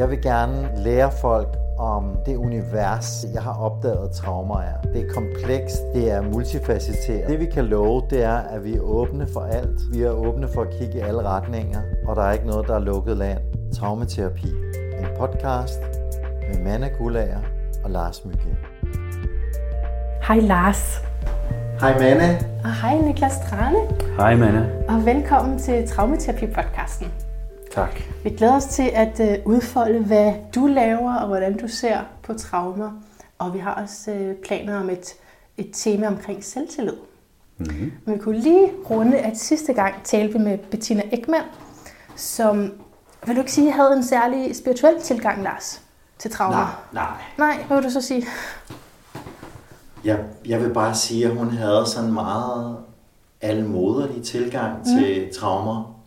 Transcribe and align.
Jeg 0.00 0.10
vil 0.10 0.22
gerne 0.22 0.70
lære 0.76 1.10
folk 1.20 1.48
om 1.78 2.16
det 2.26 2.36
univers, 2.36 3.24
jeg 3.34 3.42
har 3.42 3.60
opdaget 3.60 4.10
traumer 4.12 4.60
er. 4.60 4.80
Det 4.92 5.06
er 5.06 5.12
komplekst, 5.14 5.82
det 5.94 6.12
er 6.12 6.22
multifacetteret. 6.22 7.28
Det 7.28 7.40
vi 7.40 7.46
kan 7.46 7.64
love, 7.64 8.02
det 8.10 8.24
er, 8.24 8.36
at 8.36 8.64
vi 8.64 8.74
er 8.76 8.80
åbne 8.80 9.26
for 9.32 9.40
alt. 9.40 9.80
Vi 9.92 10.02
er 10.02 10.10
åbne 10.10 10.48
for 10.54 10.62
at 10.62 10.70
kigge 10.70 10.98
i 10.98 11.00
alle 11.00 11.22
retninger, 11.22 11.80
og 12.06 12.16
der 12.16 12.22
er 12.22 12.32
ikke 12.32 12.46
noget, 12.46 12.68
der 12.68 12.74
er 12.74 12.78
lukket 12.78 13.16
land. 13.16 13.38
Traumaterapi. 13.74 14.48
En 14.98 15.06
podcast 15.18 15.80
med 16.48 16.64
Manna 16.64 16.88
Gulager 16.98 17.40
og 17.84 17.90
Lars 17.90 18.24
Mygge. 18.24 18.56
Hej 20.28 20.40
Lars. 20.40 21.04
Hej 21.80 21.92
Manna. 21.92 22.38
Og 22.64 22.80
hej 22.82 22.98
Niklas 22.98 23.38
Trane. 23.50 23.78
Hej 24.16 24.36
Manna. 24.36 24.66
Og 24.88 25.06
velkommen 25.06 25.58
til 25.58 25.82
Traumaterapi-podcasten. 25.82 27.29
Tak. 27.70 28.00
Vi 28.24 28.30
glæder 28.30 28.56
os 28.56 28.64
til 28.64 28.90
at 28.94 29.20
øh, 29.20 29.38
udfolde, 29.44 29.98
hvad 29.98 30.32
du 30.54 30.66
laver 30.66 31.14
og 31.14 31.26
hvordan 31.26 31.56
du 31.58 31.68
ser 31.68 32.00
på 32.22 32.34
traumer. 32.34 32.90
Og 33.38 33.54
vi 33.54 33.58
har 33.58 33.74
også 33.74 34.10
øh, 34.10 34.36
planer 34.36 34.80
om 34.80 34.90
et, 34.90 35.14
et 35.56 35.70
tema 35.72 36.06
omkring 36.06 36.44
selvtillid. 36.44 36.96
Mm-hmm. 37.58 37.92
Men 38.04 38.14
vi 38.14 38.20
kunne 38.20 38.38
lige 38.38 38.72
runde, 38.90 39.18
at 39.18 39.38
sidste 39.38 39.72
gang 39.72 39.94
talte 40.04 40.38
vi 40.38 40.44
med 40.44 40.58
Bettina 40.58 41.02
Ekman, 41.12 41.42
som, 42.16 42.72
vil 43.26 43.36
du 43.36 43.40
ikke 43.40 43.52
sige, 43.52 43.72
havde 43.72 43.92
en 43.92 44.04
særlig 44.04 44.56
spirituel 44.56 45.00
tilgang, 45.00 45.42
Lars, 45.42 45.82
til 46.18 46.30
traumer? 46.30 46.86
Nej, 46.92 47.04
Nej, 47.38 47.64
hvad 47.66 47.76
vil 47.76 47.84
du 47.84 47.90
så 47.90 48.00
sige? 48.00 48.26
Jeg, 50.04 50.24
jeg 50.46 50.62
vil 50.62 50.74
bare 50.74 50.94
sige, 50.94 51.26
at 51.26 51.36
hun 51.36 51.50
havde 51.50 51.86
sådan 51.86 52.08
en 52.08 52.14
meget 52.14 52.76
almoderlig 53.40 54.22
tilgang 54.22 54.78
mm. 54.78 54.84
til 54.84 55.28
traumer. 55.40 55.99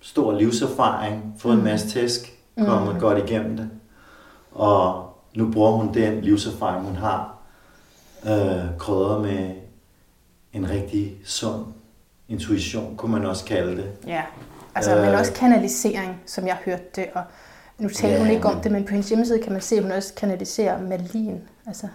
Stor 0.00 0.32
livserfaring, 0.32 1.34
fået 1.38 1.54
en 1.54 1.64
masse 1.64 1.88
tæsk, 1.88 2.32
kommet 2.58 2.94
mm. 2.94 3.00
godt 3.00 3.18
igennem 3.30 3.56
det. 3.56 3.70
Og 4.52 5.06
nu 5.36 5.50
bruger 5.52 5.70
hun 5.70 5.94
den 5.94 6.20
livserfaring, 6.20 6.84
hun 6.86 6.96
har, 6.96 7.38
øh, 8.26 8.78
krydret 8.78 9.20
med 9.22 9.50
en 10.52 10.70
rigtig 10.70 11.16
sund 11.24 11.64
intuition, 12.28 12.96
kunne 12.96 13.12
man 13.12 13.24
også 13.26 13.44
kalde 13.44 13.76
det. 13.76 13.90
Ja, 14.06 14.22
altså, 14.74 14.96
øh, 14.96 15.02
men 15.06 15.14
også 15.14 15.32
kanalisering, 15.32 16.20
som 16.26 16.46
jeg 16.46 16.56
hørte 16.64 16.84
det. 16.96 17.06
Og 17.14 17.22
nu 17.78 17.88
taler 17.88 18.14
Ja, 18.14 18.20
hun 18.20 18.30
ikke 18.30 18.46
om 18.46 18.54
men- 18.54 18.64
det, 18.64 18.72
men 18.72 18.84
på 18.84 18.90
hendes 18.90 19.08
hjemmeside 19.08 19.42
kan 19.42 19.52
man 19.52 19.60
se, 19.60 19.76
at 19.76 19.82
hun 19.82 19.92
også 19.92 20.14
kanaliserer 20.14 20.82
malin. 20.82 21.40
Altså, 21.66 21.86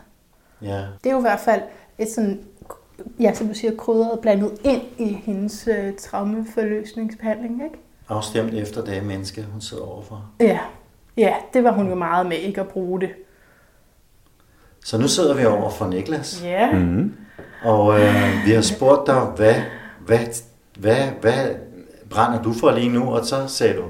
Ja, 0.62 0.78
det 1.04 1.10
er 1.10 1.12
jo 1.12 1.18
i 1.18 1.22
hvert 1.22 1.40
fald 1.40 1.62
et 1.98 2.08
sådan, 2.12 2.40
ja, 3.20 3.34
som 3.34 3.48
du 3.48 3.54
siger, 3.54 3.76
krydret 3.76 4.20
blandet 4.20 4.52
ind 4.64 4.82
i 4.98 5.14
hendes 5.14 5.68
øh, 5.68 5.94
traumeforløsningsbehandling, 5.98 7.64
ikke? 7.64 7.76
Afstemt 8.10 8.54
efter 8.54 8.84
det 8.84 9.04
menneske, 9.04 9.46
hun 9.52 9.62
sidder 9.62 9.84
overfor. 9.84 10.26
Ja. 10.40 10.60
ja, 11.18 11.34
det 11.54 11.64
var 11.64 11.72
hun 11.72 11.90
jo 11.90 11.96
meget 11.96 12.26
med, 12.26 12.38
ikke 12.38 12.62
at 12.62 12.68
bruge 12.68 13.02
det. 13.02 13.10
Så 14.86 14.98
nu 14.98 15.08
sidder 15.08 15.34
vi 15.36 15.46
over 15.46 15.70
for 15.70 15.88
Niklas, 15.88 16.42
Ja, 16.44 16.72
Mm. 16.74 17.14
og 17.64 18.00
øh, 18.02 18.16
vi 18.46 18.52
har 18.52 18.62
spurgt 18.62 19.08
dig, 19.08 19.22
hvad, 19.22 19.56
hvad, 20.06 20.20
hvad, 20.80 21.08
hvad 21.22 21.48
brænder 22.10 22.42
du 22.44 22.54
for 22.54 22.72
lige 22.72 22.90
nu? 22.90 23.04
Og 23.14 23.26
så 23.26 23.48
sagde 23.48 23.74
du, 23.78 23.84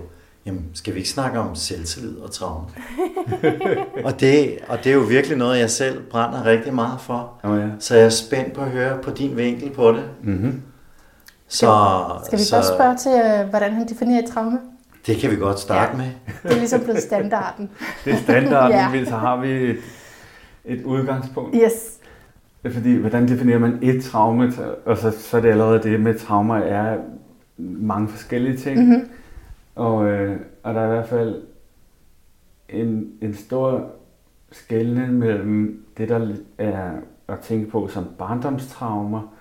jamen 0.45 0.65
skal 0.73 0.93
vi 0.93 0.99
ikke 0.99 1.09
snakke 1.09 1.39
om 1.39 1.55
selvtillid 1.55 2.17
og 2.17 2.31
traume? 2.31 2.65
og, 4.05 4.19
det, 4.19 4.57
og 4.67 4.77
det 4.83 4.89
er 4.89 4.93
jo 4.93 4.99
virkelig 5.01 5.37
noget, 5.37 5.59
jeg 5.59 5.69
selv 5.69 6.03
brænder 6.03 6.45
rigtig 6.45 6.73
meget 6.73 7.01
for. 7.01 7.33
Oh, 7.43 7.59
ja. 7.59 7.67
Så 7.79 7.95
jeg 7.95 8.05
er 8.05 8.09
spændt 8.09 8.53
på 8.53 8.61
at 8.61 8.69
høre 8.69 8.97
på 9.01 9.11
din 9.11 9.37
vinkel 9.37 9.69
på 9.69 9.91
det. 9.91 10.03
Mm-hmm. 10.23 10.61
Så, 11.47 11.67
skal 12.25 12.39
vi 12.39 12.43
så 12.43 12.55
først 12.55 12.67
spørge 12.73 12.95
til, 12.97 13.11
øh, 13.43 13.49
hvordan 13.49 13.73
han 13.73 13.87
definerer 13.87 14.23
et 14.23 14.29
traume? 14.29 14.59
Det 15.07 15.17
kan 15.17 15.31
vi 15.31 15.35
godt 15.35 15.59
starte 15.59 15.91
Ja. 15.91 15.97
med. 15.97 16.11
Det 16.43 16.51
er 16.51 16.55
ligesom 16.55 16.81
blevet 16.81 17.01
standarden. 17.01 17.69
Det 18.05 18.13
er 18.13 18.17
standarden, 18.17 18.95
Ja. 18.99 19.05
så 19.05 19.15
har 19.15 19.41
vi 19.41 19.47
et, 19.51 19.77
et 20.65 20.83
udgangspunkt. 20.83 21.55
Yes. 21.63 21.99
Det 22.63 22.69
er 22.69 22.73
fordi, 22.73 22.95
hvordan 22.95 23.27
definerer 23.27 23.59
man 23.59 23.79
et 23.81 24.03
traume, 24.03 24.53
og 24.85 24.97
så, 24.97 25.11
så 25.11 25.37
er 25.37 25.41
det 25.41 25.49
allerede 25.49 25.83
det 25.83 25.99
med 25.99 26.19
traumer 26.19 26.55
er 26.55 26.97
mange 27.57 28.07
forskellige 28.07 28.57
ting. 28.57 28.79
Mm-hmm. 28.79 29.09
Og, 29.75 30.05
øh, 30.05 30.39
og 30.63 30.73
der 30.73 30.81
er 30.81 30.85
i 30.85 30.89
hvert 30.95 31.09
fald 31.09 31.41
en, 32.69 33.07
en 33.21 33.35
stor 33.35 33.85
skelne 34.51 35.07
mellem 35.07 35.85
det, 35.97 36.09
der 36.09 36.27
er 36.57 36.89
at 37.27 37.39
tænke 37.39 37.69
på 37.69 37.87
som 37.87 38.05
barndomstraumer, 38.17 39.33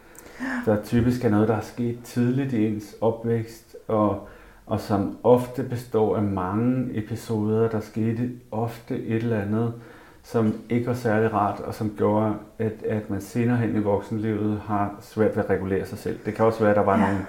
der 0.67 0.83
typisk 0.83 1.25
er 1.25 1.31
noget, 1.31 1.49
der 1.49 1.57
er 1.57 1.61
sket 1.61 1.99
tidligt 2.05 2.53
i 2.53 2.67
ens 2.67 2.95
opvækst, 3.01 3.77
og, 3.89 4.29
og 4.67 4.81
som 4.81 5.17
ofte 5.23 5.63
består 5.63 6.17
af 6.17 6.23
mange 6.23 6.99
episoder, 6.99 7.69
der 7.69 7.81
skete 7.81 8.31
ofte 8.51 9.05
et 9.07 9.17
eller 9.23 9.41
andet, 9.41 9.75
som 10.23 10.55
ikke 10.71 10.87
var 10.87 10.95
særlig 10.95 11.33
rart, 11.35 11.61
og 11.61 11.75
som 11.75 11.95
gjorde, 11.97 12.35
at, 12.59 12.73
at 12.89 13.11
man 13.11 13.21
senere 13.21 13.57
hen 13.57 13.77
i 13.77 13.79
voksenlivet 13.79 14.61
har 14.67 14.95
svært 15.01 15.37
ved 15.37 15.45
at 15.45 15.51
regulere 15.51 15.87
sig 15.87 15.99
selv. 15.99 16.19
Det 16.27 16.35
kan 16.35 16.45
også 16.45 16.61
være, 16.61 16.71
at 16.71 16.77
der 16.77 16.83
var 16.85 16.99
Ja. 16.99 17.07
nogle 17.07 17.27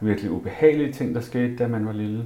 virkelig 0.00 0.30
ubehagelige 0.30 0.92
ting, 0.92 1.14
der 1.14 1.20
skete, 1.20 1.56
da 1.56 1.68
man 1.68 1.86
var 1.86 1.92
lille. 1.92 2.24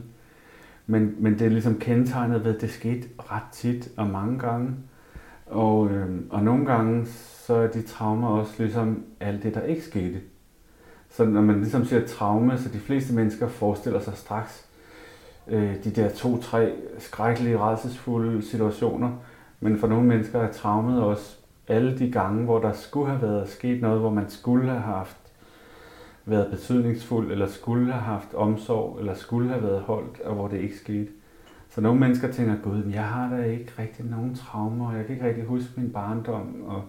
Men, 0.86 1.14
men 1.18 1.32
det 1.32 1.42
er 1.42 1.48
ligesom 1.50 1.78
kendetegnet 1.78 2.44
ved, 2.44 2.54
at 2.54 2.60
det 2.60 2.70
skete 2.70 3.08
ret 3.18 3.42
tit 3.52 3.88
og 3.96 4.06
mange 4.06 4.38
gange. 4.38 4.70
Og, 5.46 5.90
øh, 5.90 6.08
og 6.30 6.42
nogle 6.44 6.66
gange, 6.66 7.06
så 7.46 7.54
er 7.54 7.66
de 7.66 7.82
traumer 7.82 8.28
også 8.28 8.52
ligesom 8.58 9.04
alt 9.20 9.42
det, 9.42 9.54
der 9.54 9.62
ikke 9.62 9.82
skete. 9.82 10.20
Så 11.10 11.24
når 11.24 11.40
man 11.40 11.60
ligesom 11.60 11.84
siger 11.84 12.06
traume, 12.06 12.58
så 12.58 12.68
de 12.68 12.78
fleste 12.78 13.14
mennesker 13.14 13.48
forestiller 13.48 14.00
sig 14.00 14.16
straks 14.16 14.66
øh, 15.48 15.84
de 15.84 15.90
der 15.90 16.08
to-tre 16.08 16.72
skrækkelige, 16.98 17.58
rædselsfulde 17.58 18.42
situationer. 18.42 19.12
Men 19.60 19.78
for 19.78 19.86
nogle 19.86 20.06
mennesker 20.06 20.40
er 20.40 20.52
traumet 20.52 21.02
også 21.02 21.36
alle 21.68 21.98
de 21.98 22.10
gange, 22.10 22.44
hvor 22.44 22.58
der 22.58 22.72
skulle 22.72 23.10
have 23.10 23.22
været 23.22 23.48
sket 23.48 23.82
noget, 23.82 24.00
hvor 24.00 24.10
man 24.10 24.30
skulle 24.30 24.70
have 24.70 24.82
haft 24.82 25.16
været 26.24 26.50
betydningsfuld, 26.50 27.32
eller 27.32 27.46
skulle 27.46 27.92
have 27.92 28.04
haft 28.04 28.34
omsorg, 28.34 28.98
eller 28.98 29.14
skulle 29.14 29.48
have 29.48 29.62
været 29.62 29.80
holdt, 29.80 30.20
og 30.20 30.34
hvor 30.34 30.48
det 30.48 30.60
ikke 30.60 30.78
skete. 30.78 31.08
Så 31.68 31.80
nogle 31.80 32.00
mennesker 32.00 32.32
tænker, 32.32 32.56
gud, 32.62 32.84
jeg 32.92 33.04
har 33.04 33.36
da 33.36 33.42
ikke 33.42 33.72
rigtig 33.78 34.04
nogen 34.04 34.34
traumer, 34.34 34.88
og 34.88 34.96
jeg 34.96 35.06
kan 35.06 35.14
ikke 35.14 35.26
rigtig 35.26 35.44
huske 35.44 35.70
min 35.76 35.90
barndom, 35.90 36.62
og, 36.66 36.82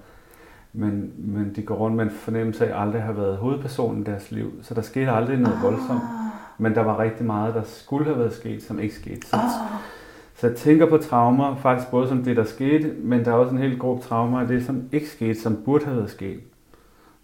men, 0.77 1.11
men 1.17 1.51
de 1.55 1.61
går 1.61 1.75
rundt 1.75 1.95
med 1.97 2.03
en 2.05 2.11
fornemmelse 2.11 2.65
af 2.65 2.69
at 2.81 2.81
aldrig 2.87 3.01
have 3.01 3.17
været 3.17 3.37
hovedpersonen 3.37 4.01
i 4.01 4.03
deres 4.05 4.31
liv, 4.31 4.51
så 4.61 4.73
der 4.73 4.81
skete 4.81 5.11
aldrig 5.11 5.37
noget 5.37 5.59
voldsomt. 5.63 6.01
Men 6.57 6.75
der 6.75 6.81
var 6.81 6.99
rigtig 6.99 7.25
meget, 7.25 7.53
der 7.53 7.61
skulle 7.65 8.05
have 8.05 8.19
været 8.19 8.33
sket, 8.33 8.63
som 8.63 8.79
ikke 8.79 8.95
skete. 8.95 9.27
Så, 9.27 9.35
Oh. 9.35 9.41
så 10.35 10.47
jeg 10.47 10.55
tænker 10.55 10.85
på 10.89 10.97
traumer, 10.97 11.55
faktisk 11.55 11.91
både 11.91 12.07
som 12.07 12.23
det, 12.23 12.37
der 12.37 12.43
skete, 12.43 12.91
men 13.03 13.25
der 13.25 13.31
er 13.31 13.35
også 13.35 13.51
en 13.55 13.61
helt 13.61 13.79
gruppe 13.79 14.03
traumer 14.07 14.39
af 14.39 14.47
det, 14.47 14.65
som 14.65 14.81
ikke 14.91 15.07
skete, 15.09 15.41
som 15.41 15.57
burde 15.65 15.85
have 15.85 15.97
været 15.97 16.09
sket. 16.11 16.39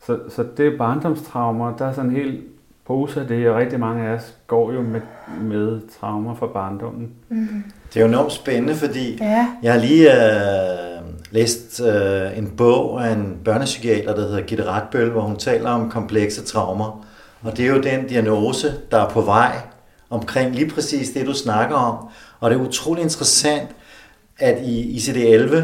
Så, 0.06 0.20
så 0.30 0.46
det 0.58 0.68
er 0.68 0.78
barndomstraumer, 0.78 1.78
der 1.78 1.85
er 1.85 1.94
sådan 1.94 2.09
en 2.09 2.16
hel 2.16 2.41
pose 2.88 3.22
af 3.22 3.28
det, 3.28 3.50
og 3.50 3.56
rigtig 3.58 3.80
mange 3.80 4.03
af 4.08 4.14
os 4.16 4.38
går 4.47 4.72
jo 4.74 4.81
med, 4.81 5.02
med 5.41 5.81
traumer 6.00 6.35
fra 6.35 6.47
barndommen. 6.47 7.09
Mm. 7.30 7.64
Det 7.94 7.97
er 8.00 8.02
jo 8.02 8.08
enormt 8.08 8.31
spændende, 8.31 8.75
fordi 8.75 9.18
Ja. 9.22 9.47
Jeg 9.64 9.74
har 9.74 9.80
lige 9.80 10.12
øh, 10.12 10.92
læst 11.33 11.81
øh, 11.81 12.38
en 12.38 12.53
bog 12.57 13.05
af 13.05 13.11
en 13.11 13.38
børnepsykiater, 13.45 14.16
der 14.16 14.21
hedder 14.21 14.41
Gitte 14.41 14.63
Retbøl, 14.63 15.09
hvor 15.09 15.21
hun 15.21 15.35
taler 15.35 15.69
om 15.69 15.89
komplekse 15.89 16.44
traumer. 16.44 17.05
Og 17.41 17.57
det 17.57 17.66
er 17.66 17.69
jo 17.69 17.81
den 17.81 18.07
diagnose, 18.07 18.73
der 18.91 18.97
er 18.97 19.09
på 19.09 19.21
vej 19.21 19.55
omkring 20.09 20.55
lige 20.55 20.69
præcis 20.69 21.09
det, 21.09 21.25
du 21.25 21.33
snakker 21.33 21.75
om. 21.75 22.07
Og 22.39 22.49
det 22.49 22.57
er 22.57 22.61
utrolig 22.61 23.03
interessant, 23.03 23.69
at 24.39 24.61
i 24.61 24.97
ICD-11, 24.97 25.57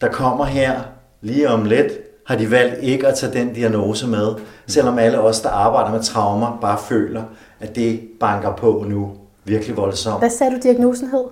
der 0.00 0.08
kommer 0.08 0.44
her 0.44 0.80
lige 1.20 1.48
om 1.48 1.64
lidt, 1.64 1.92
har 2.26 2.36
de 2.36 2.50
valgt 2.50 2.82
ikke 2.82 3.06
at 3.06 3.14
tage 3.14 3.32
den 3.32 3.52
diagnose 3.52 4.06
med, 4.06 4.34
selvom 4.66 4.98
alle 4.98 5.20
os, 5.20 5.40
der 5.40 5.50
arbejder 5.50 5.90
med 5.90 6.02
traumer, 6.02 6.58
bare 6.60 6.78
føler, 6.88 7.22
at 7.60 7.76
det 7.76 8.00
banker 8.20 8.56
på 8.56 8.84
nu 8.88 9.10
virkelig 9.44 9.76
voldsomt. 9.76 10.18
Hvad 10.18 10.30
sagde 10.30 10.54
du, 10.54 10.58
diagnosen 10.62 11.10
hed? 11.10 11.24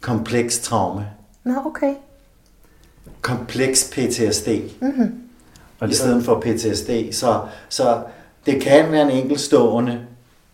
Kompleks 0.00 0.58
traume. 0.58 1.06
Nå, 1.44 1.52
okay. 1.66 1.94
Kompleks 3.22 3.90
PTSD 3.94 4.48
Og 5.80 5.86
i 5.86 5.90
det, 5.90 5.96
stedet 5.96 6.24
for 6.24 6.40
PTSD. 6.40 6.90
Så, 7.12 7.40
så 7.68 8.02
det 8.46 8.62
kan 8.62 8.92
være 8.92 9.02
en 9.02 9.10
enkeltstående 9.10 10.06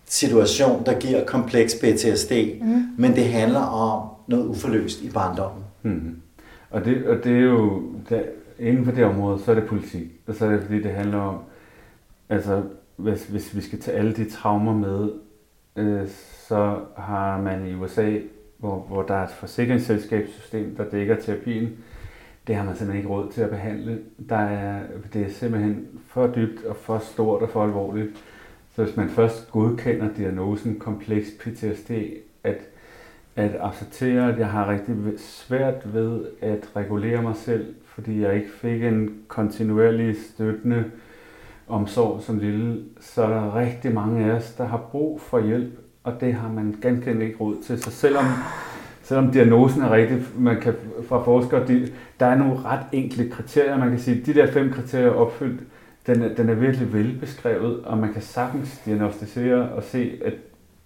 situation, 0.06 0.86
der 0.86 1.00
giver 1.00 1.24
kompleks 1.24 1.74
PTSD, 1.74 2.32
mm. 2.62 2.82
men 2.98 3.14
det 3.14 3.24
handler 3.24 3.60
om 3.60 4.08
noget 4.26 4.46
uforløst 4.46 5.02
i 5.02 5.10
barndommen. 5.10 5.64
mm, 5.82 6.20
og, 6.70 6.84
det, 6.84 7.06
og 7.06 7.24
det 7.24 7.32
er 7.32 7.40
jo, 7.40 7.82
der, 8.08 8.20
inden 8.58 8.84
for 8.84 8.92
det 8.92 9.04
område, 9.04 9.42
så 9.44 9.50
er 9.50 9.54
det 9.54 9.66
politik. 9.66 10.08
Og 10.26 10.34
så 10.34 10.44
er 10.46 10.50
det 10.50 10.62
fordi, 10.62 10.82
det 10.82 10.90
handler 10.90 11.18
om, 11.18 11.38
altså 12.28 12.62
hvis, 12.96 13.24
hvis 13.24 13.56
vi 13.56 13.60
skal 13.60 13.80
tage 13.80 13.96
alle 13.96 14.12
de 14.12 14.30
traumer 14.30 14.74
med, 14.74 15.10
øh, 15.76 16.08
så 16.48 16.76
har 16.96 17.40
man 17.40 17.66
i 17.66 17.74
USA, 17.74 18.18
hvor, 18.58 18.78
hvor 18.88 19.02
der 19.02 19.14
er 19.14 19.24
et 19.24 19.30
forsikringsselskabssystem, 19.30 20.76
der 20.76 20.84
dækker 20.90 21.16
terapien, 21.16 21.68
det 22.46 22.54
har 22.54 22.64
man 22.64 22.76
simpelthen 22.76 22.96
ikke 22.96 23.14
råd 23.14 23.32
til 23.32 23.40
at 23.40 23.50
behandle. 23.50 23.98
Der 24.28 24.36
er, 24.36 24.82
det 25.12 25.22
er 25.22 25.30
simpelthen 25.30 25.86
for 26.06 26.26
dybt 26.26 26.64
og 26.64 26.76
for 26.76 26.98
stort 26.98 27.42
og 27.42 27.50
for 27.50 27.64
alvorligt. 27.64 28.24
Så 28.74 28.84
hvis 28.84 28.96
man 28.96 29.08
først 29.08 29.50
godkender 29.50 30.08
diagnosen 30.16 30.78
kompleks 30.78 31.28
PTSD, 31.40 31.90
at 32.44 32.56
at 33.36 33.56
acceptere, 33.60 34.32
at 34.32 34.38
jeg 34.38 34.46
har 34.46 34.70
rigtig 34.70 34.94
svært 35.18 35.94
ved 35.94 36.24
at 36.40 36.68
regulere 36.76 37.22
mig 37.22 37.36
selv, 37.36 37.74
fordi 37.86 38.20
jeg 38.20 38.34
ikke 38.34 38.50
fik 38.50 38.82
en 38.82 39.14
kontinuerlig 39.28 40.16
støttende 40.34 40.84
omsorg 41.68 42.22
som 42.22 42.38
lille, 42.38 42.82
så 43.00 43.22
er 43.22 43.28
der 43.28 43.56
rigtig 43.56 43.94
mange 43.94 44.24
af 44.24 44.30
os, 44.30 44.52
der 44.52 44.64
har 44.64 44.88
brug 44.90 45.20
for 45.20 45.40
hjælp, 45.40 45.78
og 46.04 46.20
det 46.20 46.34
har 46.34 46.48
man 46.48 46.76
ganske 46.80 47.24
ikke 47.24 47.36
råd 47.40 47.56
til. 47.62 47.82
Så 47.82 47.90
selvom, 47.90 48.24
selvom 49.02 49.32
diagnosen 49.32 49.82
er 49.82 49.90
rigtig, 49.90 50.22
man 50.38 50.60
kan 50.60 50.74
fra 51.08 51.22
forskere, 51.22 51.66
de, 51.68 51.92
der 52.24 52.30
er 52.30 52.34
nogle 52.38 52.58
ret 52.64 52.80
enkle 52.92 53.30
kriterier, 53.30 53.78
man 53.78 53.90
kan 53.90 54.00
sige, 54.00 54.22
de 54.26 54.34
der 54.34 54.52
fem 54.52 54.72
kriterier 54.72 55.06
er 55.06 55.14
opfyldt, 55.14 55.60
den 56.06 56.22
er, 56.22 56.34
den 56.34 56.48
er 56.48 56.54
virkelig 56.54 56.92
velbeskrevet, 56.92 57.84
og 57.84 57.98
man 57.98 58.12
kan 58.12 58.22
sagtens 58.22 58.68
diagnostisere 58.84 59.68
og 59.68 59.82
se, 59.82 60.12
at, 60.24 60.32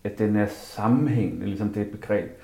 at 0.04 0.18
den 0.18 0.36
er 0.36 0.46
sammenhængende, 0.50 1.46
ligesom 1.46 1.68
det 1.68 1.76
er 1.76 1.84
et 1.84 1.90
begreb, 1.90 2.40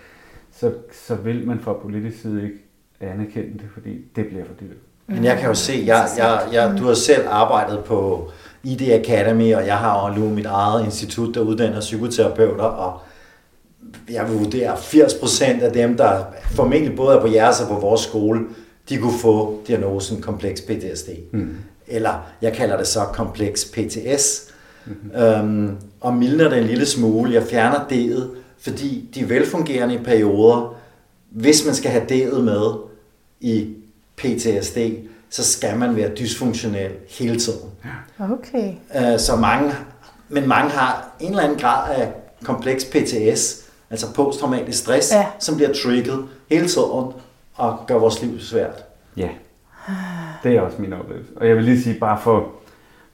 så, 0.53 0.73
så 1.07 1.15
vil 1.15 1.47
man 1.47 1.61
fra 1.61 1.73
politisk 1.73 2.23
side 2.23 2.43
ikke 2.43 2.57
anerkende 3.01 3.53
det, 3.53 3.69
fordi 3.75 4.05
det 4.17 4.27
bliver 4.27 4.45
for 4.45 4.55
dyrt. 4.61 4.77
Men 5.07 5.25
jeg 5.25 5.39
kan 5.39 5.49
jo 5.49 5.55
se, 5.55 5.83
jeg, 5.87 6.07
jeg, 6.19 6.41
jeg, 6.53 6.79
du 6.79 6.85
har 6.85 6.95
selv 6.95 7.25
arbejdet 7.29 7.85
på 7.85 8.31
ID 8.63 8.81
Academy, 8.81 9.55
og 9.55 9.67
jeg 9.67 9.79
har 9.79 10.09
jo 10.09 10.19
nu 10.19 10.29
mit 10.31 10.47
eget 10.47 10.85
institut, 10.85 11.35
der 11.35 11.41
uddanner 11.41 11.81
psykoterapeuter, 11.81 12.65
og 12.65 13.01
jeg 14.11 14.29
vil 14.29 14.39
vurdere, 14.39 14.75
80% 14.75 15.63
af 15.63 15.73
dem, 15.73 15.97
der 15.97 16.25
formentlig 16.43 16.97
både 16.97 17.17
er 17.17 17.21
på 17.21 17.29
jeres 17.29 17.61
og 17.61 17.69
på 17.69 17.75
vores 17.75 18.01
skole, 18.01 18.41
de 18.89 18.99
kunne 18.99 19.19
få 19.19 19.61
diagnosen 19.67 20.23
kompleks 20.23 20.61
PTSD. 20.61 21.09
Mm. 21.33 21.57
Eller 21.87 22.27
jeg 22.43 22.53
kalder 22.53 22.77
det 22.77 22.87
så 22.87 23.01
kompleks 23.05 23.65
PTS. 23.65 24.51
Mm-hmm. 24.87 25.21
Øhm, 25.23 25.77
og 26.01 26.15
mildner 26.15 26.49
det 26.49 26.59
en 26.59 26.65
lille 26.65 26.87
smule. 26.87 27.33
Jeg 27.35 27.43
fjerner 27.43 27.79
D'et, 27.93 28.23
fordi 28.61 29.09
de 29.15 29.21
er 29.21 29.27
velfungerende 29.27 30.01
perioder. 30.05 30.77
Hvis 31.31 31.67
man 31.67 31.75
skal 31.75 31.91
have 31.91 32.05
D'et 32.05 32.41
med 32.41 32.71
i 33.41 33.75
PTSD, 34.17 34.79
så 35.31 35.45
skal 35.45 35.79
man 35.79 35.97
være 35.97 36.11
dysfunktionel 36.19 36.91
hele 37.09 37.39
tiden. 37.41 37.71
Okay. 38.19 38.73
Øh, 38.97 39.19
så 39.19 39.37
mange, 39.37 39.73
men 40.29 40.49
mange 40.49 40.71
har 40.71 41.17
en 41.21 41.31
eller 41.31 41.43
anden 41.43 41.59
grad 41.59 41.95
af 41.95 42.13
kompleks 42.45 42.85
PTS, 42.85 43.65
altså 43.91 44.13
posttraumatisk 44.15 44.79
stress, 44.79 45.13
Ja. 45.13 45.27
som 45.39 45.57
bliver 45.57 45.73
trigget 45.85 46.25
hele 46.51 46.69
tiden 46.69 47.13
og 47.57 47.79
gør 47.87 47.99
vores 47.99 48.23
liv 48.23 48.41
svært. 48.41 48.85
Ja, 49.17 49.29
det 50.43 50.57
er 50.57 50.61
også 50.61 50.83
min 50.83 50.93
oplevelse. 50.93 51.31
Og 51.37 51.49
jeg 51.49 51.57
vil 51.57 51.65
lige 51.65 51.81
sige, 51.83 51.99
bare 52.01 52.21
for, 52.21 52.49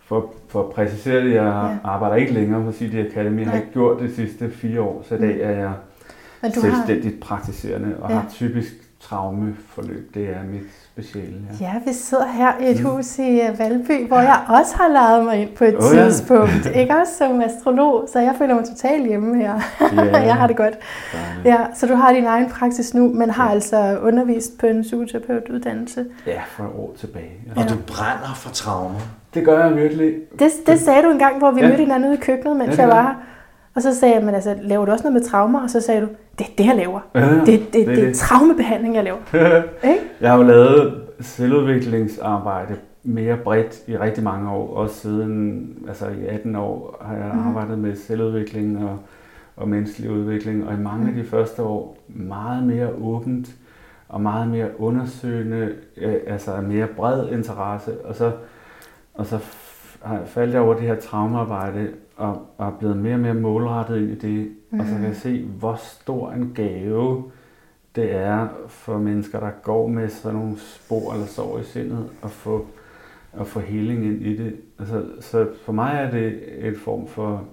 for, 0.04 0.32
for 0.48 0.62
at 0.69 0.70
præcisere 0.75 1.25
det, 1.25 1.34
jeg 1.34 1.42
Ja. 1.44 1.88
arbejder 1.90 2.16
ikke 2.16 2.32
længere 2.32 2.64
på 2.64 2.72
CD 2.72 2.94
Academy. 2.94 3.40
Jeg 3.42 3.50
har 3.50 3.56
ikke 3.58 3.72
gjort 3.72 4.00
det 4.00 4.10
de 4.10 4.14
sidste 4.14 4.50
fire 4.50 4.81
år, 4.81 5.04
så 5.08 5.14
i 5.14 5.19
dag 5.19 5.40
er 5.40 5.50
jeg 5.50 5.72
Men 6.42 6.52
du 6.52 6.60
har, 6.60 6.69
selvstændigt 6.70 7.20
praktiserende 7.20 7.96
og 8.00 8.10
Ja. 8.10 8.16
har 8.16 8.28
typisk 8.31 8.72
traumeforløb. 9.10 10.14
Det 10.14 10.22
er 10.28 10.44
mit 10.52 10.62
speciale. 10.92 11.34
Ja. 11.60 11.66
Ja, 11.66 11.72
vi 11.86 11.92
sidder 11.92 12.26
her 12.26 12.52
i 12.60 12.70
et 12.70 12.80
hus 12.80 13.18
i 13.18 13.40
øh, 13.40 13.58
Valby, 13.58 14.08
hvor 14.08 14.18
jeg 14.20 14.38
også 14.48 14.76
har 14.76 14.88
lejet 14.88 15.24
mig 15.24 15.36
ind 15.36 15.50
på 15.56 15.64
et 15.64 15.74
Åh, 15.76 15.82
ja. 15.96 16.04
tidspunkt. 16.04 16.66
Ikke 16.74 16.96
også 16.96 17.12
som 17.18 17.40
astrolog, 17.40 18.08
så 18.12 18.18
jeg 18.20 18.34
føler 18.38 18.54
mig 18.54 18.64
totalt 18.64 19.06
hjemme 19.08 19.36
her. 19.36 19.60
Ja. 19.96 20.18
jeg 20.30 20.34
har 20.34 20.46
det 20.46 20.56
godt. 20.56 20.74
Dejligt. 21.12 21.44
Ja, 21.46 21.58
så 21.74 21.86
du 21.86 21.94
har 21.94 22.12
din 22.12 22.24
egen 22.24 22.48
praksis 22.50 22.94
nu, 22.94 23.12
men 23.12 23.30
har 23.30 23.46
Ja. 23.46 23.52
altså 23.54 23.98
undervist 24.02 24.58
på 24.58 24.66
en 24.66 24.82
psykoterapeutuddannelse. 24.82 26.04
Ja, 26.26 26.40
for 26.48 26.64
et 26.64 26.70
år 26.74 26.94
tilbage. 26.98 27.30
Ja. 27.56 27.62
Og 27.62 27.68
du 27.70 27.74
brænder 27.86 28.34
for 28.34 28.50
traumer. 28.50 29.00
Det 29.34 29.44
gør 29.44 29.64
jeg 29.66 29.76
virkelig. 29.76 30.14
Det, 30.38 30.50
det 30.66 30.80
sagde 30.80 31.02
du 31.02 31.10
en 31.10 31.18
gang, 31.18 31.38
hvor 31.38 31.50
vi 31.50 31.60
Ja. 31.60 31.66
mødte 31.68 31.80
hinanden 31.82 32.08
ude 32.08 32.18
i 32.18 32.20
køkkenet, 32.20 32.56
mens 32.56 32.76
Ja, 32.76 32.80
jeg 32.82 32.88
var 32.88 33.02
her. 33.02 33.14
Og 33.75 33.82
så 33.82 33.94
sagde 33.94 34.14
jeg, 34.14 34.25
men 34.25 34.34
altså, 34.34 34.56
laver 34.62 34.84
du 34.84 34.93
også 34.93 35.05
noget 35.05 35.14
med 35.22 35.28
traumer? 35.31 35.62
Og 35.62 35.70
så 35.70 35.81
sagde 35.81 36.00
du, 36.00 36.06
det 36.38 36.46
er 36.46 36.50
det, 36.58 36.67
jeg 36.67 36.76
laver. 36.76 37.00
Ja, 37.14 37.34
Det, 37.34 37.46
det, 37.46 37.72
det, 37.72 37.82
er 37.88 37.94
det 37.94 38.08
er 38.08 38.14
traumebehandling, 38.14 38.94
jeg 38.94 39.05
laver. 39.05 39.19
Ikke? 39.90 40.00
Jeg 40.20 40.31
har 40.31 40.37
jo 40.38 40.43
lavet 40.43 41.02
selvudviklingsarbejde 41.20 42.76
mere 43.02 43.37
bredt 43.37 43.78
i 43.87 43.96
rigtig 43.99 44.25
mange 44.25 44.50
år. 44.50 44.75
Også 44.76 44.94
siden, 44.94 45.69
altså 45.88 46.06
i 46.06 46.26
18 46.26 46.56
år 46.56 46.96
har 47.00 47.14
jeg 47.17 47.31
Mhm. 47.34 47.49
arbejdet 47.49 47.78
med 47.78 47.96
selvudvikling 47.96 48.84
og, 48.84 48.99
og 49.56 49.69
menneskelig 49.69 50.11
udvikling. 50.11 50.69
Og 50.69 50.75
i 50.75 50.76
mange 50.76 51.08
af 51.08 51.14
de 51.14 51.25
første 51.25 51.62
år 51.62 51.96
meget 52.08 52.62
mere 52.67 52.88
åbent 53.02 53.49
og 54.08 54.20
meget 54.20 54.49
mere 54.49 54.67
undersøgende, 54.78 55.72
øh, 55.96 56.14
altså 56.26 56.50
mere 56.69 56.87
bred 56.87 57.28
interesse. 57.28 57.93
Og 58.05 58.14
så, 58.14 58.32
og 59.14 59.26
så 59.26 59.38
faldt 60.26 60.52
jeg 60.55 60.61
over 60.61 60.75
det 60.75 60.82
her 60.82 60.94
traumearbejde 60.96 61.88
og, 62.20 62.46
og 62.58 62.67
er 62.67 62.76
blevet 62.78 62.96
mere 62.96 63.14
og 63.14 63.20
mere 63.20 63.34
målrettet 63.34 63.96
ind 63.96 64.11
i 64.11 64.14
det. 64.14 64.52
Mm. 64.70 64.81
Og 64.81 64.87
så 64.87 64.93
kan 64.93 65.05
jeg 65.05 65.17
se, 65.17 65.44
hvor 65.44 65.75
stor 65.75 66.32
en 66.32 66.52
gave 66.55 67.25
det 67.94 68.14
er 68.14 68.49
for 68.69 68.99
mennesker, 68.99 69.40
der 69.40 69.50
går 69.62 69.88
med 69.88 70.08
sådan 70.08 70.38
nogle 70.38 70.58
spor 70.58 71.12
eller 71.12 71.26
sår 71.26 71.58
i 71.58 71.64
sindet, 71.64 72.11
at 72.22 72.31
få, 72.31 72.67
at 73.40 73.46
få 73.46 73.61
healing 73.61 74.05
ind 74.05 74.22
i 74.22 74.37
det. 74.37 74.56
Altså, 74.78 75.05
så 75.20 75.49
for 75.64 75.72
mig 75.72 75.94
er 75.94 76.11
det 76.11 76.38
et 76.69 76.78
form 76.78 77.08
for, 77.08 77.44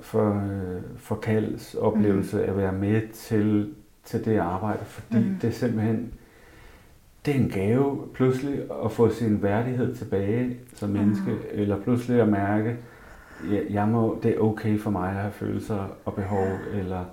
for, 0.00 0.28
øh, 0.28 0.82
for 0.96 1.14
kalds 1.14 1.74
oplevelse 1.74 2.36
mm. 2.36 2.42
at 2.42 2.56
være 2.56 2.72
med 2.72 3.02
til, 3.12 3.74
til 4.04 4.24
det 4.24 4.38
arbejde, 4.38 4.84
fordi 4.84 5.18
mm. 5.18 5.36
det 5.42 5.48
er 5.48 5.52
simpelthen 5.52 6.12
det 7.26 7.36
er 7.36 7.38
en 7.38 7.48
gave 7.48 7.98
pludselig 8.14 8.60
at 8.84 8.92
få 8.92 9.10
sin 9.10 9.42
værdighed 9.42 9.94
tilbage 9.94 10.56
som 10.74 10.90
menneske, 10.90 11.30
mm. 11.30 11.38
eller 11.50 11.80
pludselig 11.80 12.20
at 12.20 12.28
mærke, 12.28 12.76
jeg, 13.50 13.62
jeg 13.70 13.88
må, 13.88 14.18
det 14.22 14.30
er 14.36 14.40
okay 14.40 14.78
for 14.78 14.90
mig 14.90 15.08
at 15.08 15.14
have 15.14 15.32
følelser 15.32 15.86
og 16.04 16.14
behov, 16.14 16.46
eller 16.74 17.04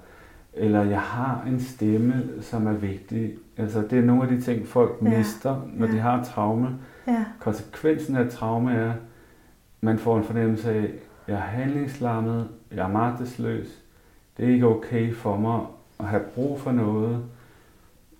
eller 0.53 0.83
jeg 0.83 0.99
har 1.01 1.43
en 1.47 1.59
stemme, 1.59 2.23
som 2.41 2.67
er 2.67 2.73
vigtig. 2.73 3.33
Altså, 3.57 3.81
det 3.89 3.99
er 3.99 4.03
nogle 4.03 4.23
af 4.23 4.29
de 4.29 4.41
ting, 4.41 4.67
folk 4.67 4.97
Ja. 5.01 5.17
mister, 5.17 5.61
når 5.73 5.87
ja. 5.87 5.93
de 5.93 5.99
har 5.99 6.23
traume. 6.23 6.69
Ja. 7.07 7.25
Konsekvensen 7.39 8.15
af 8.15 8.29
traume 8.29 8.71
er, 8.73 8.93
man 9.81 9.99
får 9.99 10.17
en 10.17 10.23
fornemmelse 10.23 10.71
af, 10.71 10.91
jeg 11.27 11.35
er 11.35 11.39
handlingslammet, 11.39 12.47
jeg 12.71 12.83
er 12.85 12.87
magtesløs, 12.91 13.67
det 14.37 14.45
er 14.45 14.53
ikke 14.53 14.67
okay 14.67 15.13
for 15.13 15.37
mig 15.37 15.59
at 15.99 16.05
have 16.05 16.23
brug 16.35 16.59
for 16.59 16.71
noget, 16.71 17.23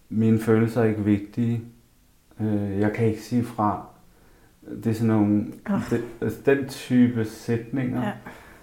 mine 0.10 0.40
følelser 0.40 0.82
er 0.82 0.86
ikke 0.86 1.04
vigtige, 1.04 1.62
øh, 2.40 2.80
jeg 2.80 2.94
kan 2.94 3.06
ikke 3.08 3.22
sige 3.22 3.44
fra. 3.44 3.86
Det 4.70 4.88
er 4.88 4.94
sådan 4.94 5.08
nogle, 5.08 5.46
Ah. 5.66 5.82
det, 5.90 6.04
altså, 6.22 6.40
den 6.46 6.68
type 6.68 7.26
sætninger 7.26 8.02
Ja. 8.02 8.08
ja. 8.08 8.14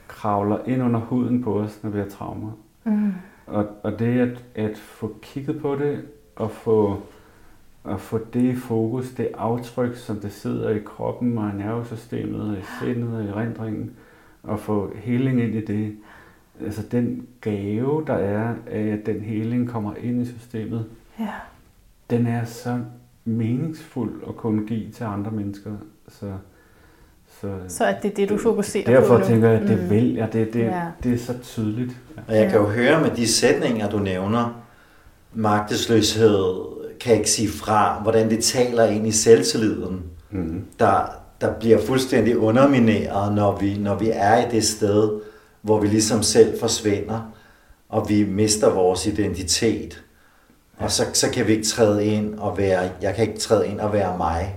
kravler 0.09 0.59
ind 0.67 0.83
under 0.83 1.01
huden 1.01 1.43
på 1.43 1.61
os, 1.61 1.81
når 1.83 1.91
vi 1.91 1.99
har 1.99 2.07
traumer. 2.09 2.51
Mm. 2.85 3.13
Og, 3.47 3.67
og 3.83 3.99
det 3.99 4.19
at, 4.21 4.45
at 4.55 4.79
få 4.79 5.17
kigget 5.23 5.61
på 5.61 5.75
det, 5.77 6.03
og 6.37 6.51
få, 6.51 7.03
at 7.89 8.01
få 8.01 8.21
det 8.33 8.43
i 8.43 8.55
fokus, 8.55 9.11
det 9.11 9.29
aftryk, 9.39 9.97
som 9.97 10.17
det 10.17 10.33
sidder 10.33 10.71
i 10.71 10.79
kroppen 10.79 11.39
og 11.39 11.51
i 11.51 11.57
nervesystemet 11.57 12.41
og 12.51 12.57
i 12.59 12.63
sindet 12.81 13.17
og 13.19 13.25
i 13.25 13.33
rendringen, 13.33 13.91
og 14.43 14.61
få 14.61 14.93
healing 14.97 15.41
ind 15.41 15.55
i 15.55 15.65
det. 15.65 15.97
Altså 16.65 16.83
den 16.93 17.27
gave, 17.41 18.05
der 18.07 18.15
er 18.15 18.55
af, 18.67 18.83
at 18.87 19.07
den 19.07 19.21
healing 19.21 19.69
kommer 19.69 19.95
ind 19.95 20.23
i 20.23 20.27
systemet, 20.27 20.87
Ja. 21.19 21.29
den 22.11 22.27
er 22.27 22.45
så 22.45 22.81
meningsfuld 23.29 24.13
at 24.29 24.37
kunne 24.37 24.67
give 24.67 24.91
til 24.97 25.05
andre 25.05 25.31
mennesker. 25.31 25.71
Så, 26.09 26.27
så, 27.41 27.49
Så 27.69 27.85
er 27.85 28.01
det 28.01 28.17
det, 28.17 28.29
du 28.29 28.39
fokuserer 28.39 28.85
på 28.85 28.91
derfor 28.91 29.25
tænker 29.27 29.49
jeg, 29.51 29.61
at 29.63 29.69
det 29.69 29.83
Mm. 29.83 29.91
vil 29.91 30.15
jeg. 30.15 30.29
Det, 30.33 30.53
det, 30.53 30.61
Ja. 30.61 30.83
det 31.03 31.13
er 31.13 31.19
så 31.19 31.35
tydeligt. 31.43 31.97
Og 32.29 32.37
jeg 32.37 32.51
kan 32.51 32.61
jo 32.61 32.67
høre 32.67 33.01
med 33.01 33.11
de 33.11 33.27
sætninger, 33.29 33.91
du 33.91 33.99
nævner, 33.99 34.63
magtesløshed, 35.35 36.55
kan 37.01 37.15
ikke 37.17 37.31
sige 37.31 37.49
fra, 37.49 38.01
hvordan 38.03 38.31
det 38.31 38.45
taler 38.45 38.85
ind 38.85 39.07
i 39.07 39.11
selvtilliden, 39.13 40.03
Mm-hmm. 40.31 40.65
der, 40.79 41.01
der 41.41 41.53
bliver 41.61 41.81
fuldstændig 41.81 42.39
undermineret, 42.39 43.35
når 43.35 43.59
vi, 43.59 43.79
når 43.79 43.95
vi 43.99 44.11
er 44.13 44.47
i 44.47 44.51
det 44.51 44.65
sted, 44.65 45.11
hvor 45.63 45.81
vi 45.81 45.87
ligesom 45.87 46.23
selv 46.23 46.61
forsvinder, 46.61 47.33
og 47.89 48.07
vi 48.09 48.25
mister 48.25 48.75
vores 48.75 49.07
identitet. 49.07 50.05
Og 50.79 50.91
så, 50.91 51.03
så 51.13 51.31
kan 51.35 51.47
vi 51.47 51.53
ikke 51.53 51.67
træde 51.67 52.05
ind 52.05 52.35
og 52.39 52.59
være, 52.59 52.91
jeg 53.03 53.15
kan 53.15 53.29
ikke 53.29 53.39
træde 53.39 53.69
ind 53.69 53.81
og 53.81 53.93
være 53.93 54.17
mig. 54.19 54.57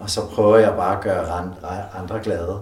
Og 0.00 0.10
så 0.10 0.20
prøver 0.30 0.56
jeg 0.56 0.74
bare 0.76 0.96
at 0.96 1.02
gøre 1.02 1.28
andre 2.00 2.20
glade. 2.22 2.60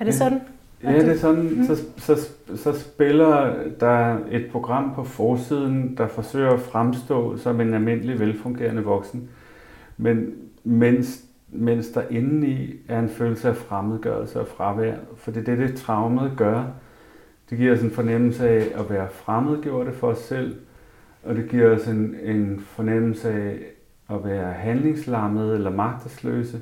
Er 0.00 0.04
det 0.04 0.14
sådan? 0.14 0.40
Ja, 0.84 0.92
det 0.92 1.08
er 1.08 1.18
sådan, 1.18 1.42
mm. 1.42 1.66
så, 1.66 1.82
så, 1.98 2.28
så 2.56 2.80
spiller 2.80 3.54
der 3.80 4.16
et 4.30 4.46
program 4.52 4.94
på 4.94 5.04
forsiden, 5.04 5.96
der 5.96 6.08
forsøger 6.08 6.50
at 6.50 6.60
fremstå 6.60 7.36
som 7.36 7.60
en 7.60 7.74
almindelig, 7.74 8.20
velfungerende 8.20 8.82
voksen. 8.82 9.28
Men 9.96 10.34
mens, 10.64 11.20
mens 11.48 11.88
der 11.88 12.02
indeni 12.10 12.74
er 12.88 12.98
en 12.98 13.08
følelse 13.08 13.48
af 13.48 13.56
fremmedgørelse 13.56 14.40
og 14.40 14.46
fravær, 14.46 14.94
for 15.16 15.30
det 15.30 15.48
er 15.48 15.56
det, 15.56 15.68
det 15.68 15.78
traumet 15.78 16.32
gør. 16.36 16.64
Det 17.50 17.58
giver 17.58 17.72
os 17.72 17.82
en 17.82 17.90
fornemmelse 17.90 18.48
af 18.48 18.66
at 18.74 18.90
være 18.90 19.08
fremmedgjorte 19.10 19.92
for 19.92 20.08
os 20.08 20.18
selv, 20.18 20.56
og 21.24 21.34
det 21.34 21.48
giver 21.48 21.74
os 21.74 21.88
en, 21.88 22.16
en 22.22 22.60
fornemmelse 22.60 23.32
af 23.32 23.58
at 24.10 24.24
være 24.24 24.52
handlingslammet 24.52 25.54
eller 25.54 25.70
magtesløse. 25.70 26.58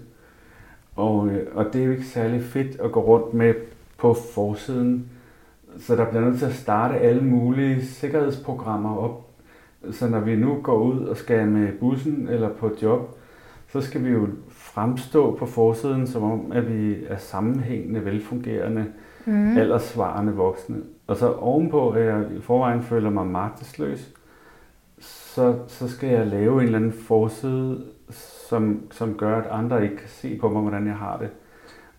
Og, 0.96 1.28
øh, 1.28 1.46
og 1.54 1.64
det 1.72 1.80
er 1.80 1.84
jo 1.84 1.90
ikke 1.92 2.04
særlig 2.04 2.42
fedt 2.42 2.80
at 2.80 2.92
gå 2.92 3.00
rundt 3.00 3.34
med 3.34 3.54
på 3.98 4.14
forsiden. 4.34 5.10
så 5.78 5.96
der 5.96 6.10
bliver 6.10 6.24
nødt 6.24 6.38
til 6.38 6.46
at 6.46 6.54
starte 6.54 6.98
alle 6.98 7.24
mulige 7.24 7.84
sikkerhedsprogrammer 7.84 8.96
op. 8.96 9.26
Så 9.90 10.08
når 10.08 10.20
vi 10.20 10.36
nu 10.36 10.58
går 10.62 10.78
ud 10.78 11.04
og 11.04 11.16
skal 11.16 11.48
med 11.48 11.72
bussen 11.80 12.28
eller 12.28 12.48
på 12.48 12.70
job, 12.82 13.18
så 13.72 13.80
skal 13.80 14.04
vi 14.04 14.10
jo 14.10 14.28
fremstå 14.48 15.36
på 15.36 15.46
forsiden, 15.46 16.06
som 16.06 16.22
om 16.22 16.52
at 16.52 16.72
vi 16.72 17.04
er 17.08 17.16
sammenhængende, 17.16 18.04
velfungerende, 18.04 18.86
mm. 19.26 19.56
aldersvarende 19.56 20.32
voksne. 20.32 20.76
Og 21.06 21.16
så 21.16 21.32
ovenpå, 21.32 21.90
at 21.90 22.06
jeg 22.06 22.24
i 22.38 22.40
forvejen 22.40 22.82
føler 22.82 23.10
mig 23.10 23.26
magtesløs, 23.26 24.14
så, 25.34 25.58
så 25.68 25.88
skal 25.88 26.08
jeg 26.08 26.26
lave 26.26 26.60
en 26.60 26.66
eller 26.66 26.78
anden 26.78 26.92
forside, 26.92 27.84
som, 28.48 28.82
som 28.90 29.14
gør, 29.14 29.38
at 29.38 29.46
andre 29.50 29.82
ikke 29.82 29.96
kan 29.96 30.08
se 30.08 30.38
på 30.38 30.48
mig, 30.48 30.62
hvordan 30.62 30.86
jeg 30.86 30.96
har 30.96 31.18
det. 31.18 31.30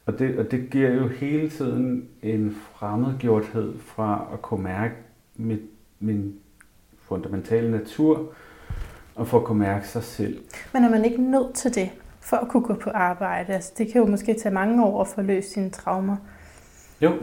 Og 0.06 0.20
det, 0.20 0.40
og 0.40 0.52
det 0.52 0.70
giver 0.70 0.90
jo 0.90 1.08
hele 1.08 1.50
tiden 1.50 2.10
en 2.24 2.58
fremmedgjorthed 2.74 3.80
fra 3.80 4.28
at 4.34 4.42
kunne 4.42 4.64
mærke 4.64 4.94
mit, 5.36 5.62
min 6.00 6.36
fundamentale 7.08 7.72
natur, 7.72 8.34
og 9.16 9.28
for 9.28 9.40
at 9.40 9.44
kunne 9.44 9.60
mærke 9.60 9.88
sig 9.88 10.04
selv. 10.04 10.42
Men 10.74 10.84
er 10.84 10.90
man 10.90 11.06
ikke 11.06 11.22
nødt 11.22 11.56
til 11.56 11.76
det, 11.76 11.90
for 12.20 12.38
at 12.38 12.48
kunne 12.48 12.64
gå 12.64 12.74
på 12.74 12.90
arbejde? 12.90 13.54
Altså, 13.54 13.74
det 13.78 13.92
kan 13.92 14.02
jo 14.02 14.08
måske 14.08 14.34
tage 14.34 14.54
mange 14.54 14.86
år 14.86 15.02
at 15.02 15.08
få 15.08 15.22
løst 15.22 15.52
sine 15.52 15.70
traumer. 15.70 16.16
Jo. 17.02 17.14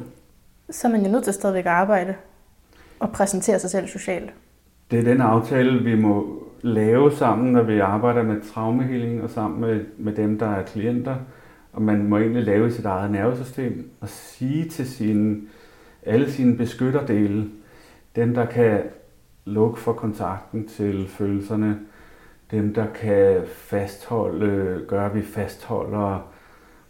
Så 0.71 0.89
er 0.89 0.93
man 0.93 1.05
jo 1.05 1.11
nødt 1.11 1.25
til 1.25 1.33
stadigvæk 1.33 1.67
at 1.67 1.73
arbejde 1.73 2.15
og 3.01 3.13
præsentere 3.13 3.59
sig 3.59 3.71
selv 3.71 3.89
socialt. 3.89 4.33
Det 4.91 4.99
er 4.99 5.03
den 5.03 5.21
aftale, 5.21 5.85
vi 5.85 6.01
må 6.01 6.43
lave 6.63 7.13
sammen, 7.13 7.53
når 7.53 7.63
vi 7.63 7.79
arbejder 7.79 8.23
med 8.23 8.41
traumehealing 8.53 9.23
og 9.23 9.31
sammen 9.31 9.61
med, 9.61 9.85
med 9.99 10.13
dem, 10.13 10.39
der 10.39 10.47
er 10.47 10.63
klienter. 10.63 11.17
Og 11.73 11.83
man 11.83 12.09
må 12.09 12.19
egentlig 12.19 12.43
lave 12.43 12.73
sit 12.73 12.85
eget 12.85 13.11
nervesystem 13.11 13.91
og 14.01 14.09
sige 14.09 14.69
til 14.69 14.89
sine, 14.89 15.41
alle 16.03 16.33
sine 16.33 16.57
beskytterdele, 16.57 17.51
dem 18.17 18.35
der 18.35 18.47
kan 18.47 18.83
lukke 19.45 19.81
for 19.81 19.93
kontakten 19.93 20.69
til 20.69 21.09
følelserne, 21.09 21.79
dem 22.51 22.75
der 22.75 22.87
kan 22.87 23.43
fastholde, 23.47 24.85
gøre 24.89 25.07
at 25.07 25.15
vi 25.15 25.23
fastholder 25.23 26.33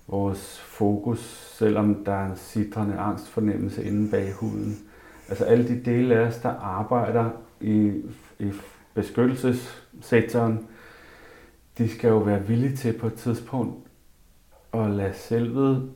vores 0.09 0.61
fokus, 0.61 1.19
selvom 1.59 2.05
der 2.05 2.13
er 2.13 2.31
en 2.31 2.37
sidrende 2.37 2.99
angstfornemmelse 2.99 3.85
inde 3.85 4.11
bag 4.11 4.33
huden. 4.33 4.88
Altså 5.29 5.45
alle 5.45 5.69
de 5.69 5.81
dele 5.85 6.15
af 6.15 6.27
os, 6.27 6.37
der 6.37 6.49
arbejder 6.49 7.31
i, 7.61 7.93
i 8.39 8.53
beskyttelsessektoren, 8.95 10.67
de 11.79 11.89
skal 11.89 12.09
jo 12.09 12.19
være 12.19 12.47
villige 12.47 12.77
til 12.77 12.99
på 12.99 13.07
et 13.07 13.15
tidspunkt 13.15 13.89
at 14.75 14.91
lade 14.91 15.15
selvet, 15.15 15.91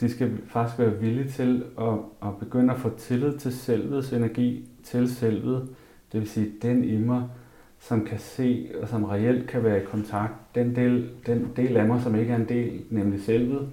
de 0.00 0.08
skal 0.08 0.38
faktisk 0.46 0.78
være 0.78 1.00
villige 1.00 1.28
til 1.28 1.64
at, 1.78 1.94
at 2.22 2.38
begynde 2.38 2.72
at 2.72 2.80
få 2.80 2.90
tillid 2.98 3.38
til 3.38 3.52
selvets 3.52 4.12
energi, 4.12 4.68
til 4.84 5.14
selvet, 5.14 5.68
det 6.12 6.20
vil 6.20 6.28
sige 6.28 6.52
den 6.62 6.84
i 6.84 6.96
mig, 6.96 7.28
som 7.78 8.04
kan 8.04 8.18
se 8.18 8.70
og 8.82 8.88
som 8.88 9.04
reelt 9.04 9.48
kan 9.48 9.64
være 9.64 9.82
i 9.82 9.84
kontakt, 9.84 10.32
den 10.54 10.76
del, 10.76 11.10
den 11.26 11.52
del 11.56 11.76
af 11.76 11.86
mig, 11.86 12.02
som 12.02 12.14
ikke 12.14 12.32
er 12.32 12.36
en 12.36 12.48
del, 12.48 12.82
nemlig 12.90 13.22
selvet, 13.22 13.68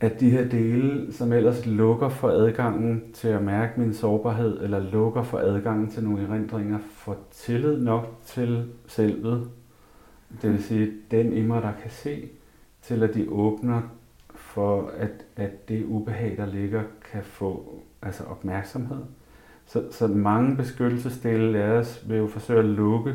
at 0.00 0.20
de 0.20 0.30
her 0.30 0.48
dele, 0.48 1.12
som 1.12 1.32
ellers 1.32 1.66
lukker 1.66 2.08
for 2.08 2.28
adgangen 2.28 3.02
til 3.12 3.28
at 3.28 3.42
mærke 3.42 3.80
min 3.80 3.94
sårbarhed, 3.94 4.62
eller 4.62 4.90
lukker 4.90 5.22
for 5.22 5.38
adgangen 5.38 5.90
til 5.90 6.04
nogle 6.04 6.26
erindringer, 6.28 6.78
får 6.90 7.16
tillid 7.30 7.80
nok 7.80 8.20
til 8.24 8.72
selvet. 8.86 9.50
Det 10.42 10.50
vil 10.52 10.62
sige, 10.62 10.92
den 11.10 11.32
i 11.32 11.42
mig, 11.42 11.62
der 11.62 11.72
kan 11.82 11.90
se, 11.90 12.28
til 12.82 13.02
at 13.02 13.14
de 13.14 13.26
åbner 13.28 13.82
for, 14.34 14.90
at, 14.96 15.10
at 15.36 15.68
det 15.68 15.84
ubehag, 15.84 16.34
der 16.36 16.46
ligger, 16.46 16.82
kan 17.12 17.22
få 17.22 17.82
altså 18.02 18.24
opmærksomhed. 18.24 19.02
Så, 19.66 19.84
så 19.90 20.08
mange 20.08 20.56
beskyttelsesdele 20.56 21.58
af 21.58 21.70
os 21.70 22.04
vil 22.08 22.18
jo 22.18 22.26
forsøge 22.26 22.58
at 22.58 22.64
lukke, 22.64 23.14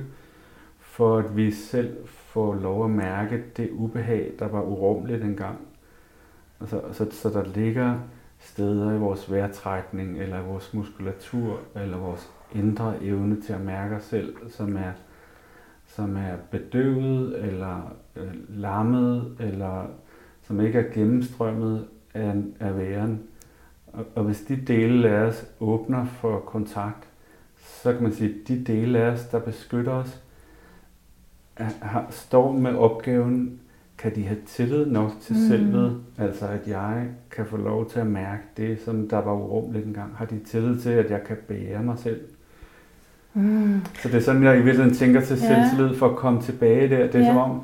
for 0.79 1.17
at 1.17 1.37
vi 1.37 1.51
selv 1.51 1.97
får 2.05 2.53
lov 2.55 2.85
at 2.85 2.91
mærke 2.91 3.43
det 3.57 3.69
ubehag, 3.71 4.31
der 4.39 4.47
var 4.47 4.61
urummeligt 4.61 5.23
engang. 5.23 5.57
Altså, 6.61 6.81
så, 6.91 7.07
så 7.11 7.29
der 7.29 7.43
ligger 7.43 7.99
steder 8.39 8.93
i 8.93 8.97
vores 8.97 9.31
vejrtrækning, 9.31 10.19
eller 10.19 10.39
i 10.39 10.45
vores 10.45 10.73
muskulatur, 10.73 11.59
eller 11.75 11.97
vores 11.97 12.29
indre 12.55 13.03
evne 13.03 13.41
til 13.41 13.53
at 13.53 13.61
mærke 13.61 13.95
os 13.95 14.03
selv, 14.03 14.35
som 14.49 14.77
er, 14.77 14.91
som 15.87 16.17
er 16.17 16.35
bedøvet, 16.51 17.45
eller 17.45 17.95
øh, 18.15 18.33
lammet, 18.49 19.35
eller 19.39 19.85
som 20.41 20.61
ikke 20.61 20.79
er 20.79 20.93
gennemstrømmet 20.93 21.87
af, 22.13 22.33
af 22.59 22.77
væren. 22.77 23.23
Og, 23.87 24.05
og 24.15 24.23
hvis 24.23 24.41
de 24.41 24.55
dele 24.55 25.09
af 25.09 25.21
os 25.21 25.45
åbner 25.59 26.05
for 26.05 26.39
kontakt, 26.39 27.07
så 27.57 27.93
kan 27.93 28.03
man 28.03 28.13
sige, 28.13 28.29
at 28.29 28.47
de 28.47 28.63
dele 28.63 28.99
af 28.99 29.11
os, 29.11 29.25
der 29.25 29.39
beskytter 29.39 29.91
os, 29.91 30.21
er, 31.55 31.69
har, 31.81 32.07
står 32.09 32.51
med 32.51 32.75
opgaven 32.75 33.59
kan 34.01 34.15
de 34.15 34.23
have 34.23 34.37
tillid 34.47 34.85
nok 34.85 35.11
til 35.21 35.35
mm. 35.35 35.47
selvet, 35.47 35.97
altså 36.17 36.45
at 36.45 36.67
jeg 36.67 37.03
kan 37.31 37.45
få 37.45 37.57
lov 37.57 37.89
til 37.89 37.99
at 37.99 38.07
mærke 38.07 38.43
det, 38.57 38.77
som 38.85 39.07
der 39.09 39.21
var 39.21 39.33
urummeligt 39.33 39.85
engang. 39.85 40.13
Har 40.15 40.25
de 40.25 40.39
tillid 40.45 40.79
til, 40.79 40.89
at 40.89 41.11
jeg 41.11 41.23
kan 41.23 41.37
bære 41.47 41.83
mig 41.83 41.95
selv? 41.97 42.19
Mm. 43.33 43.81
Så 44.01 44.07
det 44.07 44.15
er 44.15 44.21
sådan, 44.21 44.43
jeg 44.43 44.53
i 44.53 44.61
virkeligheden 44.61 44.95
tænker 44.95 45.21
til 45.21 45.37
ja. 45.37 45.47
selvtillid 45.47 45.95
for 45.95 46.09
at 46.09 46.15
komme 46.15 46.41
tilbage 46.41 46.89
der. 46.89 47.07
Det 47.07 47.15
er, 47.15 47.19
ja. 47.19 47.25
som 47.25 47.37
om, 47.37 47.61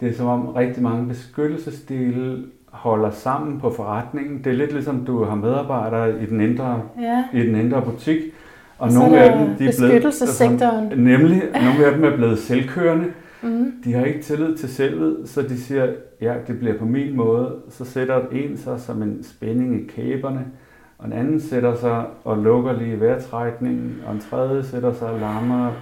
det 0.00 0.08
er 0.08 0.14
som 0.14 0.26
om 0.26 0.48
rigtig 0.48 0.82
mange 0.82 1.08
beskyttelsesdele 1.08 2.44
holder 2.70 3.10
sammen 3.10 3.60
på 3.60 3.70
forretningen. 3.70 4.38
Det 4.44 4.46
er 4.46 4.56
lidt 4.56 4.72
ligesom, 4.72 5.04
du 5.04 5.24
har 5.24 5.34
medarbejdere 5.34 6.22
i 6.22 6.26
den 6.26 6.40
indre, 6.40 6.82
ja. 7.00 7.24
i 7.32 7.46
den 7.46 7.54
indre 7.54 7.82
butik, 7.82 8.18
og 8.78 8.92
så 8.92 8.98
nogle 8.98 9.18
af 9.18 9.38
dem 9.38 9.46
de 9.46 9.52
er 9.52 9.56
blevet, 9.78 10.04
altså, 10.04 10.88
nemlig, 10.96 11.42
nogle 11.54 11.86
af 11.86 11.94
dem 11.94 12.04
er 12.04 12.16
blevet 12.16 12.38
selvkørende, 12.38 13.06
Mm. 13.42 13.72
De 13.84 13.92
har 13.92 14.04
ikke 14.04 14.22
tillid 14.22 14.56
til 14.56 14.68
selvet, 14.68 15.28
så 15.28 15.42
de 15.42 15.60
siger, 15.60 15.92
ja, 16.20 16.36
det 16.46 16.58
bliver 16.58 16.78
på 16.78 16.84
min 16.84 17.16
måde. 17.16 17.56
Så 17.68 17.84
sætter 17.84 18.28
en 18.28 18.56
sig 18.56 18.80
som 18.80 19.02
en 19.02 19.22
spænding 19.22 19.82
i 19.82 19.86
kæberne, 19.86 20.46
og 20.98 21.06
en 21.06 21.12
anden 21.12 21.40
sætter 21.40 21.74
sig 21.74 22.06
og 22.24 22.38
lukker 22.38 22.72
lige 22.72 23.00
vejrtrækningen, 23.00 24.02
og 24.06 24.14
en 24.14 24.20
tredje 24.20 24.62
sætter 24.62 24.92
sig 24.92 25.10
og 25.10 25.20
lammer 25.20 25.72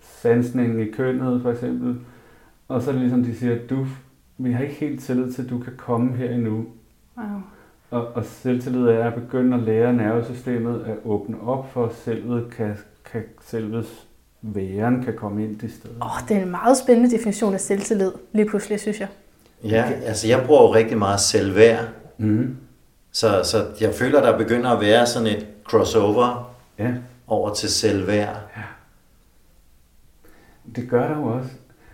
sansningen 0.00 0.80
i 0.80 0.90
kønnet 0.90 1.42
for 1.42 1.50
eksempel. 1.50 1.96
Og 2.68 2.82
så 2.82 2.90
er 2.90 2.92
det 2.92 3.02
ligesom, 3.02 3.24
de 3.24 3.34
siger, 3.34 3.58
du, 3.70 3.86
vi 4.38 4.52
har 4.52 4.62
ikke 4.62 4.74
helt 4.74 5.00
tillid 5.00 5.32
til, 5.32 5.42
at 5.42 5.50
du 5.50 5.58
kan 5.58 5.72
komme 5.76 6.12
her 6.12 6.30
endnu. 6.30 6.66
Wow. 7.16 7.26
Og, 7.90 8.08
og 8.14 8.24
selvtillid 8.24 8.86
er 8.86 9.04
at 9.04 9.14
begynde 9.14 9.56
at 9.56 9.62
lære 9.62 9.92
nervesystemet 9.92 10.84
at 10.86 10.96
åbne 11.04 11.40
op 11.42 11.72
for, 11.72 11.86
at 11.86 11.94
selvet 11.94 12.50
kan, 12.50 12.76
kan 13.04 13.22
selvets 13.40 14.08
væren 14.42 15.04
kan 15.04 15.14
komme 15.16 15.44
ind 15.44 15.58
det 15.58 15.72
sted. 15.72 15.90
Åh, 15.90 16.06
oh, 16.06 16.28
det 16.28 16.36
er 16.36 16.42
en 16.42 16.50
meget 16.50 16.76
spændende 16.76 17.10
definition 17.10 17.54
af 17.54 17.60
selvtillid, 17.60 18.12
lige 18.32 18.48
pludselig, 18.48 18.80
synes 18.80 19.00
jeg. 19.00 19.08
Ja, 19.64 19.92
altså 20.04 20.28
jeg 20.28 20.44
bruger 20.46 20.62
jo 20.62 20.74
rigtig 20.74 20.98
meget 20.98 21.20
selvværd. 21.20 21.88
Mm. 22.18 22.56
Så, 23.12 23.40
så 23.44 23.66
jeg 23.80 23.94
føler, 23.94 24.20
der 24.20 24.38
begynder 24.38 24.70
at 24.70 24.80
være 24.80 25.06
sådan 25.06 25.28
et 25.28 25.46
crossover 25.64 26.54
ja. 26.78 26.94
over 27.26 27.54
til 27.54 27.68
selvværd. 27.68 28.36
Ja. 28.56 28.62
Det 30.76 30.90
gør 30.90 31.08
der 31.08 31.16
jo 31.16 31.24
også. 31.24 31.50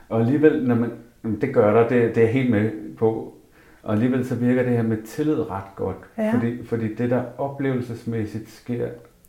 Og 0.09 0.21
alligevel, 0.21 0.65
når 0.65 0.75
man, 0.75 0.93
det 1.41 1.55
gør 1.55 1.83
der, 1.83 1.89
det, 1.89 2.15
det 2.15 2.23
er 2.23 2.29
helt 2.29 2.51
med 2.51 2.71
på. 2.97 3.35
Og 3.83 3.93
alligevel 3.93 4.27
så 4.27 4.35
virker 4.35 4.63
det 4.63 4.73
her 4.73 4.83
med 4.83 5.03
tillid 5.07 5.51
ret 5.51 5.77
godt. 5.77 5.97
Ja. 6.19 6.33
Fordi, 6.33 6.67
fordi 6.67 6.95
det, 6.95 7.11
der 7.11 7.23
oplevelsesmæssigt 7.39 8.51
sker, 8.51 8.87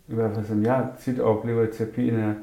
i 0.07 0.13
hvert 0.13 0.35
fald 0.35 0.45
som 0.45 0.63
jeg 0.63 0.85
tit 1.03 1.19
oplever 1.19 1.63
i 1.63 1.71
terapien, 1.77 2.19
er, 2.19 2.33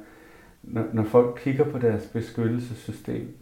når, 0.67 0.85
når 0.93 1.05
folk 1.05 1.41
kigger 1.43 1.65
på 1.65 1.79
deres 1.79 2.07
beskyttelsessystem, 2.07 3.37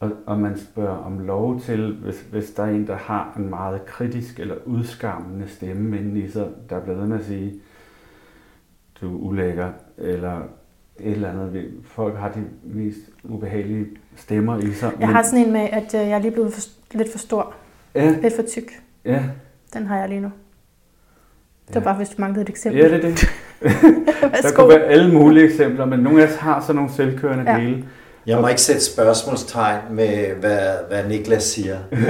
og, 0.00 0.10
og 0.26 0.38
man 0.38 0.58
spørger 0.58 0.96
om 0.96 1.18
lov 1.18 1.60
til, 1.60 1.92
hvis, 1.92 2.26
hvis 2.30 2.50
der 2.50 2.62
er 2.62 2.70
en, 2.70 2.86
der 2.86 2.96
har 2.96 3.34
en 3.38 3.50
meget 3.50 3.86
kritisk 3.86 4.40
eller 4.40 4.54
udskammende 4.66 5.48
stemme 5.48 5.98
inde 5.98 6.20
i 6.20 6.30
sig, 6.30 6.48
der 6.70 6.76
er 6.76 6.80
blevet 6.80 7.08
med 7.08 7.18
at 7.18 7.24
sige, 7.24 7.54
du 9.00 9.16
er 9.16 9.20
ulækker, 9.20 9.72
eller 9.98 10.40
et 11.00 11.12
eller 11.12 11.30
andet. 11.30 11.72
Folk 11.84 12.16
har 12.16 12.28
de 12.28 12.44
mest 12.62 13.00
ubehagelige 13.24 13.86
stemmer 14.16 14.58
i 14.58 14.72
sig. 14.72 14.90
Jeg 14.90 15.06
men... 15.06 15.08
har 15.08 15.22
sådan 15.22 15.46
en 15.46 15.52
med, 15.52 15.68
at 15.72 15.94
øh, 15.94 16.00
jeg 16.00 16.10
er 16.10 16.18
lige 16.18 16.30
blevet 16.30 16.52
for, 16.52 16.60
lidt 16.94 17.12
for 17.12 17.18
stor. 17.18 17.54
Ja. 17.94 18.18
Lidt 18.22 18.36
for 18.36 18.42
tyk. 18.42 18.82
Ja. 19.04 19.22
Den 19.74 19.86
har 19.86 19.98
jeg 19.98 20.08
lige 20.08 20.20
nu. 20.20 20.30
Det 21.68 21.74
var 21.74 21.80
ja. 21.80 21.84
bare, 21.84 21.96
hvis 21.96 22.08
du 22.08 22.14
manglede 22.18 22.42
et 22.42 22.48
eksempel. 22.48 22.82
Ja, 22.82 22.88
det 22.88 23.04
er 23.04 23.08
det. 23.08 23.26
der 24.42 24.52
kunne 24.54 24.68
være 24.68 24.84
alle 24.84 25.12
mulige 25.12 25.44
eksempler, 25.44 25.84
men 25.84 26.00
nogle 26.00 26.22
af 26.22 26.26
os 26.26 26.36
har 26.36 26.60
sådan 26.60 26.74
nogle 26.76 26.90
selvkørende 26.96 27.52
ja. 27.52 27.58
dele. 27.58 27.84
Jeg 28.26 28.40
må 28.40 28.48
ikke 28.48 28.60
sætte 28.60 28.84
spørgsmålstegn 28.84 29.80
med, 29.90 30.26
hvad, 30.40 30.60
hvad 30.88 31.04
Niklas 31.08 31.42
siger. 31.42 31.76
ja. 31.92 32.00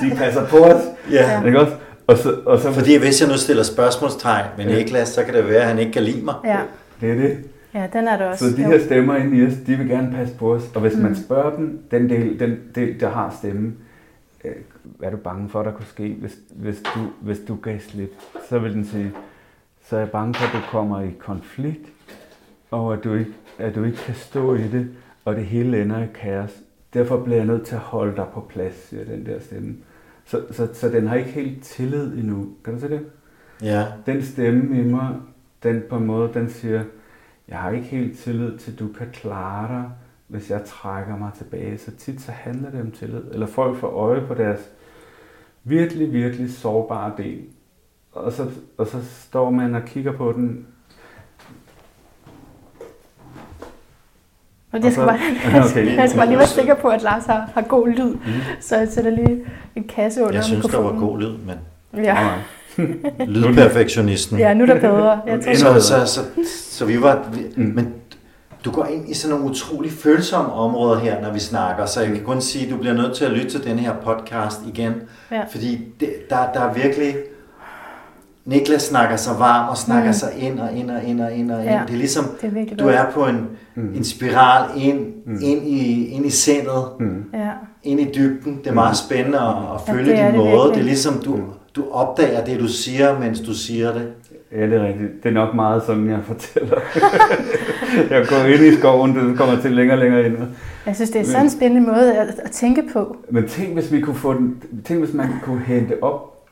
De 0.02 0.16
passer 0.16 0.46
på 0.46 0.56
os. 0.56 0.82
Ja. 1.10 1.44
Ikke 1.46 1.60
også? 1.60 1.72
Og 2.06 2.18
så, 2.18 2.34
og 2.46 2.60
så, 2.60 2.72
Fordi 2.72 2.96
hvis 2.96 3.20
jeg 3.20 3.28
nu 3.28 3.36
stiller 3.36 3.62
spørgsmålstegn 3.62 4.44
med 4.56 4.66
ja. 4.66 4.78
Niklas, 4.78 5.08
så 5.08 5.24
kan 5.24 5.34
det 5.34 5.48
være, 5.48 5.60
at 5.60 5.66
han 5.66 5.78
ikke 5.78 5.92
kan 5.92 6.02
lide 6.02 6.24
mig. 6.24 6.34
Ja. 6.44 6.58
Det 7.00 7.10
er 7.10 7.14
det. 7.14 7.38
Ja, 7.74 7.86
den 7.92 8.08
er 8.08 8.16
det 8.16 8.26
også. 8.26 8.50
Så 8.50 8.56
de 8.56 8.62
her 8.64 8.84
stemmer 8.84 9.16
inde 9.16 9.36
i 9.36 9.46
os, 9.46 9.52
de 9.66 9.76
vil 9.76 9.88
gerne 9.88 10.12
passe 10.16 10.34
på 10.34 10.54
os. 10.54 10.62
Og 10.74 10.80
hvis 10.80 10.96
mm. 10.96 11.02
man 11.02 11.16
spørger 11.16 11.56
dem, 11.56 11.78
den 11.90 12.10
del, 12.10 12.40
den 12.40 12.58
del 12.74 13.00
der 13.00 13.10
har 13.10 13.36
stemme, 13.38 13.72
øh, 14.44 14.52
hvad 14.98 15.08
er 15.08 15.10
du 15.10 15.16
bange 15.16 15.48
for, 15.48 15.62
der 15.62 15.72
kunne 15.72 15.86
ske, 15.86 16.16
hvis, 16.20 16.38
hvis, 16.50 16.82
du, 16.94 17.00
hvis 17.20 17.38
du 17.48 17.56
gav 17.62 17.78
slip? 17.80 18.12
Så 18.48 18.58
vil 18.58 18.74
den 18.74 18.84
sige, 18.84 19.12
så 19.82 19.96
er 19.96 20.00
jeg 20.00 20.10
bange 20.10 20.34
for, 20.34 20.46
at 20.46 20.62
du 20.62 20.70
kommer 20.70 21.00
i 21.00 21.10
konflikt, 21.18 21.92
og 22.70 22.92
at 22.92 23.04
du 23.04 23.14
ikke, 23.14 23.32
at 23.58 23.74
du 23.74 23.84
ikke 23.84 23.98
kan 23.98 24.14
stå 24.14 24.54
i 24.54 24.68
det, 24.68 24.90
og 25.24 25.36
det 25.36 25.44
hele 25.44 25.82
ender 25.82 26.02
i 26.02 26.06
kaos. 26.14 26.62
Derfor 26.94 27.24
bliver 27.24 27.36
jeg 27.36 27.46
nødt 27.46 27.66
til 27.66 27.74
at 27.74 27.80
holde 27.80 28.16
dig 28.16 28.26
på 28.34 28.40
plads, 28.40 28.74
siger 28.88 29.04
den 29.04 29.26
der 29.26 29.40
stemme. 29.40 29.76
Så, 30.24 30.42
så, 30.50 30.68
så 30.72 30.88
den 30.88 31.06
har 31.06 31.16
ikke 31.16 31.30
helt 31.30 31.64
tillid 31.64 32.12
endnu. 32.18 32.48
Kan 32.64 32.74
du 32.74 32.80
se 32.80 32.88
det? 32.88 33.06
Ja. 33.62 33.86
Den 34.06 34.22
stemme 34.22 34.80
i 34.80 34.84
mig, 34.84 35.16
den 35.62 35.82
på 35.90 35.96
en 35.96 36.06
måde, 36.06 36.30
den 36.34 36.50
siger, 36.50 36.84
jeg 37.48 37.58
har 37.58 37.70
ikke 37.70 37.86
helt 37.86 38.18
tillid 38.18 38.58
til, 38.58 38.72
at 38.72 38.78
du 38.78 38.88
kan 38.88 39.06
klare 39.12 39.68
dig, 39.68 39.90
hvis 40.28 40.50
jeg 40.50 40.64
trækker 40.64 41.16
mig 41.16 41.30
tilbage. 41.38 41.78
Så 41.78 41.90
tit 41.90 42.20
så 42.20 42.32
handler 42.32 42.70
det 42.70 42.80
om 42.80 42.90
tillid. 42.90 43.22
Eller 43.32 43.46
folk 43.46 43.76
får 43.76 43.88
øje 43.88 44.26
på 44.26 44.34
deres 44.34 44.70
virkelig, 45.66 46.12
virkelig 46.12 46.54
sårbare 46.54 47.12
del. 47.16 47.38
Og 48.12 48.32
så, 48.32 48.46
og 48.78 48.86
så 48.86 48.96
står 49.28 49.50
man 49.50 49.74
og 49.74 49.82
kigger 49.86 50.12
på 50.12 50.32
den. 50.32 50.66
Og 54.72 54.82
det 54.82 54.92
skal 54.92 55.02
Og 55.04 55.08
bare, 55.08 55.18
så- 55.68 55.70
okay. 55.80 55.96
jeg 55.96 56.08
skal 56.08 56.18
bare 56.18 56.26
lige 56.28 56.38
være 56.38 56.46
sikker 56.46 56.74
på, 56.74 56.88
at 56.88 57.02
Lars 57.02 57.24
har, 57.26 57.50
har 57.54 57.62
god 57.62 57.88
lyd. 57.88 58.10
Mm. 58.14 58.18
Så 58.60 58.76
jeg 58.76 58.88
sætter 58.88 59.10
lige 59.10 59.44
en 59.76 59.84
kasse 59.84 60.22
under 60.22 60.34
Jeg 60.34 60.44
synes, 60.44 60.66
der 60.66 60.80
var 60.80 60.98
god 61.00 61.18
lyd, 61.20 61.34
men 61.46 61.56
Ja. 62.04 62.28
lydperfektionisten. 63.26 64.38
ja, 64.38 64.54
nu 64.54 64.62
er 64.62 64.66
der 64.66 64.80
bedre. 64.80 65.20
Jeg 65.26 65.40
tror, 65.40 65.50
Endnu 65.50 65.80
Så, 65.80 65.80
så, 65.80 66.06
så, 66.06 66.20
så 66.70 66.84
vi 66.86 67.02
var... 67.02 67.28
Vi, 67.34 67.40
Mm. 67.56 67.72
Men 67.74 67.94
du 68.64 68.70
går 68.70 68.84
ind 68.86 69.08
i 69.08 69.14
sådan 69.14 69.36
nogle 69.36 69.50
utrolig 69.50 69.92
følsomme 69.92 70.52
områder 70.52 70.98
her, 70.98 71.22
når 71.22 71.32
vi 71.32 71.38
snakker, 71.38 71.86
så 71.86 72.00
jeg 72.00 72.08
kan 72.12 72.24
kun 72.24 72.40
sige, 72.40 72.64
at 72.66 72.72
du 72.72 72.76
bliver 72.76 72.94
nødt 72.94 73.14
til 73.16 73.24
at 73.24 73.30
lytte 73.30 73.50
til 73.50 73.64
den 73.64 73.78
her 73.78 73.92
podcast 74.04 74.60
igen. 74.68 74.92
Ja. 75.30 75.40
Fordi 75.50 75.84
det, 76.00 76.08
der, 76.30 76.36
der 76.54 76.60
er 76.60 76.74
virkelig... 76.74 77.14
Niklas 78.44 78.82
snakker 78.82 79.16
sig 79.16 79.38
varm 79.38 79.68
og 79.68 79.76
snakker 79.76 80.08
Mm. 80.08 80.12
sig 80.14 80.28
ind 80.38 80.60
og 80.60 80.72
ind 80.72 80.90
og 80.90 81.04
ind 81.04 81.20
og 81.20 81.32
ind 81.32 81.50
og 81.50 81.60
ind. 81.60 81.70
Ja. 81.70 81.80
Det 81.86 81.94
er 81.94 81.98
ligesom, 81.98 82.24
det 82.42 82.70
er 82.72 82.76
du 82.76 82.88
er 82.88 83.04
på 83.14 83.26
en, 83.26 83.46
Mm. 83.74 83.94
en 83.94 84.04
spiral 84.04 84.64
ind, 84.76 84.98
Mm. 85.26 85.38
ind, 85.42 85.66
i, 85.68 86.06
ind 86.08 86.26
i 86.26 86.30
sindet, 86.30 86.84
Mm. 87.00 87.24
Ja. 87.34 87.50
ind 87.84 88.00
i 88.00 88.04
dybden. 88.14 88.58
Det 88.58 88.66
er 88.66 88.74
meget 88.74 88.96
spændende 88.96 89.38
at, 89.38 89.46
at 89.48 89.80
Ja, 89.88 89.92
følge 89.92 90.10
det 90.10 90.18
er 90.20 90.24
din 90.24 90.34
det 90.34 90.44
måde. 90.44 90.50
virkelig. 90.50 90.74
Det 90.74 90.80
er 90.80 90.84
ligesom, 90.84 91.22
du, 91.24 91.36
Mm. 91.36 91.42
du 91.76 91.84
opdager 91.92 92.44
det, 92.44 92.60
du 92.60 92.68
siger, 92.68 93.18
mens 93.18 93.40
du 93.40 93.54
siger 93.54 93.92
det. 93.92 94.08
Ja, 94.52 94.62
det 94.66 94.72
er 94.72 94.86
rigtigt. 94.86 95.10
Det 95.22 95.28
er 95.28 95.32
nok 95.34 95.54
meget 95.54 95.82
sådan, 95.86 96.10
jeg 96.10 96.18
fortæller. 96.24 96.78
jeg 98.10 98.26
går 98.28 98.44
ind 98.44 98.62
i 98.64 98.76
skoven, 98.76 99.16
det 99.16 99.38
kommer 99.38 99.60
til 99.60 99.70
længere 99.72 99.96
og 99.96 100.02
længere 100.02 100.26
ind. 100.26 100.36
Jeg 100.86 100.94
synes, 100.96 101.10
det 101.10 101.20
er 101.20 101.24
sådan 101.24 101.44
en 101.44 101.50
spændende 101.50 101.86
måde 101.86 102.16
at, 102.18 102.28
at 102.44 102.50
tænke 102.50 102.82
på. 102.92 103.16
Men 103.30 103.48
tænk, 103.48 103.72
hvis 103.74 103.92
vi 103.92 104.00
kunne 104.00 104.16
få 104.16 104.34
den, 104.34 104.62
tænk, 104.84 105.00
hvis 105.00 105.14
man 105.14 105.28
kunne 105.42 105.60
hente 105.60 106.02
op 106.02 106.46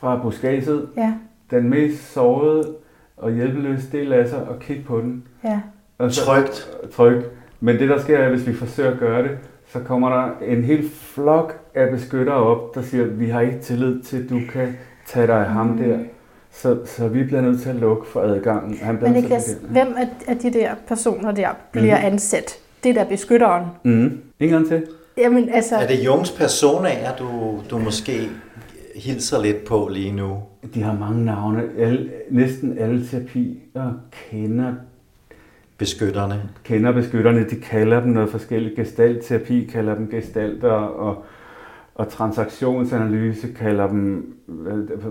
fra 0.00 0.20
buskadset, 0.22 0.88
Ja, 0.96 1.12
den 1.50 1.70
mest 1.70 2.12
sårede 2.12 2.74
og 3.16 3.32
hjælpeløse 3.32 3.92
del 3.92 4.12
af 4.12 4.28
sig, 4.28 4.38
og 4.38 4.58
kigge 4.60 4.82
på 4.82 5.00
den. 5.00 5.22
ja. 5.44 5.60
Og 5.98 6.12
så, 6.12 6.24
Trygt. 6.24 6.68
Trygt. 6.92 7.26
Men 7.60 7.78
det, 7.78 7.88
der 7.88 8.00
sker, 8.00 8.18
er, 8.18 8.30
hvis 8.30 8.46
vi 8.46 8.52
forsøger 8.54 8.90
at 8.90 8.98
gøre 8.98 9.22
det, 9.22 9.30
så 9.72 9.78
kommer 9.78 10.08
der 10.08 10.30
en 10.46 10.64
hel 10.64 10.88
flok 10.90 11.58
af 11.74 11.90
beskyttere 11.90 12.36
op, 12.36 12.74
der 12.74 12.82
siger, 12.82 13.04
vi 13.04 13.28
har 13.28 13.40
ikke 13.40 13.58
tillid 13.58 14.02
til, 14.02 14.16
at 14.24 14.30
du 14.30 14.40
kan 14.52 14.76
tage 15.06 15.26
dig 15.26 15.36
af 15.38 15.46
ham 15.46 15.78
der. 15.78 15.98
Så, 16.58 16.78
så 16.84 17.08
vi 17.08 17.24
bliver 17.24 17.40
nødt 17.40 17.60
til 17.62 17.68
at 17.68 17.74
lukke 17.76 18.06
for 18.08 18.20
adgangen. 18.20 18.78
Han 18.82 18.96
bliver 18.96 19.10
Men 19.12 19.22
nødt 19.22 19.26
til 19.26 19.36
Niklas, 19.36 19.56
hvem 19.70 19.94
af, 19.96 20.08
af 20.28 20.36
de 20.38 20.52
der 20.52 20.70
personer 20.88 21.32
der 21.32 21.48
bliver 21.72 21.96
Mhm. 21.98 22.06
ansat? 22.06 22.58
Det 22.84 22.94
der 22.94 23.04
beskytteren. 23.04 23.64
Mhm. 23.84 24.20
En 24.40 24.48
gang 24.48 24.68
til. 24.68 24.86
Jamen 25.18 25.48
altså, 25.48 25.76
Er 25.76 25.86
det 25.86 26.04
Jungs 26.04 26.30
personager, 26.30 27.16
du, 27.18 27.58
du 27.70 27.78
måske 27.78 28.12
hilser 28.96 29.42
lidt 29.42 29.64
på 29.64 29.88
lige 29.92 30.12
nu? 30.12 30.38
De 30.74 30.82
har 30.82 30.96
mange 30.98 31.24
navne. 31.24 31.62
Alle, 31.78 32.10
næsten 32.30 32.78
alle 32.78 33.06
terapier 33.06 33.92
kender, 34.30 34.72
Beskytterne. 35.78 36.42
kender 36.64 36.92
beskytterne. 36.92 37.44
De 37.50 37.56
kalder 37.56 38.00
dem 38.00 38.12
noget 38.12 38.30
forskelligt. 38.30 38.76
Gestaltterapi 38.76 39.64
kalder 39.72 39.94
dem 39.94 40.08
gestalter, 40.10 40.70
og, 40.70 41.24
og 41.98 42.08
transaktionsanalyse 42.08 43.52
kalder 43.52 43.86
dem 43.88 44.34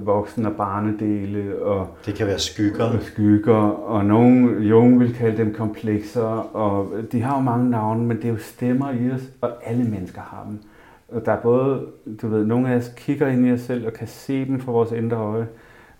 voksen- 0.05 0.45
og 0.45 0.55
barnedele, 0.55 1.61
og 1.61 1.87
Det 2.05 2.15
kan 2.15 2.27
være 2.27 2.39
skygger. 2.39 2.83
og 2.85 3.01
skygger, 3.01 3.55
og 3.67 4.05
nogen, 4.05 4.63
Jung 4.63 4.99
vil 4.99 5.13
kalde 5.15 5.37
dem 5.37 5.53
komplekser, 5.53 6.55
og 6.55 6.91
de 7.11 7.21
har 7.21 7.35
jo 7.35 7.41
mange 7.41 7.69
navne, 7.69 8.05
men 8.05 8.17
det 8.17 8.25
er 8.25 8.29
jo 8.29 8.37
stemmer 8.37 8.91
i 8.91 9.11
os, 9.11 9.21
og 9.41 9.51
alle 9.63 9.83
mennesker 9.83 10.21
har 10.21 10.43
dem. 10.49 10.59
Og 11.07 11.25
der 11.25 11.31
er 11.31 11.41
både, 11.41 11.85
du 12.21 12.27
ved, 12.27 12.45
nogle 12.45 12.69
af 12.69 12.75
os 12.75 12.93
kigger 12.97 13.27
ind 13.27 13.47
i 13.47 13.51
os 13.51 13.61
selv 13.61 13.87
og 13.87 13.93
kan 13.93 14.07
se 14.07 14.45
dem 14.45 14.59
for 14.59 14.71
vores 14.71 14.91
indre 14.91 15.17
øje. 15.17 15.47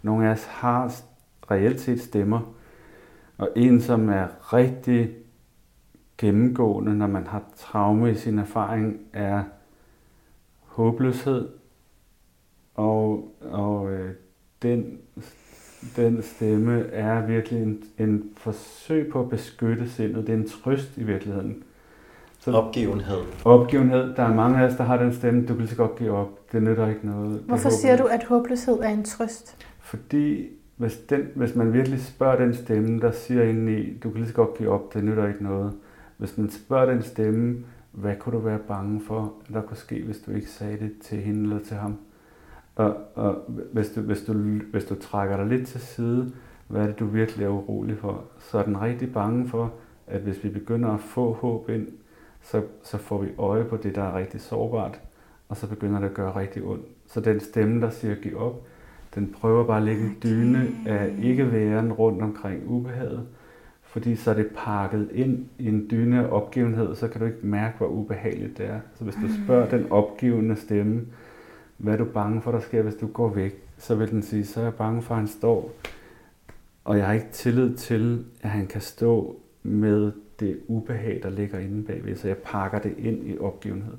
Nogle 0.03 0.27
af 0.27 0.31
os 0.31 0.45
har 0.45 0.91
reelt 1.51 1.79
set 1.79 2.01
stemmer. 2.01 2.39
Og 3.37 3.49
en, 3.55 3.81
som 3.81 4.09
er 4.09 4.53
rigtig 4.53 5.09
gennemgående, 6.17 6.97
når 6.97 7.07
man 7.07 7.27
har 7.27 7.41
traume 7.57 8.11
i 8.11 8.15
sin 8.15 8.39
erfaring, 8.39 8.97
er 9.13 9.43
håbløshed. 10.77 11.47
Og, 12.75 13.31
og 13.51 13.91
øh, 13.91 14.11
den 14.61 14.99
den 15.95 16.23
stemme 16.23 16.85
er 16.91 17.25
virkelig 17.25 17.61
en, 17.61 17.83
en 17.97 18.23
forsøg 18.37 19.09
på 19.11 19.19
at 19.19 19.29
beskytte 19.29 19.89
sindet. 19.89 20.27
Det 20.27 20.33
er 20.33 20.37
en 20.37 20.47
trøst 20.47 20.97
i 20.97 21.03
virkeligheden. 21.03 21.63
Så 22.39 22.51
Opgivenhed. 22.51 23.17
opgivenhed, 23.45 24.15
der 24.15 24.23
er 24.23 24.33
mange 24.33 24.59
af 24.59 24.65
os, 24.65 24.75
der 24.75 24.83
har 24.83 24.97
den 24.97 25.13
stemme, 25.13 25.41
du 25.41 25.47
kan 25.47 25.57
lige 25.57 25.67
så 25.67 25.75
godt 25.75 25.95
give 25.95 26.11
op. 26.11 26.51
Det 26.51 26.63
nytter 26.63 26.87
ikke 26.87 27.07
noget. 27.07 27.41
Hvorfor 27.45 27.69
siger 27.69 27.97
du, 27.97 28.03
at 28.03 28.23
håbløshed 28.23 28.73
er 28.73 28.89
en 28.89 29.03
trøst? 29.03 29.65
Fordi 29.79 30.47
hvis, 30.77 30.97
den, 30.97 31.21
hvis 31.35 31.55
man 31.55 31.73
virkelig 31.73 32.01
spørger 32.01 32.37
den 32.37 32.53
stemme, 32.53 32.99
der 32.99 33.11
siger 33.11 33.43
indeni, 33.43 33.97
du 34.03 34.09
kan 34.09 34.17
lige 34.17 34.27
så 34.27 34.33
godt 34.33 34.57
give 34.57 34.69
op, 34.69 34.93
det 34.93 35.03
nytter 35.03 35.27
ikke 35.27 35.43
noget. 35.43 35.73
Hvis 36.17 36.37
man 36.37 36.49
spørger 36.49 36.85
den 36.93 37.03
stemme, 37.03 37.63
hvad 37.97 38.15
kunne 38.15 38.35
du 38.37 38.39
være 38.39 38.59
bange 38.59 39.01
for, 39.01 39.33
der 39.53 39.61
kunne 39.61 39.77
ske, 39.77 40.03
hvis 40.03 40.19
du 40.19 40.31
ikke 40.31 40.49
sagde 40.49 40.79
det 40.79 40.93
til 41.01 41.17
hende 41.17 41.41
eller 41.41 41.63
til 41.63 41.77
ham? 41.77 41.97
Og, 42.75 42.95
og 43.15 43.35
hvis, 43.73 43.89
du, 43.89 44.01
hvis, 44.01 44.23
du, 44.23 44.33
hvis 44.71 44.85
du 44.85 44.95
trækker 44.95 45.37
dig 45.37 45.45
lidt 45.45 45.67
til 45.67 45.81
side, 45.81 46.31
hvad 46.67 46.81
er 46.81 46.85
det, 46.85 46.99
du 46.99 47.05
virkelig 47.05 47.45
er 47.45 47.49
urolig 47.49 47.97
for? 47.97 48.23
Så 48.39 48.57
er 48.57 48.63
den 48.63 48.81
rigtig 48.81 49.13
bange 49.13 49.47
for, 49.47 49.73
at 50.07 50.21
hvis 50.21 50.43
vi 50.43 50.49
begynder 50.49 50.89
at 50.89 50.99
få 50.99 51.33
håb 51.33 51.69
ind, 51.69 51.87
så, 52.41 52.61
så 52.83 52.97
får 52.97 53.21
vi 53.21 53.27
øje 53.37 53.63
på 53.63 53.77
det, 53.77 53.95
der 53.95 54.03
er 54.03 54.17
rigtig 54.17 54.41
sårbart, 54.41 55.01
og 55.49 55.57
så 55.57 55.67
begynder 55.67 55.99
det 55.99 56.07
at 56.07 56.13
gøre 56.13 56.35
rigtig 56.35 56.63
ondt. 56.63 56.85
Så 57.07 57.21
den 57.21 57.39
stemme, 57.39 57.81
der 57.81 57.89
siger 57.89 58.15
giv 58.15 58.37
op, 58.37 58.67
den 59.15 59.35
prøver 59.41 59.63
bare 59.63 59.77
at 59.77 59.83
lægge 59.83 60.03
en 60.03 60.17
dyne 60.23 60.67
af 60.85 61.15
ikke-væren 61.21 61.93
rundt 61.93 62.21
omkring 62.21 62.63
ubehaget, 62.67 63.27
fordi 63.89 64.15
så 64.15 64.29
er 64.29 64.35
det 64.35 64.47
pakket 64.55 65.09
ind 65.13 65.45
i 65.57 65.67
en 65.67 65.87
dyne 65.91 66.29
opgivenhed, 66.29 66.95
så 66.95 67.07
kan 67.07 67.21
du 67.21 67.25
ikke 67.25 67.45
mærke, 67.47 67.77
hvor 67.77 67.87
ubehageligt 67.87 68.57
det 68.57 68.65
er. 68.65 68.79
Så 68.97 69.03
hvis 69.03 69.15
du 69.15 69.43
spørger 69.45 69.69
den 69.69 69.91
opgivende 69.91 70.55
stemme, 70.55 71.05
hvad 71.77 71.93
er 71.93 71.97
du 71.97 72.05
bange 72.05 72.41
for, 72.41 72.51
der 72.51 72.59
sker, 72.59 72.81
hvis 72.81 72.95
du 72.95 73.07
går 73.07 73.29
væk, 73.29 73.63
så 73.77 73.95
vil 73.95 74.11
den 74.11 74.23
sige, 74.23 74.45
så 74.45 74.59
er 74.59 74.63
jeg 74.63 74.73
bange 74.73 75.01
for, 75.01 75.13
at 75.13 75.19
han 75.19 75.27
står, 75.27 75.71
og 76.85 76.97
jeg 76.97 77.05
har 77.05 77.13
ikke 77.13 77.31
tillid 77.31 77.75
til, 77.75 78.25
at 78.41 78.49
han 78.49 78.67
kan 78.67 78.81
stå 78.81 79.39
med 79.63 80.11
det 80.39 80.59
ubehag, 80.67 81.19
der 81.23 81.29
ligger 81.29 81.59
inde 81.59 81.83
bagved, 81.83 82.15
så 82.15 82.27
jeg 82.27 82.37
pakker 82.37 82.79
det 82.79 82.95
ind 82.97 83.27
i 83.27 83.37
opgivenhed. 83.37 83.93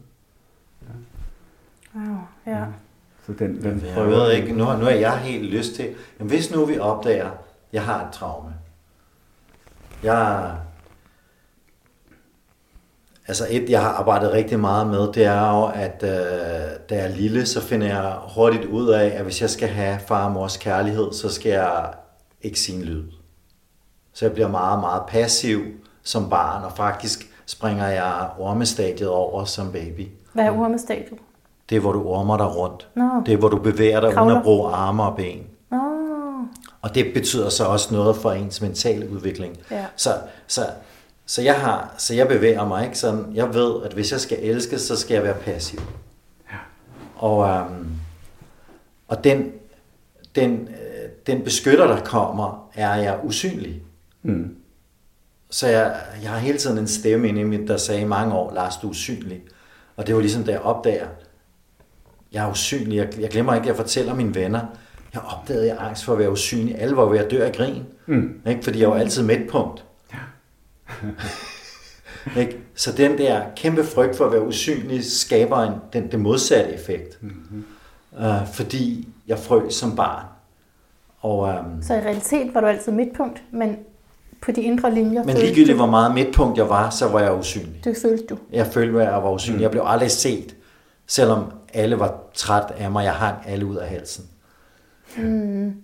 Wow, 1.94 2.16
ja. 2.46 2.64
Så 3.27 3.33
den, 3.33 3.62
den 3.62 3.83
Jeg 3.96 4.07
ved 4.07 4.33
ikke, 4.33 4.53
nu, 4.53 4.64
nu 4.64 4.85
er 4.85 4.90
jeg 4.90 5.18
helt 5.18 5.44
lyst 5.55 5.74
til... 5.74 5.94
Jamen, 6.18 6.31
hvis 6.31 6.55
nu 6.55 6.64
vi 6.64 6.79
opdager, 6.79 7.31
at 7.31 7.38
jeg 7.72 7.83
har 7.83 8.07
et 8.07 8.12
traume. 8.12 8.55
Jeg... 10.02 10.52
Altså 13.28 13.46
et, 13.50 13.70
jeg 13.70 13.82
har 13.82 13.88
arbejdet 13.88 14.32
rigtig 14.32 14.61
meget 14.61 14.87
med, 14.87 15.12
det 15.12 15.24
er 15.24 15.56
jo, 15.56 15.64
at 15.74 16.02
øh, 16.02 16.11
da 16.90 16.94
jeg 16.96 17.04
er 17.04 17.08
lille, 17.16 17.46
så 17.46 17.61
finder 17.62 17.87
jeg 17.87 18.14
hurtigt 18.34 18.64
ud 18.64 18.88
af, 18.88 19.06
at 19.06 19.22
hvis 19.24 19.40
jeg 19.42 19.50
skal 19.50 19.68
have 19.68 19.98
far 19.98 20.24
og 20.24 20.32
mors 20.32 20.56
kærlighed, 20.56 21.12
så 21.12 21.28
skal 21.28 21.52
jeg 21.52 21.92
ikke 22.42 22.61
sige 22.61 22.78
en 22.78 22.84
lyd. 22.84 23.04
Så 24.12 24.24
jeg 24.24 24.32
bliver 24.32 24.48
meget, 24.48 24.80
meget 24.80 25.02
passiv 25.08 25.61
som 26.02 26.30
barn, 26.30 26.64
og 26.64 26.72
faktisk 26.72 27.30
springer 27.46 27.87
jeg 27.87 28.28
ormestadiet 28.38 29.08
over 29.08 29.44
som 29.44 29.72
baby. 29.72 30.08
Hvad 30.32 30.44
er 30.44 30.50
ormestadiet? 30.50 31.18
Det 31.70 31.76
er, 31.76 31.80
hvor 31.80 31.92
du 31.92 32.08
ormer 32.08 32.37
dig 32.37 32.56
rundt. 32.56 32.88
Nå. 32.94 33.04
Det 33.26 33.34
er, 33.34 33.38
hvor 33.38 33.48
du 33.48 33.58
bevæger 33.58 34.00
dig 34.00 34.08
uden 34.08 34.16
Kravler. 34.16 34.37
at 34.37 34.42
bruge 34.42 34.72
arme 34.72 35.02
og 35.02 35.16
ben. 35.16 35.46
Og 36.83 36.95
det 36.95 37.14
betyder 37.14 37.49
så 37.49 37.64
også 37.64 37.95
noget 37.95 38.17
for 38.17 38.33
ens 38.33 38.61
mentale 38.61 39.11
udvikling. 39.11 39.59
Ja. 39.71 39.87
Så, 39.97 40.19
så, 40.47 40.67
så, 41.27 41.43
jeg 41.43 41.61
har, 41.61 41.95
så 41.99 42.14
jeg 42.14 42.29
bevæger 42.29 42.69
mig 42.69 42.85
ikke 42.85 42.99
sådan. 42.99 43.25
Jeg 43.35 43.55
ved, 43.55 43.83
at 43.85 43.93
hvis 43.93 44.12
jeg 44.12 44.21
skal 44.21 44.38
elske, 44.43 44.79
så 44.79 44.97
skal 44.97 45.14
jeg 45.14 45.23
være 45.23 45.35
passiv. 45.35 45.81
Ja. 46.51 46.57
Og, 47.17 47.49
øhm, 47.49 47.91
og 49.09 49.25
den, 49.25 49.53
den, 50.35 50.69
øh, 50.69 51.11
den 51.27 51.43
beskytter, 51.43 51.87
der 51.87 52.01
kommer, 52.05 52.71
er 52.75 52.95
jeg 52.95 53.19
usynlig. 53.25 53.83
Mm. 54.23 54.57
Så 55.51 55.67
jeg, 55.69 56.01
jeg 56.23 56.31
har 56.31 56.38
hele 56.38 56.59
tiden 56.59 56.79
en 56.79 56.88
stemme 56.88 57.29
inde 57.29 57.41
i 57.41 57.45
mit, 57.45 57.69
der 57.69 57.77
sagde 57.77 58.01
i 58.01 58.05
mange 58.05 58.35
år, 58.35 58.55
Lars, 58.55 58.77
du 58.77 58.87
er 58.87 58.91
usynlig. 58.91 59.43
Og 59.97 60.07
det 60.07 60.14
var 60.14 60.21
ligesom, 60.21 60.45
da 60.45 60.53
jeg 60.53 60.61
opdager, 60.61 61.07
jeg 62.33 62.47
er 62.47 62.51
usynlig. 62.51 62.97
Jeg, 62.97 63.21
jeg 63.21 63.31
glemmer 63.31 63.55
ikke, 63.55 63.64
at 63.64 63.69
jeg 63.69 63.77
fortæller 63.77 64.14
mine 64.14 64.35
venner, 64.35 64.61
jeg 65.14 65.23
opdagede, 65.23 65.62
at 65.62 65.77
jeg 65.77 65.87
angst 65.87 66.05
for 66.05 66.12
at 66.12 66.18
være 66.18 66.31
usynlig. 66.31 66.81
Alle 66.81 66.97
var 66.97 67.05
ved 67.05 67.18
at 67.18 67.31
dø 67.31 67.44
af 67.44 67.53
grin. 67.53 67.85
Mm. 68.07 68.40
Ikke? 68.47 68.62
Fordi 68.62 68.81
jeg 68.81 68.90
var 68.90 68.97
altid 68.97 69.23
midtpunkt. 69.23 69.85
Ja. 70.12 70.18
ikke? 72.40 72.59
Så 72.75 72.92
den 72.92 73.18
der 73.18 73.42
kæmpe 73.57 73.85
frygt 73.85 74.16
for 74.16 74.25
at 74.25 74.33
være 74.33 74.47
usynlig 74.47 75.05
skaber 75.05 75.59
en, 75.62 75.75
den, 75.92 76.12
den 76.12 76.21
modsatte 76.21 76.75
effekt. 76.75 77.23
Mm-hmm. 77.23 77.64
Uh, 78.12 78.47
fordi 78.53 79.09
jeg 79.29 79.38
frøs 79.38 79.75
som 79.75 79.97
barn. 79.97 80.25
Og, 81.21 81.38
um, 81.38 81.83
så 81.83 81.94
i 81.94 82.01
realitet 82.01 82.55
var 82.55 82.61
du 82.61 82.66
altid 82.66 82.92
midtpunkt, 82.92 83.42
men 83.51 83.77
på 84.40 84.53
de 84.53 84.62
indre 84.62 84.94
linjer... 84.94 85.25
Men 85.25 85.37
ligegyldigt 85.37 85.77
hvor 85.77 85.87
meget 85.87 86.14
midtpunkt 86.14 86.59
jeg 86.59 86.68
var, 86.68 86.90
så 86.90 87.09
var 87.09 87.21
jeg 87.21 87.35
usynlig. 87.35 87.85
Det 87.85 87.97
følte 88.03 88.25
du? 88.27 88.38
Jeg 88.53 88.66
følte, 88.66 89.03
at 89.03 89.12
jeg 89.12 89.23
var 89.23 89.33
usynlig. 89.33 89.59
Mm. 89.59 89.62
Jeg 89.62 89.71
blev 89.71 89.83
aldrig 89.87 90.11
set, 90.11 90.57
selvom 91.07 91.44
alle 91.75 91.99
var 91.99 92.23
træt 92.35 92.73
af 92.79 92.90
mig. 92.90 93.05
Jeg 93.05 93.12
hang 93.12 93.37
alle 93.47 93.66
ud 93.66 93.77
af 93.77 93.88
halsen. 93.88 94.25
Mm. 95.16 95.75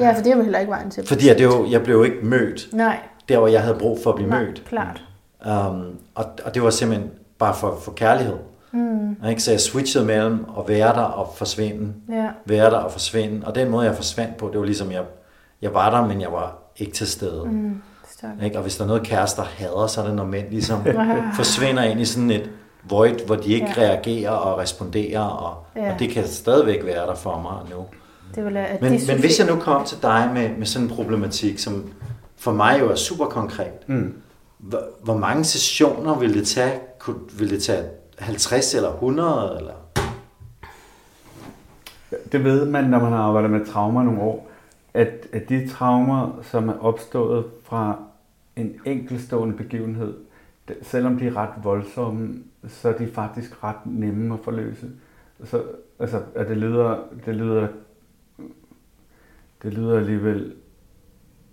Ja, 0.00 0.12
for 0.16 0.22
det 0.22 0.36
var 0.36 0.42
heller 0.42 0.58
ikke 0.58 0.70
vejen 0.70 0.90
til. 0.90 1.06
Fordi 1.06 1.28
jeg, 1.28 1.38
det 1.38 1.48
var, 1.48 1.66
jeg 1.70 1.82
blev 1.82 2.04
ikke 2.04 2.18
mødt. 2.22 2.68
Nej. 2.72 2.98
Der, 3.28 3.38
hvor 3.38 3.48
jeg 3.48 3.62
havde 3.62 3.76
brug 3.78 3.98
for 4.02 4.10
at 4.10 4.16
blive 4.16 4.30
Nej, 4.30 4.42
mødt. 4.44 4.62
klart. 4.68 5.04
Um, 5.46 5.98
og, 6.14 6.24
og 6.44 6.54
det 6.54 6.62
var 6.62 6.70
simpelthen 6.70 7.10
bare 7.38 7.54
for, 7.54 7.78
for 7.82 7.92
kærlighed. 7.92 8.36
Mm. 8.72 9.16
Ikke? 9.28 9.42
Så 9.42 9.50
jeg 9.50 9.60
switchede 9.60 10.04
mellem 10.04 10.46
at 10.58 10.68
være 10.68 10.88
der 10.88 11.00
og 11.02 11.32
forsvinde. 11.36 11.92
Ja. 12.10 12.28
Være 12.46 12.70
der 12.70 12.76
og 12.76 12.92
forsvinde. 12.92 13.46
Og 13.46 13.54
den 13.54 13.70
måde, 13.70 13.86
jeg 13.86 13.94
forsvandt 13.94 14.36
på, 14.36 14.48
det 14.52 14.58
var 14.60 14.66
ligesom, 14.66 14.92
jeg, 14.92 15.02
jeg 15.62 15.74
var 15.74 15.90
der, 15.90 16.06
men 16.06 16.20
jeg 16.20 16.32
var 16.32 16.58
ikke 16.76 16.92
til 16.92 17.06
stede. 17.06 17.44
Mm. 17.44 17.82
Ikke? 18.44 18.56
Og 18.56 18.62
hvis 18.62 18.76
der 18.76 18.84
er 18.84 18.88
noget 18.88 19.02
kærester 19.02 19.42
hader, 19.42 19.86
så 19.86 20.00
er 20.00 20.06
det 20.06 20.14
når 20.14 20.24
mænd 20.24 20.50
ligesom 20.50 20.86
forsvinder 21.36 21.82
ind 21.82 22.00
i 22.00 22.04
sådan 22.04 22.30
et 22.30 22.50
void, 22.84 23.26
hvor 23.26 23.36
de 23.36 23.52
ikke 23.52 23.72
ja. 23.76 23.82
reagerer 23.82 24.30
og 24.30 24.58
responderer, 24.58 25.20
og, 25.20 25.64
ja. 25.76 25.92
og 25.92 25.98
det 25.98 26.10
kan 26.10 26.26
stadigvæk 26.26 26.84
være 26.84 27.06
der 27.06 27.14
for 27.14 27.40
mig 27.40 27.76
nu. 27.76 27.84
Det 28.34 28.44
vil, 28.44 28.56
at 28.56 28.82
men, 28.82 28.92
men 29.06 29.20
hvis 29.20 29.38
jeg 29.38 29.46
nu 29.46 29.56
kom 29.56 29.86
til 29.86 29.98
dig 30.02 30.30
med, 30.34 30.56
med 30.56 30.66
sådan 30.66 30.88
en 30.88 30.94
problematik, 30.94 31.58
som 31.58 31.90
for 32.36 32.52
mig 32.52 32.80
jo 32.80 32.90
er 32.90 32.94
super 32.94 33.26
konkret, 33.26 33.88
mm. 33.88 34.14
hvor, 34.58 34.82
hvor 35.02 35.16
mange 35.16 35.44
sessioner 35.44 36.18
vil 36.18 36.34
det 36.34 36.46
tage? 36.46 36.80
Kunne, 36.98 37.16
vil 37.38 37.50
det 37.50 37.62
tage 37.62 37.84
50 38.18 38.74
eller 38.74 38.92
100? 38.92 39.56
Eller? 39.58 39.72
Det 42.32 42.44
ved 42.44 42.66
man, 42.66 42.84
når 42.84 42.98
man 42.98 43.12
har 43.12 43.18
arbejdet 43.18 43.50
med 43.50 43.66
traumer 43.66 44.02
nogle 44.02 44.20
år, 44.20 44.50
at, 44.94 45.26
at 45.32 45.48
de 45.48 45.68
traumer, 45.68 46.40
som 46.42 46.68
er 46.68 46.84
opstået 46.84 47.44
fra 47.64 47.96
en 48.56 48.74
enkeltstående 48.84 49.56
begivenhed, 49.56 50.14
selvom 50.82 51.18
de 51.18 51.26
er 51.26 51.36
ret 51.36 51.50
voldsomme, 51.62 52.42
så 52.68 52.88
er 52.88 52.92
de 52.92 53.08
faktisk 53.14 53.64
ret 53.64 53.86
nemme 53.86 54.34
at 54.34 54.40
forløse. 54.44 54.86
Så, 55.44 55.62
altså, 55.98 56.20
at 56.34 56.48
det 56.48 56.56
lyder, 56.56 56.98
det 57.26 57.34
lyder 57.34 57.68
det 59.62 59.74
lyder 59.74 59.96
alligevel 59.96 60.52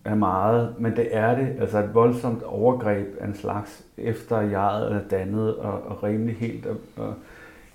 af 0.05 0.17
meget, 0.17 0.73
men 0.79 0.95
det 0.95 1.07
er 1.11 1.35
det. 1.35 1.55
Altså 1.59 1.79
et 1.79 1.93
voldsomt 1.93 2.43
overgreb 2.43 3.07
af 3.19 3.27
en 3.27 3.35
slags, 3.35 3.83
efter 3.97 4.41
jeget 4.41 4.91
er 4.91 4.99
dannet 5.11 5.55
og, 5.55 5.81
og 5.85 6.03
rimelig 6.03 6.35
helt. 6.35 6.65
Og, 6.65 6.77
og 6.97 7.13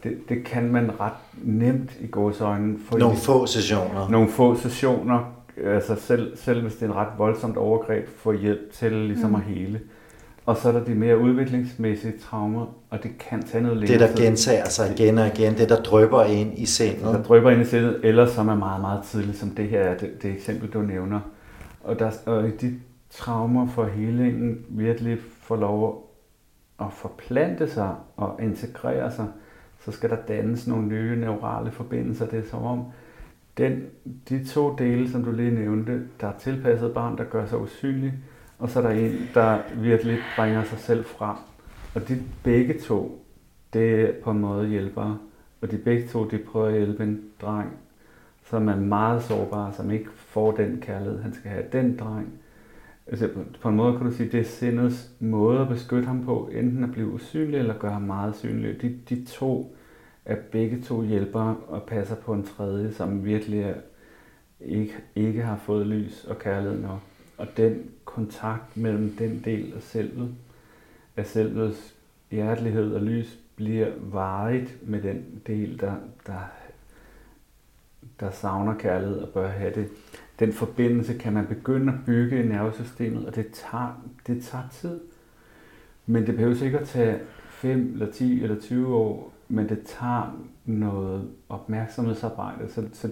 det, 0.02 0.18
det 0.28 0.44
kan 0.44 0.72
man 0.72 1.00
ret 1.00 1.12
nemt 1.42 1.96
i 2.00 2.06
gåsøjne. 2.06 2.78
få 2.90 2.98
Nogle 2.98 3.16
få 3.16 3.46
sessioner. 3.46 4.08
Nogle 4.10 4.28
få 4.28 4.54
sessioner. 4.54 5.34
Altså 5.64 5.94
selv, 5.94 6.36
selv 6.36 6.62
hvis 6.62 6.74
det 6.74 6.82
er 6.82 6.86
en 6.86 6.96
ret 6.96 7.18
voldsomt 7.18 7.56
overgreb, 7.56 8.08
få 8.08 8.32
hjælp 8.32 8.72
til 8.72 8.92
ligesom 8.92 9.30
mm. 9.30 9.36
at 9.36 9.42
hele. 9.42 9.80
Og 10.46 10.56
så 10.56 10.68
er 10.68 10.72
der 10.72 10.84
de 10.84 10.94
mere 10.94 11.18
udviklingsmæssige 11.18 12.18
traumer, 12.18 12.66
og 12.90 13.02
det 13.02 13.18
kan 13.18 13.42
tage 13.42 13.62
noget 13.62 13.78
længere 13.78 13.98
Det, 13.98 14.16
der 14.16 14.24
gentager 14.24 14.68
sig 14.68 14.92
igen 14.98 15.18
og 15.18 15.26
igen, 15.26 15.54
det, 15.54 15.68
der 15.68 15.82
drøber 15.82 16.24
ind 16.24 16.58
i 16.58 16.66
sindet. 16.66 17.02
Der 17.02 17.22
drøber 17.22 17.50
ind 17.50 17.62
i 17.62 17.64
sindet, 17.64 18.00
eller 18.02 18.26
som 18.26 18.48
er 18.48 18.54
meget, 18.54 18.80
meget 18.80 19.02
tidligt, 19.04 19.36
som 19.36 19.50
det 19.50 19.68
her 19.68 19.80
er 19.80 19.98
det, 19.98 20.22
det 20.22 20.30
eksempel, 20.30 20.70
du 20.70 20.82
nævner. 20.82 21.20
Og, 21.84 21.98
der, 21.98 22.10
og 22.26 22.42
de 22.60 22.74
traumer 23.10 23.66
for 23.66 23.84
helingen 23.84 24.58
virkelig 24.68 25.18
får 25.42 25.56
lov 25.56 26.10
at 26.80 26.86
forplante 26.92 27.70
sig 27.70 27.94
og 28.16 28.40
integrere 28.42 29.12
sig, 29.12 29.26
så 29.84 29.92
skal 29.92 30.10
der 30.10 30.16
dannes 30.28 30.66
nogle 30.66 30.86
nye 30.86 31.20
neurale 31.20 31.70
forbindelser. 31.70 32.26
Det 32.26 32.38
er 32.38 32.48
som 32.50 32.64
om, 32.64 32.84
den, 33.58 33.82
de 34.28 34.44
to 34.44 34.76
dele, 34.78 35.10
som 35.10 35.24
du 35.24 35.32
lige 35.32 35.50
nævnte, 35.50 36.00
der 36.20 36.26
er 36.26 36.38
tilpasset 36.38 36.94
barn, 36.94 37.18
der 37.18 37.24
gør 37.24 37.46
sig 37.46 37.58
usynlig, 37.58 38.12
og 38.62 38.70
så 38.70 38.78
er 38.78 38.82
der 38.82 38.90
en, 38.90 39.28
der 39.34 39.58
virkelig 39.74 40.18
bringer 40.36 40.64
sig 40.64 40.78
selv 40.78 41.04
frem. 41.04 41.36
Og 41.94 42.08
de 42.08 42.22
begge 42.44 42.78
to, 42.78 43.24
det 43.72 44.00
er 44.00 44.12
på 44.24 44.30
en 44.30 44.38
måde 44.38 44.68
hjælpere. 44.68 45.18
Og 45.60 45.70
de 45.70 45.78
begge 45.78 46.08
to, 46.08 46.28
de 46.28 46.38
prøver 46.38 46.66
at 46.66 46.72
hjælpe 46.72 47.02
en 47.02 47.20
dreng, 47.40 47.70
som 48.44 48.68
er 48.68 48.76
meget 48.76 49.22
sårbar, 49.22 49.72
som 49.72 49.90
ikke 49.90 50.10
får 50.16 50.52
den 50.52 50.80
kærlighed, 50.80 51.22
han 51.22 51.34
skal 51.34 51.50
have. 51.50 51.64
Den 51.72 51.96
dreng, 51.96 52.32
altså 53.06 53.28
på 53.60 53.68
en 53.68 53.76
måde 53.76 53.96
kan 53.96 54.06
du 54.06 54.12
sige, 54.12 54.32
det 54.32 54.40
er 54.40 54.44
sindets 54.44 55.10
måde 55.20 55.60
at 55.60 55.68
beskytte 55.68 56.06
ham 56.06 56.24
på, 56.24 56.50
enten 56.52 56.84
at 56.84 56.92
blive 56.92 57.12
usynlig 57.12 57.58
eller 57.58 57.78
gøre 57.78 57.92
ham 57.92 58.02
meget 58.02 58.36
synlig. 58.36 58.82
De, 58.82 58.98
de 59.08 59.24
to 59.24 59.76
er 60.24 60.36
begge 60.52 60.82
to 60.82 61.02
hjælpere 61.02 61.56
og 61.68 61.82
passer 61.82 62.16
på 62.16 62.32
en 62.32 62.42
tredje, 62.44 62.92
som 62.92 63.24
virkelig 63.24 63.60
er, 63.60 63.74
ikke, 64.60 64.94
ikke 65.14 65.42
har 65.42 65.56
fået 65.56 65.86
lys 65.86 66.24
og 66.24 66.38
kærlighed 66.38 66.80
nok. 66.80 67.00
Og 67.42 67.48
den 67.56 67.90
kontakt 68.04 68.76
mellem 68.76 69.16
den 69.18 69.42
del 69.44 69.72
af 69.76 69.82
selvet, 69.82 70.34
af 71.16 71.26
selvets 71.26 71.94
hjertelighed 72.30 72.94
og 72.94 73.02
lys, 73.02 73.38
bliver 73.56 73.88
varigt 74.00 74.88
med 74.88 75.02
den 75.02 75.42
del, 75.46 75.80
der, 75.80 75.94
der, 76.26 76.40
der 78.20 78.30
savner 78.30 78.74
kærlighed 78.74 79.18
og 79.18 79.28
bør 79.28 79.48
have 79.48 79.74
det. 79.74 79.88
Den 80.38 80.52
forbindelse 80.52 81.18
kan 81.18 81.32
man 81.32 81.46
begynde 81.46 81.92
at 81.92 81.98
bygge 82.06 82.44
i 82.44 82.48
nervesystemet, 82.48 83.26
og 83.26 83.36
det 83.36 83.46
tager, 83.52 84.02
det 84.26 84.44
tager 84.44 84.64
tid. 84.72 85.00
Men 86.06 86.26
det 86.26 86.34
behøver 86.34 86.54
sikkert 86.54 86.82
at 86.82 86.88
tage 86.88 87.20
5 87.48 87.92
eller 87.92 88.12
10 88.12 88.42
eller 88.42 88.60
20 88.60 88.96
år, 88.96 89.32
men 89.48 89.68
det 89.68 89.82
tager 89.86 90.46
noget 90.64 91.30
opmærksomhedsarbejde, 91.48 92.72
så, 92.72 92.88
så 92.92 93.10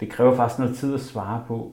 det 0.00 0.10
kræver 0.10 0.36
faktisk 0.36 0.58
noget 0.58 0.76
tid 0.76 0.94
at 0.94 1.00
svare 1.00 1.44
på, 1.48 1.72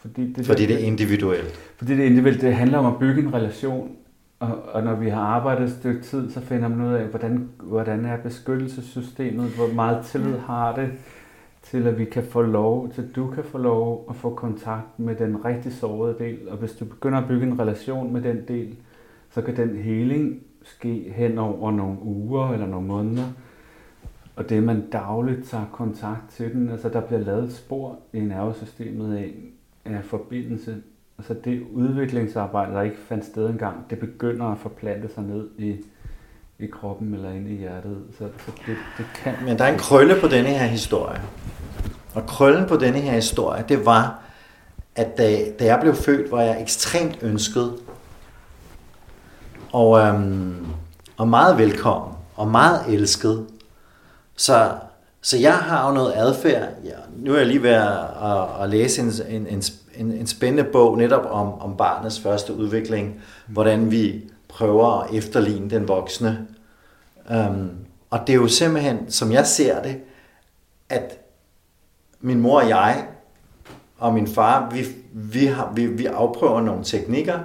fordi 0.00 0.32
det, 0.32 0.46
fordi 0.46 0.66
det 0.66 0.74
er 0.82 0.86
individuelt. 0.86 1.72
Fordi 1.76 1.96
det 1.96 2.02
er 2.02 2.06
individuelt. 2.06 2.40
Det 2.40 2.54
handler 2.54 2.78
om 2.78 2.86
at 2.86 2.98
bygge 2.98 3.22
en 3.22 3.34
relation. 3.34 3.96
Og, 4.38 4.62
og 4.72 4.82
når 4.82 4.94
vi 4.94 5.08
har 5.08 5.20
arbejdet 5.20 5.64
et 5.64 5.72
stykke 5.72 6.02
tid, 6.02 6.30
så 6.30 6.40
finder 6.40 6.68
man 6.68 6.86
ud 6.86 6.92
af, 6.92 7.06
hvordan, 7.06 7.48
hvordan 7.62 8.04
er 8.04 8.16
beskyttelsessystemet, 8.16 9.50
hvor 9.50 9.74
meget 9.74 10.04
tillid 10.04 10.38
har 10.38 10.74
det 10.74 10.90
til, 11.62 11.86
at 11.86 11.98
vi 11.98 12.04
kan 12.04 12.22
få 12.22 12.42
lov, 12.42 12.92
til 12.92 13.10
du 13.16 13.26
kan 13.26 13.44
få 13.44 13.58
lov 13.58 14.06
at 14.10 14.16
få 14.16 14.34
kontakt 14.34 14.98
med 14.98 15.16
den 15.16 15.44
rigtig 15.44 15.72
sårede 15.72 16.16
del. 16.18 16.48
Og 16.48 16.56
hvis 16.56 16.72
du 16.72 16.84
begynder 16.84 17.18
at 17.18 17.28
bygge 17.28 17.46
en 17.46 17.60
relation 17.60 18.12
med 18.12 18.22
den 18.22 18.48
del, 18.48 18.76
så 19.30 19.42
kan 19.42 19.56
den 19.56 19.76
heling 19.76 20.40
ske 20.62 21.12
hen 21.16 21.38
over 21.38 21.70
nogle 21.70 22.02
uger 22.02 22.52
eller 22.52 22.66
nogle 22.66 22.86
måneder. 22.86 23.26
Og 24.36 24.48
det, 24.48 24.62
man 24.62 24.90
dagligt 24.90 25.44
tager 25.44 25.66
kontakt 25.72 26.30
til 26.30 26.52
den, 26.52 26.68
altså 26.68 26.88
der 26.88 27.00
bliver 27.00 27.20
lavet 27.20 27.52
spor 27.52 27.98
i 28.12 28.20
nervesystemet 28.20 29.16
af, 29.16 29.34
af 29.84 30.04
forbindelse. 30.04 30.76
Altså 31.18 31.34
det 31.44 31.66
udviklingsarbejde, 31.72 32.72
der 32.72 32.82
ikke 32.82 32.96
fandt 33.08 33.24
sted 33.24 33.48
engang, 33.48 33.90
det 33.90 33.98
begynder 33.98 34.46
at 34.46 34.58
forplante 34.58 35.14
sig 35.14 35.22
ned 35.22 35.48
i, 35.58 35.76
i 36.58 36.66
kroppen 36.66 37.14
eller 37.14 37.30
ind 37.30 37.48
i 37.48 37.56
hjertet. 37.56 38.02
Så, 38.18 38.28
så 38.46 38.52
det, 38.66 38.76
det 38.98 39.06
kan... 39.14 39.34
Men 39.44 39.58
der 39.58 39.64
er 39.64 39.72
en 39.72 39.78
krølle 39.78 40.14
på 40.20 40.28
denne 40.28 40.48
her 40.48 40.66
historie. 40.66 41.20
Og 42.14 42.26
krøllen 42.26 42.68
på 42.68 42.76
denne 42.76 42.98
her 42.98 43.12
historie, 43.12 43.64
det 43.68 43.86
var, 43.86 44.22
at 44.96 45.18
da, 45.18 45.50
da 45.58 45.64
jeg 45.64 45.78
blev 45.80 45.94
født, 45.94 46.30
var 46.30 46.42
jeg 46.42 46.62
ekstremt 46.62 47.18
ønsket. 47.22 47.72
Og, 49.72 49.98
øhm, 49.98 50.66
og 51.16 51.28
meget 51.28 51.58
velkommen. 51.58 52.16
Og 52.36 52.48
meget 52.48 52.80
elsket. 52.88 53.46
Så 54.36 54.70
så 55.22 55.38
jeg 55.38 55.58
har 55.58 55.88
jo 55.88 55.94
noget 55.94 56.12
adfærd. 56.16 56.68
Nu 57.20 57.34
er 57.34 57.38
jeg 57.38 57.46
lige 57.46 57.62
ved 57.62 57.70
at, 57.70 57.98
at, 58.22 58.62
at 58.62 58.70
læse 58.70 59.02
en, 59.28 59.46
en, 59.46 59.62
en, 59.94 60.12
en 60.12 60.26
spændende 60.26 60.64
bog 60.64 60.98
netop 60.98 61.26
om, 61.30 61.60
om 61.60 61.76
barnets 61.76 62.20
første 62.20 62.54
udvikling, 62.54 63.20
hvordan 63.46 63.90
vi 63.90 64.30
prøver 64.48 65.00
at 65.00 65.14
efterligne 65.14 65.70
den 65.70 65.88
voksne. 65.88 66.46
Um, 67.30 67.70
og 68.10 68.20
det 68.26 68.32
er 68.32 68.36
jo 68.36 68.48
simpelthen, 68.48 69.10
som 69.10 69.32
jeg 69.32 69.46
ser 69.46 69.82
det, 69.82 70.00
at 70.88 71.18
min 72.20 72.40
mor 72.40 72.60
og 72.60 72.68
jeg 72.68 73.06
og 73.98 74.14
min 74.14 74.26
far, 74.26 74.70
vi, 74.70 74.86
vi, 75.12 75.46
har, 75.46 75.72
vi, 75.74 75.86
vi 75.86 76.06
afprøver 76.06 76.60
nogle 76.60 76.84
teknikker 76.84 77.38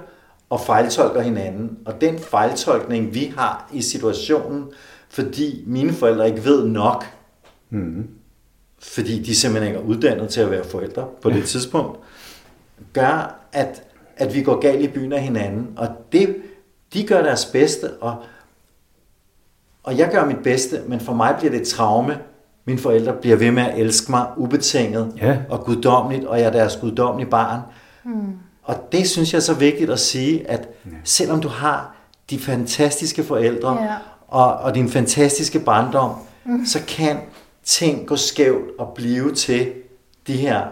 og 0.50 0.60
fejltolker 0.60 1.22
hinanden. 1.22 1.78
Og 1.86 2.00
den 2.00 2.18
fejltolkning, 2.18 3.14
vi 3.14 3.32
har 3.36 3.70
i 3.72 3.82
situationen, 3.82 4.64
fordi 5.08 5.64
mine 5.66 5.92
forældre 5.92 6.28
ikke 6.28 6.44
ved 6.44 6.68
nok, 6.68 7.04
mm. 7.70 8.08
Fordi 8.94 9.22
de 9.22 9.34
simpelthen 9.34 9.68
ikke 9.74 9.84
er 9.84 9.88
uddannet 9.88 10.28
til 10.28 10.40
at 10.40 10.50
være 10.50 10.64
forældre 10.64 11.06
på 11.22 11.30
det 11.30 11.44
tidspunkt, 11.44 11.98
gør, 12.92 13.34
at, 13.52 13.82
at 14.16 14.34
vi 14.34 14.42
går 14.42 14.60
galt 14.60 14.80
i 14.82 14.88
byen 14.88 15.12
af 15.12 15.20
hinanden. 15.22 15.68
Og 15.76 15.88
det, 16.12 16.36
de 16.94 17.06
gør 17.06 17.22
deres 17.22 17.44
bedste, 17.44 17.90
og, 18.00 18.16
og 19.82 19.98
jeg 19.98 20.10
gør 20.12 20.24
mit 20.24 20.42
bedste, 20.44 20.80
men 20.86 21.00
for 21.00 21.14
mig 21.14 21.34
bliver 21.38 21.50
det 21.50 21.60
et 21.60 21.68
traume, 21.68 22.18
mine 22.64 22.78
forældre 22.78 23.12
bliver 23.12 23.36
ved 23.36 23.50
med 23.50 23.62
at 23.62 23.78
elske 23.78 24.10
mig 24.12 24.26
ubetinget 24.36 25.12
Ja. 25.22 25.38
og 25.48 25.64
guddommeligt, 25.64 26.24
og 26.24 26.38
jeg 26.38 26.46
er 26.46 26.50
deres 26.50 26.76
guddommelige 26.80 27.30
barn. 27.30 27.60
Mm. 28.04 28.32
Og 28.62 28.92
det 28.92 29.08
synes 29.08 29.32
jeg 29.32 29.38
er 29.38 29.42
så 29.42 29.54
vigtigt 29.54 29.90
at 29.90 29.98
sige, 30.00 30.50
at 30.50 30.68
selvom 31.04 31.40
du 31.40 31.48
har 31.48 31.96
de 32.30 32.38
fantastiske 32.38 33.24
forældre 33.24 33.82
Ja. 33.82 33.94
og, 34.28 34.54
og 34.54 34.74
din 34.74 34.90
fantastiske 34.90 35.58
barndom, 35.60 36.10
mm. 36.44 36.66
så 36.66 36.78
kan 36.88 37.16
ting 37.66 38.08
gå 38.08 38.16
skævt 38.16 38.70
og 38.78 38.92
blive 38.94 39.34
til 39.34 39.72
de 40.26 40.36
her 40.36 40.66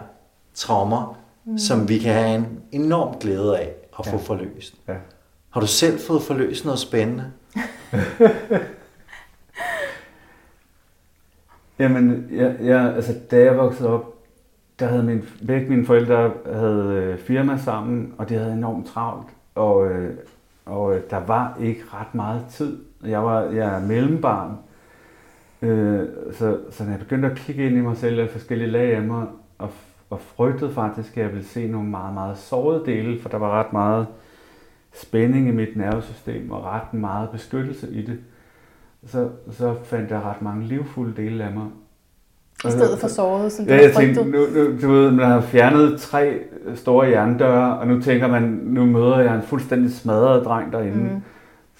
traumer, 0.53 1.17
mm. 1.45 1.57
som 1.57 1.89
vi 1.89 1.97
kan 1.97 2.13
have 2.13 2.35
en 2.35 2.61
enorm 2.71 3.19
glæde 3.19 3.59
af 3.59 3.73
at 3.99 4.05
få 4.05 4.17
forløst. 4.17 4.75
Ja. 4.87 4.93
Har 5.49 5.61
du 5.61 5.67
selv 5.67 5.99
fået 5.99 6.21
forløst 6.21 6.65
noget 6.65 6.79
spændende? 6.79 7.31
Jamen, 11.79 12.27
jeg, 12.31 12.55
jeg, 12.61 12.93
altså, 12.95 13.15
da 13.31 13.43
jeg 13.43 13.57
voksede 13.57 13.89
op, 13.89 14.13
der 14.79 14.87
havde 14.87 15.03
min, 15.03 15.23
begge 15.47 15.69
mine 15.69 15.85
forældre 15.85 16.31
havde 16.53 16.83
øh, 16.93 17.19
firma 17.19 17.57
sammen, 17.57 18.13
og 18.17 18.29
de 18.29 18.33
havde 18.33 18.53
enormt 18.53 18.87
travlt. 18.87 19.27
Og, 19.55 19.87
øh, 19.87 20.17
og 20.65 20.95
øh, 20.95 21.01
der 21.09 21.17
var 21.19 21.57
ikke 21.61 21.83
ret 21.93 22.15
meget 22.15 22.45
tid. 22.49 22.83
Jeg 23.05 23.23
var 23.23 23.41
jeg 23.41 23.75
er 23.75 23.79
mellembarn, 23.79 24.57
øh, 25.65 26.07
så, 26.33 26.57
så 26.71 26.83
når 26.83 26.91
jeg 26.91 26.99
begyndte 26.99 27.27
at 27.31 27.37
kigge 27.37 27.65
ind 27.65 27.77
i 27.77 27.81
mig 27.81 27.97
selv 27.97 28.21
og 28.21 28.29
forskellige 28.29 28.69
lag 28.71 28.95
af 28.95 29.01
mig, 29.01 29.25
og, 29.57 29.69
og 30.09 30.19
frygtede 30.21 30.71
faktisk, 30.71 31.17
at 31.17 31.23
jeg 31.23 31.31
ville 31.31 31.45
se 31.45 31.67
nogle 31.67 31.89
meget, 31.89 32.13
meget 32.13 32.37
sårede 32.37 32.83
dele, 32.85 33.19
for 33.21 33.29
der 33.29 33.37
var 33.37 33.59
ret 33.59 33.73
meget 33.73 34.07
spænding 34.93 35.47
i 35.47 35.51
mit 35.51 35.75
nervesystem, 35.75 36.51
og 36.51 36.63
ret 36.63 36.93
meget 36.93 37.29
beskyttelse 37.29 37.87
i 37.91 38.01
det, 38.01 38.17
så, 39.07 39.29
så 39.51 39.75
fandt 39.83 40.11
jeg 40.11 40.21
ret 40.21 40.41
mange 40.41 40.65
livfulde 40.65 41.21
dele 41.21 41.43
af 41.43 41.51
mig. 41.53 41.65
I 42.65 42.69
stedet 42.71 42.99
for 42.99 43.07
såret, 43.07 43.51
som 43.51 43.65
du 43.65 43.73
Ja, 43.73 43.81
jeg 43.81 43.91
frygtet. 43.93 44.15
tænkte, 44.15 44.31
nu, 44.31 44.45
nu, 44.55 44.81
du 44.81 44.91
ved, 44.91 45.11
man 45.11 45.25
har 45.25 45.41
fjernet 45.41 45.99
tre 46.01 46.39
store 46.75 47.07
jerndøre, 47.07 47.77
og 47.77 47.87
nu 47.87 48.01
tænker 48.01 48.27
man, 48.27 48.41
nu 48.63 48.85
møder 48.85 49.19
jeg 49.19 49.35
en 49.35 49.41
fuldstændig 49.41 49.91
smadret 49.93 50.45
dreng 50.45 50.71
derinde. 50.73 50.97
Mm. 51.13 51.21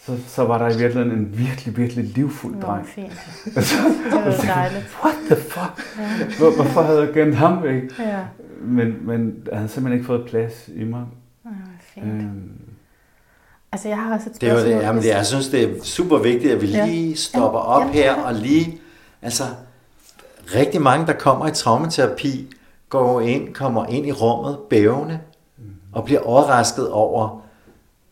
Så, 0.06 0.18
så 0.28 0.44
var 0.44 0.58
der 0.58 0.66
i 0.76 0.78
virkeligheden 0.78 1.12
en 1.20 1.38
virkelig, 1.38 1.78
virkelig 1.78 2.06
livfuld 2.06 2.56
Nå, 2.56 2.62
dreng. 2.62 2.88
fint. 2.88 3.14
Så, 3.66 3.76
Det 4.06 4.14
var 4.14 4.54
dejligt. 4.54 4.98
what 5.04 5.16
the 5.26 5.36
fuck? 5.36 5.98
Hvor, 6.40 6.56
hvorfor 6.56 6.82
havde 6.82 7.00
jeg 7.02 7.14
gemt 7.14 7.36
ham 7.36 7.64
væk? 7.64 7.84
Ja, 8.00 8.20
Men, 8.62 8.96
men 9.08 9.36
han 9.50 9.58
havde 9.58 9.70
simpelthen 9.70 9.94
ikke 9.94 10.06
fået 10.06 10.26
plads 10.30 10.70
i 10.76 10.84
mig. 10.84 11.04
ja 11.46 11.50
fint. 11.94 12.06
Øhm, 12.06 12.52
Altså, 13.72 13.88
jeg 13.88 13.98
har 13.98 14.14
også 14.14 14.30
et 14.30 14.36
spørgsmål. 14.36 14.72
det, 14.74 14.82
jamen, 14.82 15.02
det, 15.04 15.10
jeg 15.10 15.26
synes, 15.26 15.48
det 15.50 15.64
er 15.64 15.84
super 15.84 16.18
vigtigt, 16.18 16.54
at 16.54 16.62
vi 16.62 16.68
Ja. 16.68 16.86
lige 16.86 17.16
stopper 17.18 17.60
Ja, 17.60 17.66
op 17.66 17.82
jamen, 17.82 17.94
her 17.94 18.12
ja. 18.20 18.22
og 18.28 18.34
lige, 18.34 18.82
altså, 19.22 19.44
rigtig 20.56 20.82
mange, 20.82 21.08
der 21.08 21.14
kommer 21.14 21.48
i 21.48 21.52
traumaterapi, 21.52 22.54
går 22.90 23.22
ind, 23.22 23.54
kommer 23.54 23.86
ind 23.86 24.06
i 24.06 24.12
rummet 24.12 24.58
bævende 24.70 25.20
og 25.92 26.06
bliver 26.06 26.20
overrasket 26.22 26.90
over, 26.90 27.42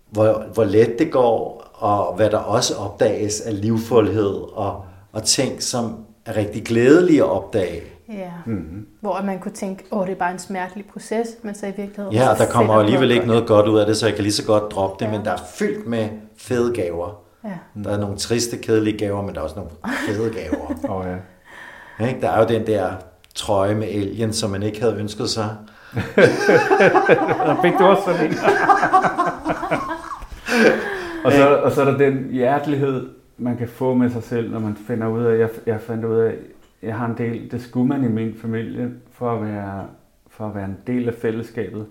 hvor, 0.10 0.44
hvor 0.54 0.64
let 0.64 1.00
det 1.00 1.12
går, 1.12 1.63
og 1.84 2.16
hvad 2.16 2.30
der 2.30 2.38
også 2.38 2.76
opdages 2.76 3.42
af 3.42 3.62
livfuldhed 3.62 4.34
og, 4.54 4.86
og 5.14 5.24
ting, 5.24 5.64
som 5.64 5.96
er 6.26 6.38
rigtig 6.38 6.64
glædelige 6.64 7.20
at 7.20 7.30
opdage. 7.30 7.82
Ja, 8.10 8.32
mm-hmm. 8.46 8.86
hvor 9.02 9.22
man 9.22 9.40
kunne 9.40 9.52
tænke, 9.52 9.84
åh, 9.92 10.06
det 10.06 10.12
er 10.12 10.16
bare 10.20 10.32
en 10.32 10.40
smertelig 10.40 10.86
proces, 10.94 11.28
men 11.42 11.56
så 11.56 11.66
i 11.66 11.72
virkeligheden... 11.78 12.14
Ja, 12.14 12.30
og 12.30 12.38
der 12.38 12.46
kommer 12.46 12.74
alligevel 12.74 13.12
ikke 13.12 13.28
noget 13.28 13.48
godt 13.48 13.68
ud 13.68 13.80
af 13.80 13.86
det, 13.86 13.98
så 13.98 14.06
jeg 14.06 14.16
kan 14.16 14.24
lige 14.24 14.34
så 14.34 14.46
godt 14.46 14.72
droppe 14.72 15.06
det, 15.06 15.12
Ja. 15.12 15.18
men 15.18 15.26
der 15.26 15.32
er 15.32 15.38
fyldt 15.56 15.88
med 15.88 16.10
fede 16.38 16.74
gaver. 16.74 17.10
Ja, 17.44 17.50
Der 17.84 17.94
er 17.94 17.98
nogle 17.98 18.18
triste, 18.18 18.58
kedelige 18.58 18.98
gaver, 18.98 19.22
men 19.22 19.34
der 19.36 19.40
er 19.40 19.44
også 19.44 19.56
nogle 19.56 19.72
fede 20.08 20.30
gaver. 20.34 20.74
og 20.96 21.06
ja. 22.00 22.08
Ikke? 22.08 22.22
Der 22.22 22.30
er 22.30 22.40
jo 22.40 22.48
den 22.48 22.68
der 22.68 22.90
trøje 23.36 23.76
med 23.76 23.88
alien, 23.88 24.34
som 24.34 24.50
man 24.50 24.64
ikke 24.64 24.82
havde 24.82 24.96
ønsket 24.96 25.30
sig. 25.30 25.50
Og 27.46 27.58
fik 27.64 27.74
du 27.80 27.86
også 27.86 28.04
sådan 28.06 28.26
en? 28.26 28.34
og, 31.26 31.32
så, 31.32 31.62
og 31.64 31.72
så 31.72 31.82
er 31.82 31.92
der 31.92 31.98
den 31.98 32.30
hjertelighed, 32.32 33.10
man 33.38 33.58
kan 33.58 33.68
få 33.68 33.94
med 33.94 34.10
sig 34.10 34.24
selv, 34.24 34.52
når 34.52 34.60
man 34.60 34.76
finder 34.76 35.08
ud 35.08 35.24
af, 35.24 35.40
jeg, 35.40 35.50
jeg 35.66 35.82
fandt 35.82 36.06
ud 36.06 36.16
af, 36.16 36.36
jeg 36.84 36.96
har 36.96 37.06
en 37.06 37.18
del, 37.18 37.52
det 37.52 37.62
skulle 37.62 37.88
man 37.88 38.04
i 38.04 38.08
min 38.08 38.34
familie, 38.34 38.92
for 39.12 39.32
at 39.32 39.42
være, 39.42 39.86
for 40.28 40.48
at 40.48 40.56
være 40.56 40.66
en 40.66 40.78
del 40.88 41.08
af 41.08 41.14
fællesskabet, 41.14 41.86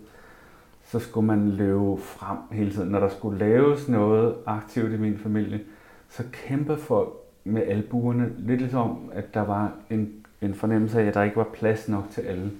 så 0.84 0.98
skulle 0.98 1.26
man 1.26 1.50
løbe 1.50 1.96
frem 1.98 2.36
hele 2.50 2.70
tiden. 2.70 2.88
Når 2.88 3.00
der 3.00 3.08
skulle 3.08 3.38
laves 3.38 3.88
noget 3.88 4.34
aktivt 4.46 4.92
i 4.92 4.96
min 4.96 5.18
familie, 5.18 5.60
så 6.08 6.22
kæmper 6.32 6.76
folk 6.76 7.08
med 7.44 7.62
albuerne, 7.62 8.30
lidt 8.38 8.60
ligesom, 8.60 8.98
at 9.12 9.34
der 9.34 9.40
var 9.40 9.72
en, 9.90 10.12
en 10.42 10.54
fornemmelse 10.54 11.00
af, 11.00 11.06
at 11.06 11.14
der 11.14 11.22
ikke 11.22 11.36
var 11.36 11.48
plads 11.52 11.88
nok 11.88 12.04
til 12.10 12.20
alle. 12.20 12.50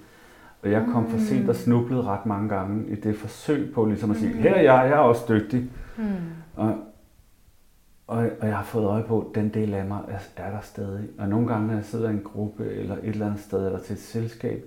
Og 0.63 0.71
jeg 0.71 0.85
kom 0.91 1.09
for 1.09 1.17
sent 1.17 1.49
og 1.49 1.55
snublede 1.55 2.03
ret 2.03 2.25
mange 2.25 2.49
gange 2.49 2.87
i 2.87 2.95
det 2.95 3.15
forsøg 3.15 3.71
på 3.73 3.85
ligesom 3.85 4.11
at 4.11 4.17
sige, 4.17 4.33
her 4.33 4.53
er 4.53 4.61
jeg, 4.61 4.89
jeg 4.89 4.89
er 4.89 4.97
også 4.97 5.23
dygtig. 5.29 5.69
mm. 5.97 6.03
Og, 6.55 6.75
og, 8.07 8.29
og 8.41 8.47
jeg 8.47 8.55
har 8.55 8.63
fået 8.63 8.85
øje 8.85 9.03
på, 9.03 9.19
at 9.19 9.35
den 9.35 9.49
del 9.49 9.73
af 9.73 9.85
mig 9.85 9.99
er, 10.07 10.43
er 10.43 10.51
der 10.51 10.61
stadig. 10.61 11.09
Og 11.19 11.29
nogle 11.29 11.47
gange, 11.47 11.67
når 11.67 11.73
jeg 11.73 11.85
sidder 11.85 12.09
i 12.09 12.13
en 12.13 12.23
gruppe 12.23 12.65
eller 12.65 12.95
et 12.95 13.05
eller 13.05 13.25
andet 13.25 13.39
sted, 13.39 13.65
eller 13.65 13.79
til 13.79 13.93
et 13.93 13.99
selskab, 13.99 14.63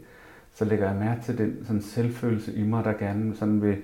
så 0.52 0.64
lægger 0.64 0.86
jeg 0.86 0.96
mærke 0.96 1.22
til 1.22 1.38
den 1.38 1.64
sådan 1.64 1.82
selvfølelse 1.82 2.54
i 2.54 2.62
mig, 2.62 2.84
der 2.84 2.92
gerne 2.92 3.36
sådan 3.36 3.62
vil 3.62 3.76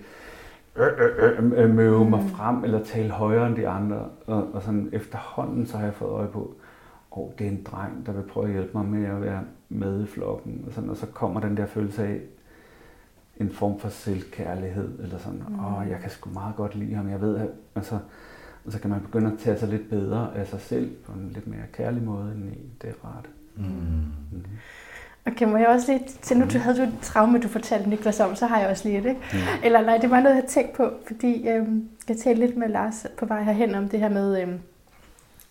øh, 0.76 0.86
øh, 0.98 1.38
øh, 1.38 1.64
øh, 1.64 1.74
møve 1.74 2.10
mig 2.10 2.22
frem, 2.30 2.64
eller 2.64 2.84
tale 2.84 3.10
højere 3.10 3.46
end 3.46 3.56
de 3.56 3.68
andre. 3.68 4.08
Og, 4.26 4.54
og 4.54 4.62
sådan 4.62 4.88
efterhånden, 4.92 5.66
så 5.66 5.76
har 5.76 5.84
jeg 5.84 5.94
fået 5.94 6.10
øje 6.10 6.28
på, 6.28 6.54
åh, 7.16 7.30
det 7.38 7.46
er 7.46 7.50
en 7.50 7.62
dreng, 7.62 8.06
der 8.06 8.12
vil 8.12 8.22
prøve 8.22 8.46
at 8.46 8.52
hjælpe 8.52 8.70
mig 8.78 8.86
med 8.86 9.04
at 9.04 9.22
være 9.22 9.44
med 9.68 10.02
i 10.02 10.06
flokken. 10.06 10.64
Og, 10.66 10.72
sådan, 10.72 10.90
og 10.90 10.96
så 10.96 11.06
kommer 11.06 11.40
den 11.40 11.56
der 11.56 11.66
følelse 11.66 12.04
af 12.04 12.20
en 13.36 13.50
form 13.52 13.80
for 13.80 13.88
selvkærlighed, 13.88 14.98
eller 15.02 15.18
sådan, 15.18 15.42
åh, 15.42 15.90
jeg 15.90 16.00
kan 16.00 16.10
sgu 16.10 16.30
meget 16.30 16.56
godt 16.56 16.74
lide 16.74 16.94
ham, 16.94 17.10
jeg 17.10 17.20
ved, 17.20 17.36
at, 17.36 17.48
altså, 17.74 17.98
og 18.64 18.72
så 18.72 18.78
kan 18.78 18.90
man 18.90 19.00
begynde 19.00 19.32
at 19.32 19.38
tage 19.38 19.58
sig 19.58 19.68
lidt 19.68 19.90
bedre 19.90 20.30
af 20.36 20.46
sig 20.46 20.60
selv 20.60 20.90
på 21.06 21.12
en 21.12 21.30
lidt 21.34 21.46
mere 21.46 21.62
kærlig 21.72 22.02
måde 22.02 22.32
end 22.34 22.52
i. 22.52 22.58
Det 22.82 22.90
er 22.90 23.08
rart. 23.08 23.28
Okay, 25.26 25.46
må 25.46 25.56
jeg 25.56 25.68
også 25.68 25.92
lige 25.92 26.08
til 26.22 26.36
nu, 26.36 26.46
du 26.52 26.58
havde 26.58 26.76
du 26.76 26.82
et 26.82 26.98
traume, 27.02 27.38
du 27.38 27.48
fortalte 27.48 27.88
Niklas 27.88 28.20
om, 28.20 28.34
så 28.34 28.46
har 28.46 28.60
jeg 28.60 28.70
også 28.70 28.88
lige 28.88 28.98
et, 28.98 29.06
ikke? 29.06 29.20
Mm. 29.32 29.38
Eller 29.64 29.80
nej, 29.80 29.98
det 29.98 30.10
var 30.10 30.16
noget, 30.20 30.34
jeg 30.34 30.34
havde 30.34 30.46
tænkt 30.46 30.72
på, 30.72 30.90
fordi 31.06 31.48
øhm, 31.48 31.88
jeg 32.08 32.16
talte 32.16 32.46
lidt 32.46 32.56
med 32.56 32.68
Lars 32.68 33.06
på 33.16 33.26
vej 33.26 33.42
herhen 33.42 33.74
om 33.74 33.88
det 33.88 34.00
her 34.00 34.08
med, 34.08 34.42
øhm, 34.42 34.60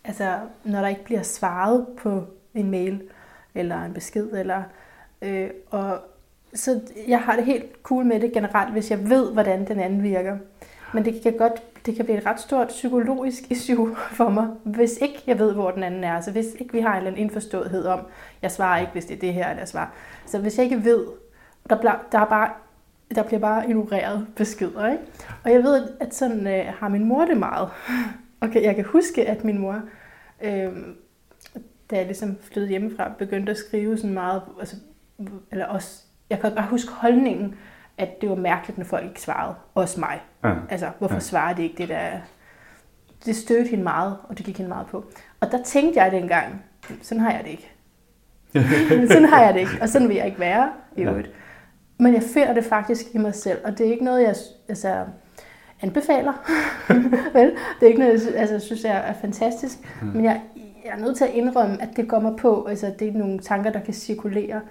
altså 0.04 0.38
når 0.64 0.80
der 0.80 0.88
ikke 0.88 1.04
bliver 1.04 1.22
svaret 1.24 1.86
på 1.98 2.24
en 2.54 2.72
mail, 2.72 3.02
eller 3.56 3.84
en 3.84 3.94
besked, 3.94 4.32
eller, 4.32 4.64
øh, 5.22 5.50
og 5.70 6.00
så 6.54 6.82
jeg 7.08 7.20
har 7.20 7.36
det 7.36 7.46
helt 7.46 7.84
cool 7.84 8.06
med 8.06 8.20
det 8.20 8.34
generelt, 8.34 8.72
hvis 8.72 8.92
jeg 8.92 9.10
ved, 9.10 9.34
hvordan 9.34 9.68
den 9.68 9.80
anden 9.80 10.04
virker. 10.04 10.38
Men 10.94 11.06
det 11.06 11.22
kan 11.24 11.38
godt 11.38 11.62
det 11.86 11.96
kan 11.96 12.06
blive 12.06 12.18
et 12.18 12.26
ret 12.26 12.40
stort 12.40 12.68
psykologisk 12.68 13.52
issue 13.52 13.96
for 13.96 14.30
mig, 14.30 14.48
hvis 14.64 14.98
ikke 15.02 15.24
jeg 15.28 15.40
ved, 15.40 15.54
hvor 15.54 15.72
den 15.72 15.84
anden 15.84 16.04
er. 16.04 16.14
Altså 16.14 16.32
hvis 16.32 16.46
ikke 16.60 16.74
vi 16.74 16.80
har 16.80 16.92
en 16.92 16.98
eller 16.98 17.12
anden 17.12 17.22
indforståethed 17.22 17.86
om, 17.86 18.00
jeg 18.42 18.52
svarer 18.52 18.80
ikke, 18.80 18.92
hvis 18.92 19.06
det 19.06 19.16
er 19.16 19.20
det 19.20 19.34
her, 19.34 19.50
eller 19.50 19.62
jeg 19.62 19.68
svarer. 19.68 19.88
Så 20.26 20.40
hvis 20.40 20.58
jeg 20.58 20.64
ikke 20.64 20.84
ved, 20.84 21.06
der, 21.70 21.80
bliver, 21.80 21.96
der, 22.12 22.20
er 22.20 22.26
bare, 22.26 22.50
der 23.16 23.24
bliver 23.24 23.40
bare 23.40 23.70
ignoreret 23.70 24.28
beskeder, 24.36 24.92
ikke? 24.92 25.04
Og 25.44 25.52
jeg 25.52 25.64
ved, 25.64 25.88
at 26.00 26.16
sådan 26.16 26.48
øh, 26.48 26.66
har 26.66 26.90
min 26.90 27.06
mor 27.06 27.26
det 27.26 27.38
meget. 27.38 27.70
Okay, 28.42 28.64
jeg 28.64 28.76
kan 28.76 28.86
huske, 28.86 29.28
at 29.28 29.44
min 29.44 29.58
mor, 29.58 29.82
øh, 30.42 30.72
da 31.92 31.96
jeg 31.96 32.06
ligesom 32.06 32.38
flyttede 32.42 32.70
hjemmefra, 32.70 33.12
begyndte 33.18 33.52
at 33.52 33.58
skrive 33.58 33.98
sådan 33.98 34.14
meget, 34.14 34.42
altså, 34.60 34.76
eller 35.52 35.66
også, 35.66 36.04
jeg 36.32 36.40
kan 36.40 36.52
bare 36.56 36.68
huske 36.70 36.92
holdningen, 36.92 37.56
at 37.98 38.22
det 38.22 38.30
var 38.30 38.36
mærkeligt, 38.36 38.78
når 38.78 38.86
folk 38.86 39.06
ikke 39.06 39.22
svarede. 39.22 39.56
Også 39.76 40.00
mig. 40.00 40.22
Ja. 40.44 40.54
Altså, 40.70 40.90
hvorfor 41.00 41.14
Ja. 41.14 41.18
ja. 41.18 41.20
svarer 41.20 41.54
de 41.54 41.64
ikke 41.64 41.76
det 41.78 41.90
der? 41.90 42.08
Det 43.26 43.36
stødte 43.36 43.70
hende 43.70 43.84
meget, 43.84 44.18
og 44.30 44.38
det 44.38 44.46
gik 44.46 44.58
hende 44.58 44.70
meget 44.70 44.88
på. 44.88 45.06
Og 45.40 45.52
der 45.52 45.64
tænkte 45.64 46.02
jeg 46.04 46.12
dengang, 46.12 46.64
sådan 47.02 47.22
har 47.24 47.32
jeg 47.32 47.42
det 47.44 47.50
ikke. 47.50 47.72
sådan 49.14 49.26
har 49.26 49.44
jeg 49.44 49.54
det 49.54 49.60
ikke, 49.60 49.72
og 49.82 49.90
sådan 49.90 50.08
vil 50.10 50.18
jeg 50.18 50.26
ikke 50.26 50.40
være 50.40 50.70
i 50.98 51.02
Ja. 51.02 51.10
øvrigt. 51.10 51.30
Men 52.00 52.14
jeg 52.14 52.24
finder 52.24 52.54
det 52.54 52.64
faktisk 52.66 53.06
i 53.14 53.18
mig 53.18 53.36
selv, 53.36 53.58
og 53.66 53.78
det 53.78 53.88
er 53.88 53.92
ikke 53.92 54.04
noget, 54.04 54.22
jeg 54.22 54.36
altså, 54.70 55.06
anbefaler. 55.82 56.34
Vel? 57.40 57.52
Det 57.80 57.84
er 57.84 57.88
ikke 57.88 58.00
noget, 58.00 58.26
jeg 58.26 58.36
altså, 58.36 58.60
synes 58.60 58.84
jeg 58.84 59.04
er 59.08 59.14
fantastisk. 59.14 59.78
Mm. 60.02 60.08
Men 60.08 60.26
jeg, 60.26 60.42
jeg 60.86 60.92
er 60.92 60.98
nødt 61.00 61.18
til 61.18 61.24
at 61.26 61.30
indrømme, 61.34 61.82
at 61.82 61.90
det 61.96 62.08
går 62.08 62.20
mig 62.20 62.36
på. 62.36 62.66
Altså, 62.70 62.94
det 63.00 63.08
er 63.08 63.12
nogle 63.14 63.40
tanker, 63.40 63.72
der 63.72 63.80
kan 63.80 63.94
cirkulere. 63.94 64.62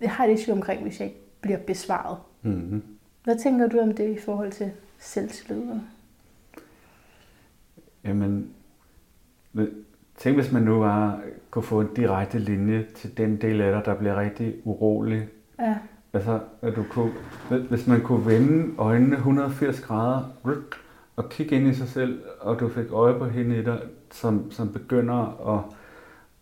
Jeg 0.00 0.10
har 0.10 0.24
et 0.24 0.38
issue 0.38 0.54
omkring, 0.54 0.82
hvis 0.82 1.00
jeg 1.00 1.08
ikke 1.08 1.20
bliver 1.40 1.58
besvaret. 1.58 2.18
Mm-hmm. 2.42 2.82
Hvad 3.24 3.38
tænker 3.38 3.68
du 3.68 3.78
om 3.78 3.94
det 3.94 4.08
i 4.08 4.18
forhold 4.20 4.52
til 4.52 4.70
selvtillid? 4.98 5.62
Jamen, 8.04 8.50
men 9.52 9.68
tænk 10.16 10.36
hvis 10.36 10.52
man 10.52 10.62
nu 10.62 10.78
var, 10.78 11.20
kunne 11.50 11.62
få 11.62 11.80
en 11.80 11.88
direkte 11.96 12.38
linje 12.38 12.86
til 12.94 13.16
den 13.16 13.36
del 13.36 13.60
af 13.60 13.72
dig, 13.72 13.82
der 13.84 13.94
bliver 13.94 14.20
rigtig 14.20 14.54
urolig. 14.64 15.28
Ja. 15.58 15.76
Altså, 16.12 16.40
at 16.62 16.76
du 16.76 16.84
kunne, 16.90 17.12
hvis 17.68 17.86
man 17.86 18.00
kunne 18.00 18.26
vende 18.26 18.74
øjnene 18.78 19.16
180 19.16 19.80
grader 19.80 20.22
og 21.16 21.28
kigge 21.28 21.56
ind 21.56 21.68
i 21.68 21.74
sig 21.74 21.88
selv, 21.88 22.22
og 22.40 22.60
du 22.60 22.68
fik 22.68 22.92
øje 22.92 23.18
på 23.18 23.24
hende 23.24 23.58
i 23.58 23.64
dig, 23.64 23.80
som, 24.10 24.50
som 24.50 24.72
begynder 24.72 25.54
at, 25.54 25.76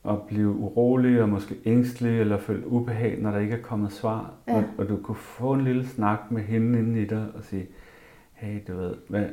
at 0.08 0.22
blive 0.22 0.50
urolig 0.50 1.22
og 1.22 1.28
måske 1.28 1.56
ængstelig 1.64 2.20
eller 2.20 2.38
føle 2.38 2.66
ubehag, 2.66 3.18
når 3.22 3.30
der 3.30 3.38
ikke 3.38 3.56
er 3.56 3.62
kommet 3.62 3.92
svar. 3.92 4.32
Ja. 4.48 4.56
Og, 4.56 4.64
og 4.78 4.88
du 4.88 4.96
kunne 4.96 5.16
få 5.16 5.52
en 5.52 5.64
lille 5.64 5.86
snak 5.86 6.30
med 6.30 6.42
hende 6.42 6.78
inde 6.78 7.02
i 7.02 7.04
dig 7.04 7.26
og 7.34 7.44
sige, 7.44 7.66
hey, 8.32 8.60
du 8.68 8.76
ved, 8.76 8.94
hvad, 9.08 9.26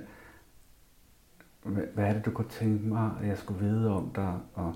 hvad, 1.64 1.84
hvad 1.94 2.06
er 2.06 2.14
det, 2.14 2.26
du 2.26 2.32
kunne 2.32 2.50
tænke 2.50 2.88
mig, 2.88 3.12
at 3.22 3.28
jeg 3.28 3.38
skulle 3.38 3.66
vide 3.66 3.96
om 3.96 4.12
dig? 4.16 4.34
Og, 4.54 4.74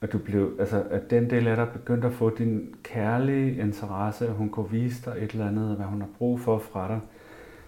at 0.00 0.12
du 0.12 0.18
blev, 0.18 0.56
altså, 0.58 0.82
at 0.90 1.10
den 1.10 1.30
del 1.30 1.46
af 1.46 1.56
dig 1.56 1.68
begyndte 1.72 2.06
at 2.06 2.12
få 2.12 2.30
din 2.30 2.74
kærlige 2.82 3.60
interesse, 3.60 4.28
og 4.28 4.34
hun 4.34 4.48
kunne 4.48 4.70
vise 4.70 5.10
dig 5.10 5.24
et 5.24 5.30
eller 5.30 5.48
andet, 5.48 5.76
hvad 5.76 5.86
hun 5.86 6.00
har 6.00 6.08
brug 6.18 6.40
for 6.40 6.58
fra 6.58 6.88
dig. 6.88 7.00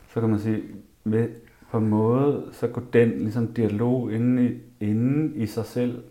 Så 0.08 0.20
kan 0.20 0.28
man 0.28 0.38
sige, 0.38 0.62
med, 1.04 1.28
på 1.70 1.78
en 1.78 1.88
måde, 1.88 2.48
så 2.52 2.68
kunne 2.68 2.86
den 2.92 3.10
ligesom, 3.10 3.46
dialog 3.46 4.12
inde 4.12 4.48
i, 4.48 4.58
inde 4.80 5.34
i 5.34 5.46
sig 5.46 5.64
selv 5.64 6.02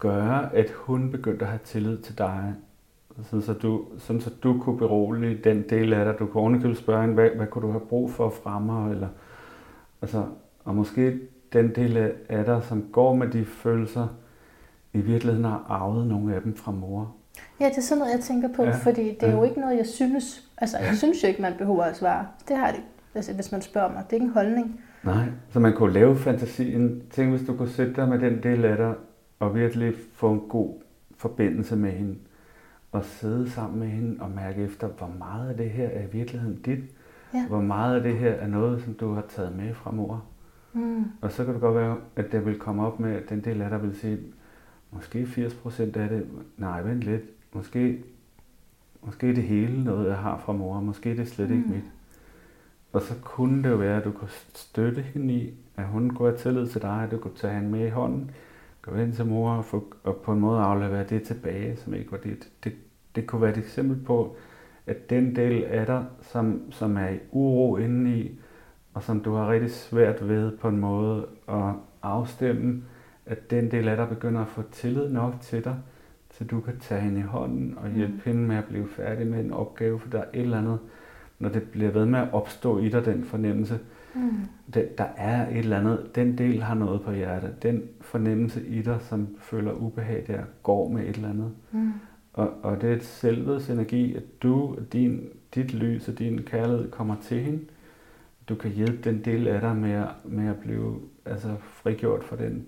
gøre, 0.00 0.54
at 0.54 0.70
hun 0.70 1.10
begyndte 1.10 1.44
at 1.44 1.50
have 1.50 1.60
tillid 1.64 1.98
til 1.98 2.18
dig. 2.18 2.54
Sådan 3.22 3.42
så 3.42 3.52
du, 3.52 3.84
sådan 3.98 4.20
så 4.20 4.30
du 4.42 4.60
kunne 4.60 4.78
berolige 4.78 5.40
den 5.44 5.64
del 5.70 5.92
af 5.92 6.04
dig. 6.04 6.18
Du 6.18 6.26
kunne 6.26 6.40
ovenikøbet 6.40 6.76
spørge 6.78 7.00
hende, 7.00 7.14
hvad, 7.14 7.30
hvad 7.36 7.46
kunne 7.46 7.66
du 7.66 7.70
have 7.70 7.86
brug 7.88 8.10
for 8.10 8.30
fra 8.30 8.58
mig? 8.58 8.90
Eller, 8.90 9.08
altså, 10.02 10.24
og 10.64 10.74
måske 10.74 11.18
den 11.52 11.74
del 11.74 11.96
af, 12.28 12.44
dig, 12.44 12.62
som 12.62 12.84
går 12.92 13.14
med 13.14 13.28
de 13.28 13.44
følelser, 13.44 14.08
i 14.92 15.00
virkeligheden 15.00 15.44
har 15.44 15.66
arvet 15.68 16.06
nogle 16.06 16.34
af 16.34 16.42
dem 16.42 16.56
fra 16.56 16.72
mor. 16.72 17.14
Ja, 17.60 17.68
det 17.68 17.76
er 17.78 17.82
sådan 17.82 17.98
noget, 17.98 18.12
jeg 18.12 18.20
tænker 18.20 18.48
på, 18.56 18.62
Ja, 18.62 18.68
ja. 18.68 18.76
fordi 18.76 19.04
det 19.04 19.22
er 19.22 19.28
ja. 19.28 19.36
jo 19.36 19.44
ikke 19.44 19.60
noget, 19.60 19.76
jeg 19.76 19.86
synes. 19.86 20.48
Altså, 20.58 20.78
jeg 20.78 20.96
synes 20.96 21.22
jo 21.22 21.28
ikke, 21.28 21.42
man 21.42 21.52
behøver 21.58 21.82
at 21.82 21.96
svare. 21.96 22.26
Det 22.48 22.56
har 22.56 22.70
det, 22.70 22.80
altså, 23.14 23.34
hvis 23.34 23.52
man 23.52 23.62
spørger 23.62 23.92
mig. 23.92 24.04
Det 24.04 24.12
er 24.12 24.14
ikke 24.14 24.26
en 24.26 24.32
holdning. 24.32 24.80
Nej, 25.02 25.24
så 25.50 25.60
man 25.60 25.72
kunne 25.72 25.92
lave 25.92 26.16
fantasien. 26.16 27.02
Tænk, 27.10 27.30
hvis 27.30 27.46
du 27.46 27.56
kunne 27.56 27.68
sætte 27.68 27.92
dig 27.94 28.08
med 28.08 28.18
den 28.18 28.42
del 28.42 28.64
af 28.64 28.76
dig, 28.76 28.94
og 29.40 29.54
virkelig 29.54 29.94
få 30.12 30.32
en 30.32 30.40
god 30.48 30.74
forbindelse 31.16 31.76
med 31.76 31.90
hende, 31.90 32.16
og 32.92 33.04
sidde 33.04 33.50
sammen 33.50 33.78
med 33.78 33.88
hende 33.88 34.22
og 34.22 34.30
mærke 34.30 34.62
efter, 34.62 34.88
hvor 34.88 35.10
meget 35.18 35.48
af 35.50 35.56
det 35.56 35.70
her 35.70 35.88
er 35.88 36.02
i 36.02 36.10
virkeligheden 36.12 36.60
dit, 36.62 36.78
Ja. 37.34 37.46
hvor 37.48 37.60
meget 37.60 37.96
af 37.96 38.02
det 38.02 38.18
her 38.18 38.30
er 38.30 38.46
noget, 38.46 38.82
som 38.82 38.94
du 38.94 39.12
har 39.12 39.24
taget 39.28 39.56
med 39.56 39.74
fra 39.74 39.90
mor. 39.90 40.24
Mm. 40.72 41.04
Og 41.20 41.32
så 41.32 41.44
kan 41.44 41.54
det 41.54 41.60
godt 41.60 41.74
være, 41.74 41.96
at 42.16 42.32
det 42.32 42.46
vil 42.46 42.58
komme 42.58 42.86
op 42.86 43.00
med, 43.00 43.12
at 43.12 43.28
den 43.28 43.40
del 43.44 43.62
af 43.62 43.70
dig 43.70 43.82
vil 43.82 43.96
sige, 43.96 44.18
måske 44.90 45.22
80% 45.24 45.80
af 45.96 46.08
det, 46.08 46.26
nej, 46.56 46.82
vent 46.82 47.00
lidt, 47.02 47.22
måske, 47.52 48.02
måske 49.02 49.28
er 49.30 49.34
det 49.34 49.42
hele 49.44 49.84
noget, 49.84 50.08
jeg 50.08 50.16
har 50.16 50.38
fra 50.38 50.52
mor, 50.52 50.80
måske 50.80 51.10
er 51.10 51.14
det 51.14 51.28
slet 51.28 51.50
ikke 51.50 51.62
Mm. 51.66 51.70
mit. 51.74 51.84
Og 52.92 53.02
så 53.02 53.14
kunne 53.22 53.62
det 53.62 53.70
jo 53.70 53.76
være, 53.76 53.96
at 53.98 54.04
du 54.04 54.10
kunne 54.10 54.30
støtte 54.54 55.02
hende 55.02 55.34
i, 55.34 55.54
at 55.76 55.84
hun 55.84 56.10
kunne 56.10 56.28
have 56.28 56.38
tillid 56.38 56.66
til 56.66 56.82
dig, 56.82 57.02
at 57.02 57.10
du 57.10 57.16
kunne 57.18 57.34
tage 57.36 57.54
hende 57.54 57.68
med 57.70 57.86
i 57.86 57.90
hånden, 57.90 58.30
gå 58.90 58.96
ind 58.96 59.12
til 59.12 59.26
mor 59.26 59.50
og, 59.52 59.64
få, 59.64 59.94
og 60.04 60.16
på 60.16 60.32
en 60.32 60.40
måde 60.40 60.60
aflevere 60.60 61.04
det 61.04 61.22
tilbage, 61.22 61.76
som 61.76 61.94
ikke 61.94 62.12
var 62.12 62.18
dit. 62.18 62.48
Det, 62.64 62.72
det 63.16 63.26
kunne 63.26 63.42
være 63.42 63.50
et 63.50 63.58
eksempel 63.58 64.04
på, 64.04 64.36
at 64.86 65.10
den 65.10 65.36
del 65.36 65.64
af 65.64 65.86
dig, 65.86 66.04
som, 66.22 66.62
som 66.70 66.96
er 66.96 67.08
i 67.08 67.18
uro 67.30 67.76
indeni, 67.76 68.40
og 68.94 69.02
som 69.02 69.20
du 69.20 69.32
har 69.34 69.50
rigtig 69.50 69.70
svært 69.70 70.28
ved 70.28 70.56
på 70.56 70.68
en 70.68 70.78
måde 70.78 71.26
at 71.48 71.74
afstemme, 72.02 72.82
at 73.26 73.50
den 73.50 73.70
del 73.70 73.88
af 73.88 73.96
dig 73.96 74.08
begynder 74.08 74.40
at 74.40 74.48
få 74.48 74.62
tillid 74.72 75.08
nok 75.08 75.34
til 75.40 75.64
dig, 75.64 75.76
så 76.30 76.44
du 76.44 76.60
kan 76.60 76.78
tage 76.80 77.00
hende 77.00 77.20
i 77.20 77.22
hånden 77.22 77.78
og 77.78 77.90
hjælpe 77.90 78.12
Mm. 78.14 78.20
hende 78.24 78.40
med 78.42 78.56
at 78.56 78.64
blive 78.64 78.88
færdig 78.88 79.26
med 79.26 79.40
en 79.44 79.52
opgave, 79.52 80.00
for 80.00 80.10
der 80.10 80.18
er 80.18 80.24
et 80.34 80.40
eller 80.40 80.58
andet, 80.58 80.78
når 81.38 81.48
det 81.48 81.62
bliver 81.62 81.90
ved 81.90 82.06
med 82.06 82.18
at 82.18 82.28
opstå 82.32 82.78
i 82.78 82.88
dig, 82.88 83.04
den 83.04 83.24
fornemmelse, 83.24 83.74
Mm. 83.74 83.80
Det, 84.74 84.98
der 84.98 85.06
er 85.16 85.48
et 85.48 85.58
eller 85.58 85.78
andet, 85.78 86.10
den 86.14 86.38
del 86.38 86.62
har 86.62 86.74
noget 86.74 87.02
på 87.02 87.12
hjertet, 87.12 87.62
den 87.62 87.82
fornemmelse 88.00 88.66
i 88.66 88.82
dig, 88.82 88.98
som 89.00 89.28
føler 89.38 89.72
ubehag 89.72 90.24
der, 90.26 90.42
går 90.62 90.88
med 90.88 91.02
et 91.02 91.16
eller 91.16 91.30
andet. 91.30 91.52
Mm. 91.72 91.92
Og, 92.32 92.52
og 92.62 92.80
det 92.80 92.90
er 92.90 92.96
et 92.96 93.04
selvets 93.04 93.70
energi, 93.70 94.14
at 94.14 94.22
du, 94.42 94.76
din, 94.92 95.28
dit 95.54 95.74
lys 95.74 96.08
og 96.08 96.18
din 96.18 96.42
kærlighed 96.42 96.90
kommer 96.90 97.16
til 97.22 97.40
hende. 97.40 97.64
Du 98.48 98.54
kan 98.54 98.70
hjælpe 98.70 99.10
den 99.10 99.24
del 99.24 99.48
af 99.48 99.60
dig 99.60 99.76
med 99.76 99.92
at, 99.92 100.08
med 100.24 100.48
at 100.48 100.56
blive 100.56 101.00
altså, 101.24 101.56
frigjort 101.60 102.24
fra 102.24 102.36
den 102.36 102.66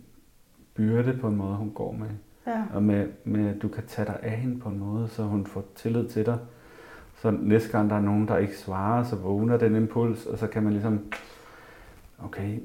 byrde 0.74 1.18
på 1.20 1.28
en 1.28 1.36
måde, 1.36 1.54
hun 1.54 1.70
går 1.70 1.92
med. 1.92 2.08
Ja. 2.46 2.64
Og 2.74 2.82
med, 2.82 3.08
med, 3.24 3.48
at 3.48 3.62
du 3.62 3.68
kan 3.68 3.82
tage 3.86 4.06
dig 4.06 4.18
af 4.22 4.30
hende 4.30 4.58
på 4.58 4.68
en 4.68 4.78
måde, 4.78 5.08
så 5.08 5.22
hun 5.22 5.46
får 5.46 5.64
tillid 5.74 6.08
til 6.08 6.26
dig. 6.26 6.38
Så 7.22 7.30
næste 7.42 7.68
gang 7.72 7.90
der 7.90 7.96
er 7.96 8.00
nogen, 8.00 8.28
der 8.28 8.36
ikke 8.36 8.56
svarer, 8.58 9.04
så 9.04 9.16
vågner 9.16 9.56
den 9.56 9.76
impuls, 9.76 10.26
og 10.26 10.38
så 10.38 10.46
kan 10.46 10.62
man 10.62 10.72
ligesom, 10.72 11.00
okay, 12.24 12.58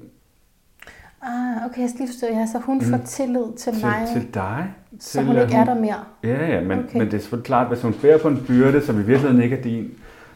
Ah, 1.22 1.66
okay, 1.66 1.82
jeg 1.82 1.90
skal 1.90 2.00
lige 2.00 2.08
forstå. 2.08 2.28
Ja, 2.28 2.46
så 2.46 2.60
hun 2.60 2.76
Mm. 2.78 2.84
får 2.84 2.98
tillid 3.06 3.44
til, 3.58 3.74
til, 3.74 3.86
mig, 3.86 4.08
til 4.14 4.34
dig. 4.34 4.74
så 5.00 5.12
til, 5.12 5.26
hun 5.28 5.38
ikke 5.38 5.56
er 5.56 5.66
der 5.66 5.80
mere. 5.80 6.04
Ja, 6.24 6.46
ja, 6.56 6.62
men, 6.62 6.80
Okay. 6.80 6.98
men 6.98 7.08
det 7.08 7.14
er 7.14 7.18
selvfølgelig 7.20 7.46
klart, 7.46 7.68
hvis 7.68 7.82
hun 7.82 7.94
bærer 8.02 8.18
på 8.18 8.28
en 8.28 8.44
byrde, 8.48 8.82
som 8.82 8.96
i 8.96 9.04
virkeligheden 9.04 9.42
ikke 9.42 9.58
er 9.58 9.62
din, 9.62 9.90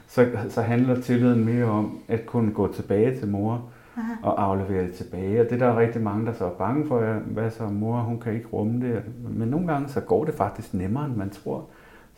så, 0.08 0.28
så 0.50 0.62
handler 0.62 1.02
tilliden 1.02 1.46
mere 1.46 1.66
om 1.66 2.00
at 2.08 2.26
kunne 2.26 2.52
gå 2.52 2.74
tilbage 2.74 3.20
til 3.20 3.28
mor 3.28 3.62
Aha. 3.98 4.14
og 4.24 4.44
aflevere 4.44 4.84
det 4.84 4.94
tilbage. 4.94 5.42
Og 5.42 5.48
det 5.50 5.60
der 5.60 5.66
er 5.68 5.80
rigtig 5.80 6.02
mange, 6.02 6.26
der 6.26 6.34
så 6.34 6.46
er 6.46 6.50
bange 6.50 6.88
for, 6.88 7.00
er, 7.00 7.20
hvad 7.20 7.52
så 7.52 7.64
mor, 7.64 7.98
hun 8.00 8.20
kan 8.20 8.34
ikke 8.34 8.48
rumme 8.54 8.88
det. 8.88 9.02
Men 9.30 9.48
nogle 9.48 9.68
gange, 9.68 9.90
så 9.90 10.00
går 10.00 10.26
det 10.26 10.34
faktisk 10.34 10.74
nemmere, 10.74 11.06
end 11.06 11.16
man 11.16 11.30
tror. 11.30 11.66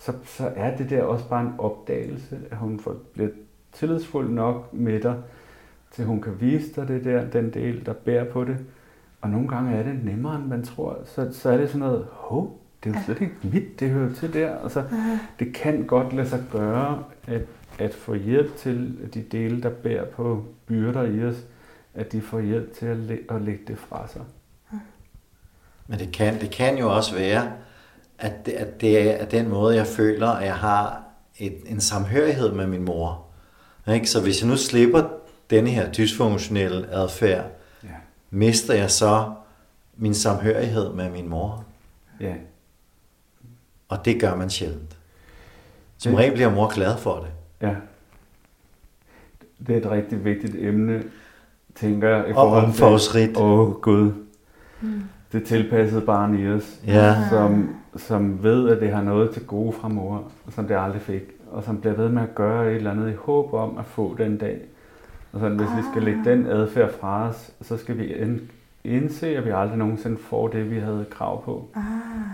Så, 0.06 0.13
så 0.26 0.52
er 0.56 0.78
det 0.78 0.89
der 0.89 1.04
også 1.04 1.30
bare 1.30 1.42
en 1.42 1.54
opdagelse, 1.58 2.39
at 2.52 2.58
hun 2.58 2.80
får, 2.80 2.96
bliver 3.13 3.30
tillidsfuld 3.74 4.30
nok 4.30 4.74
med 4.74 5.00
dig, 5.02 5.16
til 5.92 6.06
hun 6.06 6.22
kan 6.22 6.42
vise 6.42 6.74
dig 6.76 6.88
det 6.88 7.04
der, 7.04 7.26
den 7.30 7.54
del, 7.54 7.86
der 7.86 7.94
bærer 7.94 8.24
på 8.32 8.44
det. 8.44 8.58
Og 9.22 9.30
nogle 9.30 9.48
gange 9.48 9.76
er 9.76 9.84
det 9.84 10.06
nemmere, 10.06 10.36
end 10.36 10.46
man 10.46 10.63
tror. 10.63 10.98
Så, 11.06 11.30
så 11.34 11.50
er 11.50 11.58
det 11.58 11.68
sådan 11.70 11.80
noget, 11.80 12.08
hov, 12.12 12.60
det 12.84 12.89
er 12.89 13.00
jo 13.00 13.06
slet 13.06 13.22
ikke 13.22 13.34
mit, 13.44 13.80
det 13.80 13.89
hører 13.89 14.13
til 14.13 14.34
der. 14.34 14.56
Og 14.56 14.72
så, 14.72 14.80
Aha. 14.80 15.18
det 15.39 15.54
kan 15.56 15.84
godt 15.86 16.13
lade 16.13 16.30
sig 16.30 16.44
gøre 16.52 17.04
at, 17.28 17.42
at 17.80 17.94
få 17.94 18.13
hjælp 18.13 18.56
til 18.58 18.98
de 19.13 19.22
dele, 19.22 19.62
der 19.63 19.70
bærer 19.70 20.06
på 20.06 20.46
byrder 20.66 21.04
i 21.04 21.24
os, 21.26 21.44
at 21.94 22.12
de 22.12 22.22
får 22.22 22.39
hjælp 22.39 22.74
til 22.74 22.86
at, 22.86 22.98
læ- 22.98 23.24
at 23.30 23.42
lægge 23.42 23.63
det 23.68 23.78
fra 23.78 24.08
sig. 24.08 24.22
Men 25.88 26.00
det 26.00 26.12
kan, 26.13 26.42
det 26.42 26.52
kan 26.52 26.78
jo 26.78 26.96
også 26.96 27.16
være, 27.16 27.52
at 28.24 28.46
det, 28.46 28.52
at 28.52 28.82
det 28.82 29.22
er 29.22 29.26
den 29.26 29.50
måde, 29.50 29.76
jeg 29.76 29.88
føler, 29.88 30.28
at 30.28 30.46
jeg 30.46 30.56
har 30.56 31.04
et, 31.38 31.58
en 31.66 31.82
samhørighed 31.82 32.52
med 32.52 32.68
min 32.68 32.84
mor. 32.86 33.26
Ikke? 33.88 34.08
Så 34.10 34.22
hvis 34.22 34.42
jeg 34.42 34.50
nu 34.50 34.58
slipper 34.58 35.04
denne 35.50 35.70
her 35.70 35.92
dysfunktionelle 35.92 36.88
adfærd, 36.92 37.46
Ja. 37.84 37.88
mister 38.30 38.74
jeg 38.74 38.92
så 38.92 39.32
min 39.98 40.14
samhørighed 40.14 40.94
med 40.94 41.10
min 41.10 41.30
mor. 41.30 41.64
ja. 42.20 42.34
Og 43.90 44.06
det 44.06 44.22
gør 44.22 44.36
man 44.36 44.50
sjældent. 44.50 44.98
Som 45.98 46.14
regel 46.16 46.34
bliver 46.34 46.52
mor 46.52 46.74
glad 46.74 46.98
for 46.98 47.16
det. 47.20 47.28
Ja. 47.68 47.76
Det 49.68 49.76
er 49.76 49.80
et 49.82 49.92
rigtig 49.92 50.26
vigtigt 50.26 50.56
emne, 50.60 51.04
tænker 51.76 52.10
jeg, 52.10 52.30
i 52.30 52.34
Og 52.36 52.52
omfangsrigt. 52.52 53.38
Åh, 53.38 53.60
oh, 53.60 53.74
Gud. 53.82 54.12
Mm. 54.82 55.04
Det 55.32 55.44
tilpassede 55.48 56.02
barn 56.02 56.40
i 56.40 56.48
os, 56.48 56.80
Ja. 56.88 57.16
som, 57.30 57.76
som 57.96 58.44
ved, 58.44 58.70
at 58.70 58.82
det 58.82 58.92
har 58.92 59.02
noget 59.02 59.32
til 59.32 59.46
gode 59.46 59.74
fra 59.74 59.88
mor, 59.88 60.24
som 60.50 60.68
det 60.68 60.76
aldrig 60.76 61.02
fik, 61.02 61.22
og 61.52 61.64
som 61.64 61.82
bliver 61.82 61.94
ved 61.96 62.10
med 62.10 62.22
at 62.22 62.36
gøre 62.36 62.70
et 62.72 62.76
eller 62.76 62.92
andet 62.92 63.12
i 63.12 63.16
håb 63.16 63.54
om 63.54 63.78
at 63.78 63.86
få 63.86 64.16
den 64.18 64.38
dag. 64.38 64.62
Og 65.34 65.40
sådan, 65.40 65.58
hvis 65.58 65.68
vi 65.78 65.82
skal 65.92 66.04
lægge 66.04 66.26
den 66.26 66.46
adfærd 66.48 66.94
fra 67.00 67.30
os, 67.30 67.52
så 67.62 67.78
skal 67.78 67.98
vi 67.98 68.06
ind- 68.14 68.40
indse, 68.84 69.38
at 69.38 69.46
vi 69.46 69.50
aldrig 69.50 69.78
nogensinde 69.78 70.18
får 70.18 70.48
det, 70.48 70.72
vi 70.72 70.80
havde 70.80 71.06
krav 71.12 71.44
på. 71.44 71.68
Ah. 71.76 71.84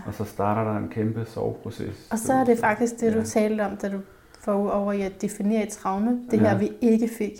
Og 0.07 0.13
så 0.13 0.23
starter 0.23 0.71
der 0.71 0.77
en 0.79 0.87
kæmpe 0.89 1.25
soveproces. 1.25 2.07
Og 2.11 2.17
så 2.17 2.33
er 2.33 2.43
det 2.43 2.57
faktisk 2.59 2.99
det, 2.99 3.13
du 3.13 3.17
Ja. 3.19 3.23
talte 3.25 3.61
om, 3.65 3.75
da 3.77 3.89
du 3.89 3.97
får 4.41 4.69
over 4.71 4.93
i 4.93 5.01
at 5.01 5.21
definere 5.21 5.63
et 5.63 5.69
traume. 5.69 6.19
Det 6.31 6.39
her, 6.39 6.51
Ja. 6.51 6.57
vi 6.57 6.71
ikke 6.81 7.07
fik. 7.17 7.31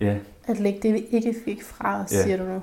Ja, 0.00 0.16
At 0.46 0.60
lægge 0.60 0.78
det, 0.82 0.94
vi 0.94 0.98
ikke 1.10 1.34
fik 1.44 1.62
fra 1.64 2.02
os, 2.02 2.12
Ja. 2.12 2.22
siger 2.22 2.36
du 2.36 2.44
nu. 2.44 2.62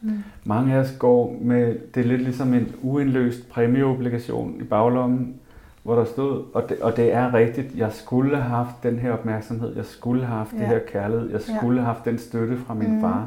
Mm. 0.00 0.10
mange 0.44 0.74
af 0.74 0.78
os 0.78 0.92
går 0.98 1.36
med, 1.40 1.74
det 1.94 2.00
er 2.00 2.06
lidt 2.08 2.22
ligesom 2.22 2.54
en 2.54 2.68
uindløst 2.82 3.48
præmieobligation 3.50 4.54
i 4.60 4.64
baglommen, 4.64 5.34
hvor 5.82 5.94
der 5.94 6.04
stod, 6.04 6.42
og 6.54 6.68
det, 6.68 6.76
og 6.80 6.96
det 6.96 7.14
er 7.14 7.34
rigtigt, 7.34 7.66
jeg 7.76 7.88
skulle 7.92 8.36
have 8.36 8.50
haft 8.50 8.82
den 8.82 8.98
her 8.98 9.12
opmærksomhed, 9.12 9.76
jeg 9.76 9.84
skulle 9.84 10.24
have 10.24 10.38
haft 10.38 10.52
ja. 10.52 10.56
Ja. 10.58 10.62
det 10.64 10.68
her 10.72 11.00
kærlighed, 11.00 11.30
jeg 11.30 11.40
Ja. 11.48 11.56
skulle 11.58 11.80
have 11.80 11.86
haft 11.86 12.04
den 12.04 12.18
støtte 12.18 12.56
fra 12.66 12.74
min 12.74 12.94
Mm. 12.94 13.00
far. 13.00 13.26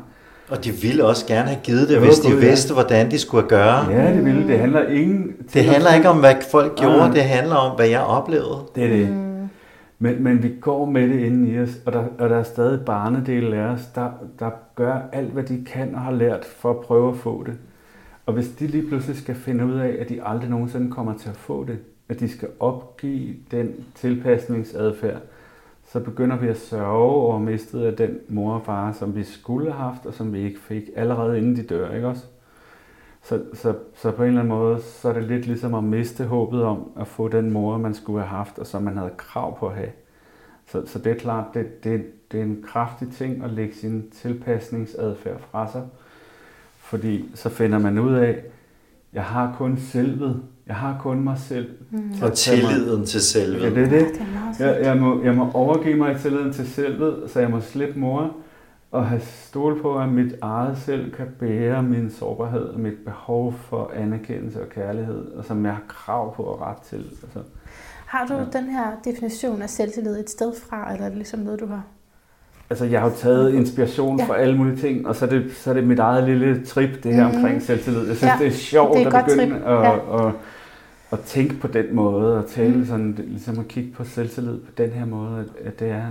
Og 0.50 0.66
de 0.66 0.72
ville 0.72 1.06
også 1.06 1.26
gerne 1.28 1.48
have 1.48 1.60
givet 1.64 1.90
det, 1.90 1.96
Jo, 1.96 2.00
hvis 2.00 2.20
de 2.20 2.32
Gud, 2.32 2.40
ja. 2.42 2.48
vidste, 2.48 2.74
hvordan 2.74 3.12
de 3.12 3.18
skulle 3.20 3.48
gøre. 3.48 3.92
Ja, 3.92 4.14
det 4.14 4.26
ville. 4.26 4.48
Det 4.48 4.60
handler 4.60 4.88
ingen... 4.88 5.32
Det 5.54 5.64
handler 5.66 5.94
ikke 5.94 6.10
om, 6.10 6.20
hvad 6.20 6.34
folk 6.52 6.76
gjorde, 6.76 6.98
Nej. 6.98 7.12
det 7.12 7.24
handler 7.24 7.56
om, 7.56 7.76
hvad 7.76 7.88
jeg 7.88 8.02
oplevede. 8.02 8.58
Det 8.76 8.84
er 8.84 8.90
det. 8.98 9.10
Mm. 9.10 9.29
Men, 10.00 10.24
men 10.24 10.44
vi 10.44 10.56
går 10.62 10.86
med 10.86 11.10
det 11.10 11.20
inden 11.20 11.48
i 11.48 11.60
os, 11.60 11.82
og 11.86 11.94
der, 11.94 12.06
og 12.20 12.30
der 12.30 12.36
er 12.36 12.44
stadig 12.44 12.86
barnedele 12.86 13.56
af 13.56 13.68
os, 13.68 13.86
der, 13.96 14.12
der 14.40 14.52
gør 14.76 15.02
alt, 15.12 15.32
hvad 15.32 15.44
de 15.44 15.66
kan 15.66 15.96
og 15.96 16.02
har 16.02 16.12
lært 16.12 16.46
for 16.46 16.70
at 16.70 16.80
prøve 16.80 17.12
at 17.12 17.18
få 17.18 17.44
det. 17.44 17.58
Og 18.26 18.34
hvis 18.34 18.50
de 18.50 18.68
lige 18.68 18.88
pludselig 18.88 19.18
skal 19.18 19.36
finde 19.36 19.66
ud 19.66 19.74
af, 19.74 19.98
at 20.00 20.10
de 20.10 20.24
aldrig 20.24 20.50
nogensinde 20.50 20.92
kommer 20.92 21.18
til 21.18 21.30
at 21.30 21.38
få 21.38 21.64
det, 21.64 21.80
at 22.10 22.20
de 22.20 22.30
skal 22.30 22.50
opgive 22.60 23.36
den 23.52 23.74
tilpasningsadfærd, 23.96 25.22
så 25.88 26.00
begynder 26.00 26.38
vi 26.38 26.48
at 26.48 26.58
sørge 26.58 26.98
over 26.98 27.40
mistet 27.40 27.82
af 27.82 27.96
den 27.96 28.20
mor 28.28 28.54
og 28.54 28.66
far, 28.66 28.92
som 28.92 29.16
vi 29.16 29.24
skulle 29.24 29.72
have 29.72 29.84
haft, 29.84 30.06
og 30.06 30.14
som 30.14 30.34
vi 30.34 30.40
ikke 30.40 30.60
fik 30.60 30.84
allerede 30.96 31.38
inden 31.38 31.56
de 31.56 31.64
dør, 31.64 31.96
ikke 31.96 32.08
også? 32.08 32.26
Så, 33.24 33.42
så, 33.54 33.74
så 33.96 34.12
på 34.12 34.24
en 34.24 34.28
eller 34.28 34.42
anden 34.42 34.58
måde, 34.58 34.82
så 34.82 35.10
er 35.10 35.14
det 35.14 35.24
lidt 35.24 35.46
ligesom 35.46 35.74
at 35.74 35.84
miste 35.84 36.24
håbet 36.24 36.64
om 36.64 36.92
at 37.00 37.08
få 37.08 37.28
den 37.28 37.52
mor, 37.52 37.78
man 37.78 37.94
skulle 37.94 38.20
have 38.20 38.38
haft, 38.38 38.60
og 38.60 38.68
som 38.68 38.84
man 38.84 38.98
havde 38.98 39.12
krav 39.18 39.60
på 39.60 39.68
at 39.68 39.76
have. 39.76 39.90
Så, 40.72 40.84
så 40.86 41.00
det 41.00 41.12
er 41.12 41.16
klart, 41.16 41.46
det, 41.54 41.84
det, 41.84 42.06
det 42.32 42.40
er 42.40 42.44
en 42.44 42.64
kraftig 42.68 43.08
ting 43.12 43.44
at 43.44 43.50
lægge 43.50 43.76
sin 43.76 44.10
tilpasningsadfærd 44.22 45.42
fra 45.52 45.72
sig. 45.72 45.84
Fordi 46.80 47.30
så 47.36 47.50
finder 47.50 47.80
man 47.80 48.00
ud 48.00 48.14
af, 48.14 48.44
jeg 49.14 49.24
har 49.24 49.56
kun 49.58 49.78
selvet. 49.78 50.42
Jeg 50.68 50.76
har 50.76 50.98
kun 51.02 51.24
mig 51.24 51.38
selv. 51.38 51.70
Mm. 51.90 52.12
Og 52.22 52.34
tilliden 52.34 53.06
til 53.06 53.22
selvet. 53.22 53.62
Ja, 53.62 53.70
det 53.70 53.78
er 53.78 53.90
det. 53.90 54.22
Jeg, 54.60 54.80
jeg, 54.82 54.98
må, 54.98 55.24
jeg 55.24 55.36
må 55.36 55.52
overgive 55.54 55.98
mig 55.98 56.16
i 56.16 56.20
tilliden 56.20 56.54
til 56.54 56.68
selvet, 56.68 57.32
så 57.32 57.40
jeg 57.40 57.50
må 57.50 57.60
slippe 57.60 58.00
mor 58.00 58.36
og 58.92 59.08
have 59.08 59.22
stol 59.22 59.82
på, 59.82 60.00
at 60.00 60.10
mit 60.10 60.36
eget 60.42 60.78
selv 60.78 61.12
kan 61.12 61.28
bære 61.40 61.84
min 61.84 62.12
sårbarhed 62.12 62.62
og 62.62 62.80
mit 62.80 62.98
behov 63.06 63.54
for 63.54 63.92
anerkendelse 63.96 64.62
og 64.62 64.70
kærlighed, 64.70 65.32
og 65.32 65.46
som 65.46 65.66
jeg 65.66 65.74
har 65.74 65.84
krav 65.88 66.36
på 66.36 66.44
og 66.44 66.62
ret 66.62 66.78
til. 66.78 66.98
Altså, 66.98 67.40
har 68.06 68.26
du 68.26 68.34
ja. 68.34 68.60
den 68.60 68.70
her 68.70 68.86
definition 69.06 69.62
af 69.62 69.70
selvtillid 69.70 70.20
et 70.20 70.30
sted 70.30 70.54
fra, 70.70 70.94
eller 70.94 71.06
er 71.06 71.10
det 71.10 71.18
ligesom 71.18 71.40
noget, 71.40 71.60
du 71.60 71.66
har? 71.66 71.84
Altså, 72.70 72.86
jeg 72.86 73.02
har 73.02 73.10
jo 73.10 73.16
taget 73.16 73.54
inspiration 73.54 74.20
ja. 74.20 74.26
fra 74.26 74.38
alle 74.38 74.58
mulige 74.58 74.78
ting, 74.78 75.08
og 75.08 75.16
så 75.16 75.26
er, 75.26 75.30
det, 75.30 75.52
så 75.56 75.70
er 75.70 75.74
det 75.74 75.88
mit 75.88 76.00
eget 76.00 76.24
lille 76.24 76.66
trip, 76.66 77.04
det 77.04 77.14
her 77.14 77.30
mm. 77.30 77.36
omkring 77.36 77.62
selvtillid. 77.62 78.08
Jeg 78.08 78.18
synes, 78.18 78.32
ja. 78.34 78.38
det 78.40 78.48
er 78.48 78.52
sjovt 78.52 78.98
det 78.98 79.08
er 79.08 79.14
at 79.14 79.26
begynde 79.26 79.56
at, 79.56 79.84
ja. 79.84 80.28
at, 80.28 80.34
at 81.12 81.20
tænke 81.20 81.56
på 81.56 81.68
den 81.68 81.96
måde, 81.96 82.38
og 82.38 82.48
tale 82.48 82.78
mm. 82.78 82.86
sådan, 82.86 83.16
ligesom 83.18 83.60
at 83.60 83.68
kigge 83.68 83.92
på 83.92 84.04
selvtillid 84.04 84.58
på 84.58 84.72
den 84.78 84.90
her 84.90 85.06
måde, 85.06 85.40
at, 85.40 85.68
at 85.68 85.80
det 85.80 85.90
er, 85.90 86.08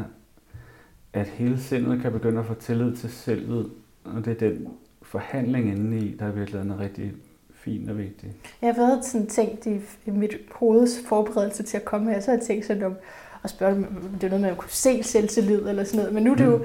at 1.12 1.26
hele 1.26 1.60
sindet 1.60 2.02
kan 2.02 2.12
begynde 2.12 2.40
at 2.40 2.46
få 2.46 2.54
tillid 2.54 2.96
til 2.96 3.10
selvet, 3.10 3.70
og 4.04 4.24
det 4.24 4.42
er 4.42 4.48
den 4.48 4.68
forhandling 5.02 5.70
inde 5.70 5.98
i, 5.98 6.16
der 6.16 6.26
er 6.26 6.32
virkelig 6.32 6.58
er 6.58 6.80
rigtig 6.80 7.12
fin 7.52 7.88
og 7.88 7.98
vigtig. 7.98 8.32
Jeg 8.62 8.74
har 8.74 8.82
været 8.82 9.04
sådan 9.04 9.26
tænkt 9.26 9.66
i, 9.66 9.80
i 10.06 10.10
mit 10.10 10.36
hoveds 10.50 11.00
forberedelse 11.06 11.62
til 11.62 11.76
at 11.76 11.84
komme 11.84 12.10
her, 12.10 12.20
så 12.20 12.30
har 12.30 12.38
jeg 12.38 12.46
tænkt 12.46 12.66
sådan 12.66 12.82
om 12.82 12.96
at 13.44 13.50
spørge, 13.50 13.76
om 13.76 13.84
det 14.20 14.24
er 14.24 14.28
noget, 14.28 14.40
man 14.40 14.56
kunne 14.56 14.70
se 14.70 15.02
selvtillid 15.02 15.68
eller 15.68 15.84
sådan 15.84 15.98
noget. 15.98 16.14
Men 16.14 16.22
nu 16.22 16.32
er 16.32 16.36
det 16.36 16.44
jo, 16.44 16.56
mm. 16.56 16.64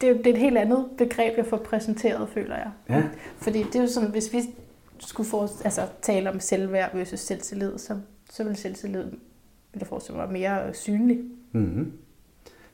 det 0.00 0.08
er, 0.08 0.14
det 0.14 0.26
er 0.26 0.30
et 0.30 0.38
helt 0.38 0.58
andet 0.58 0.86
begreb, 0.98 1.36
jeg 1.36 1.46
får 1.46 1.56
præsenteret, 1.56 2.28
føler 2.28 2.56
jeg. 2.56 2.70
Ja. 2.88 3.02
Fordi 3.36 3.62
det 3.62 3.76
er 3.76 3.80
jo 3.80 3.86
sådan, 3.86 4.10
hvis 4.10 4.32
vi 4.32 4.38
skulle 4.98 5.28
få, 5.28 5.40
altså, 5.64 5.86
tale 6.02 6.30
om 6.30 6.40
selvværd 6.40 6.96
versus 6.96 7.20
selvtillid, 7.20 7.78
så, 7.78 7.96
så 8.30 8.44
vil 8.44 8.56
selvtillid 8.56 9.04
vil 9.72 9.78
jeg 9.78 9.86
forestille 9.86 10.18
mig 10.18 10.32
mere 10.32 10.74
synlig. 10.74 11.20
Mm-hmm. 11.52 11.92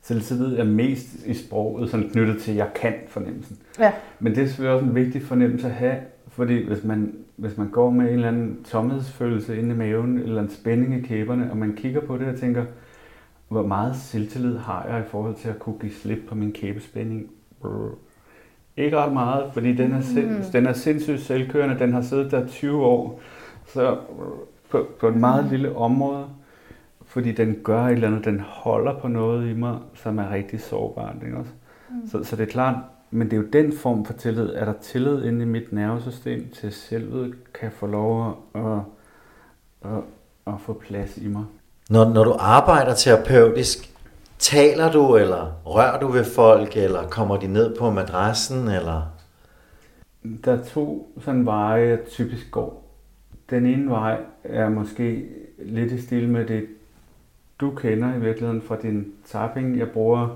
Selvtillid 0.07 0.59
er 0.59 0.65
mest 0.65 1.27
i 1.27 1.35
sproget 1.35 1.91
sådan 1.91 2.09
knyttet 2.09 2.43
til, 2.43 2.55
jeg 2.55 2.69
kan 2.75 2.95
fornemmelsen. 3.09 3.59
Ja. 3.79 3.93
Men 4.21 4.35
det 4.35 4.43
er 4.43 4.47
selvfølgelig 4.47 4.75
også 4.75 4.87
en 4.87 4.95
vigtig 4.95 5.23
fornemmelse 5.23 5.67
at 5.67 5.73
have, 5.73 5.97
fordi 6.29 6.67
hvis 6.67 6.85
man, 6.85 7.15
hvis 7.37 7.57
man 7.57 7.69
går 7.69 7.91
med 7.91 8.07
en 8.07 8.13
eller 8.13 8.29
anden 8.29 8.65
tomhedsfølelse 8.65 9.59
inde 9.59 9.75
i 9.75 9.79
maven, 9.79 10.19
eller 10.19 10.43
en 10.43 10.51
spænding 10.51 10.95
i 10.95 11.01
kæberne, 11.01 11.51
og 11.51 11.57
man 11.57 11.77
kigger 11.77 12.01
på 12.01 12.19
det 12.19 12.27
og 12.27 12.37
tænker, 12.37 12.65
hvor 13.49 13.67
meget 13.67 13.97
selvtillid 13.97 14.57
har 14.57 14.87
jeg 14.91 15.01
i 15.01 15.09
forhold 15.11 15.35
til 15.35 15.49
at 15.49 15.59
kunne 15.59 15.79
give 15.81 15.93
slip 15.93 16.19
på 16.29 16.35
min 16.35 16.53
kæbespænding? 16.53 17.31
Brr. 17.61 17.95
Ikke 18.77 18.97
ret 18.97 19.13
meget, 19.13 19.45
fordi 19.53 19.75
den 19.75 19.93
er, 19.93 20.01
sind, 20.01 20.29
mm. 20.29 20.45
den 20.53 20.67
er 20.67 20.73
sindssygt 20.73 21.21
selvkørende. 21.21 21.79
Den 21.79 21.93
har 21.93 22.03
siddet 22.03 22.31
der 22.31 22.47
20 22.47 22.85
år, 22.85 23.21
så 23.67 23.97
på, 24.71 24.87
på 25.01 25.09
et 25.09 25.17
meget 25.17 25.47
lille 25.51 25.77
område, 25.77 26.25
fordi 27.17 27.33
den 27.33 27.57
gør 27.64 27.83
et 27.87 27.93
eller 27.93 28.09
andet, 28.09 28.25
den 28.25 28.41
holder 28.41 28.99
på 28.99 29.09
noget 29.09 29.51
i 29.51 29.55
mig, 29.55 29.79
som 29.95 30.19
er 30.19 30.31
rigtig 30.31 30.61
sårbart. 30.61 31.14
Ikke 31.25 31.37
også? 31.37 31.51
Mm. 31.91 32.09
Så, 32.09 32.25
så 32.25 32.37
det 32.37 32.43
er 32.43 32.53
klart, 32.53 32.75
men 33.11 33.31
det 33.31 33.33
er 33.33 33.41
jo 33.41 33.49
den 33.53 33.73
form 33.73 34.05
for 34.05 34.12
tillid. 34.12 34.51
Er 34.55 34.64
der 34.64 34.73
tillid 34.83 35.25
inde 35.25 35.43
i 35.43 35.45
mit 35.49 35.73
nervesystem 35.73 36.49
til 36.55 36.73
selvet, 36.73 37.35
kan 37.61 37.71
få 37.73 37.87
lov 37.87 38.39
at, 38.55 38.61
at, 38.62 38.79
at, 39.85 40.03
at 40.47 40.55
få 40.61 40.73
plads 40.73 41.17
i 41.17 41.29
mig. 41.29 41.45
Når, 41.91 42.05
når 42.05 42.25
du 42.25 42.37
arbejder 42.39 42.95
terapeutisk, 42.95 43.91
taler 44.39 44.93
du, 44.93 45.17
eller 45.17 45.53
rører 45.64 46.01
du 46.01 46.07
ved 46.09 46.25
folk, 46.25 46.77
eller 46.77 47.09
kommer 47.09 47.37
de 47.37 47.47
ned 47.47 47.77
på 47.79 47.91
madrassen, 47.91 48.69
eller? 48.69 49.03
Der 50.45 50.53
er 50.53 50.64
to 50.64 51.12
sådan 51.21 51.47
veje, 51.47 51.89
jeg 51.89 51.99
typisk 52.05 52.51
går. 52.51 52.93
Den 53.51 53.67
ene 53.67 53.91
vej 53.91 54.21
er 54.45 54.69
måske 54.69 55.29
lidt 55.59 55.93
i 55.93 56.01
stil 56.01 56.29
med 56.29 56.47
det, 56.47 56.67
du 57.61 57.71
kender 57.71 58.17
i 58.17 58.21
virkeligheden 58.21 58.63
fra 58.63 58.77
din 58.83 59.07
tapping. 59.27 59.79
Jeg 59.79 59.89
bruger 59.89 60.29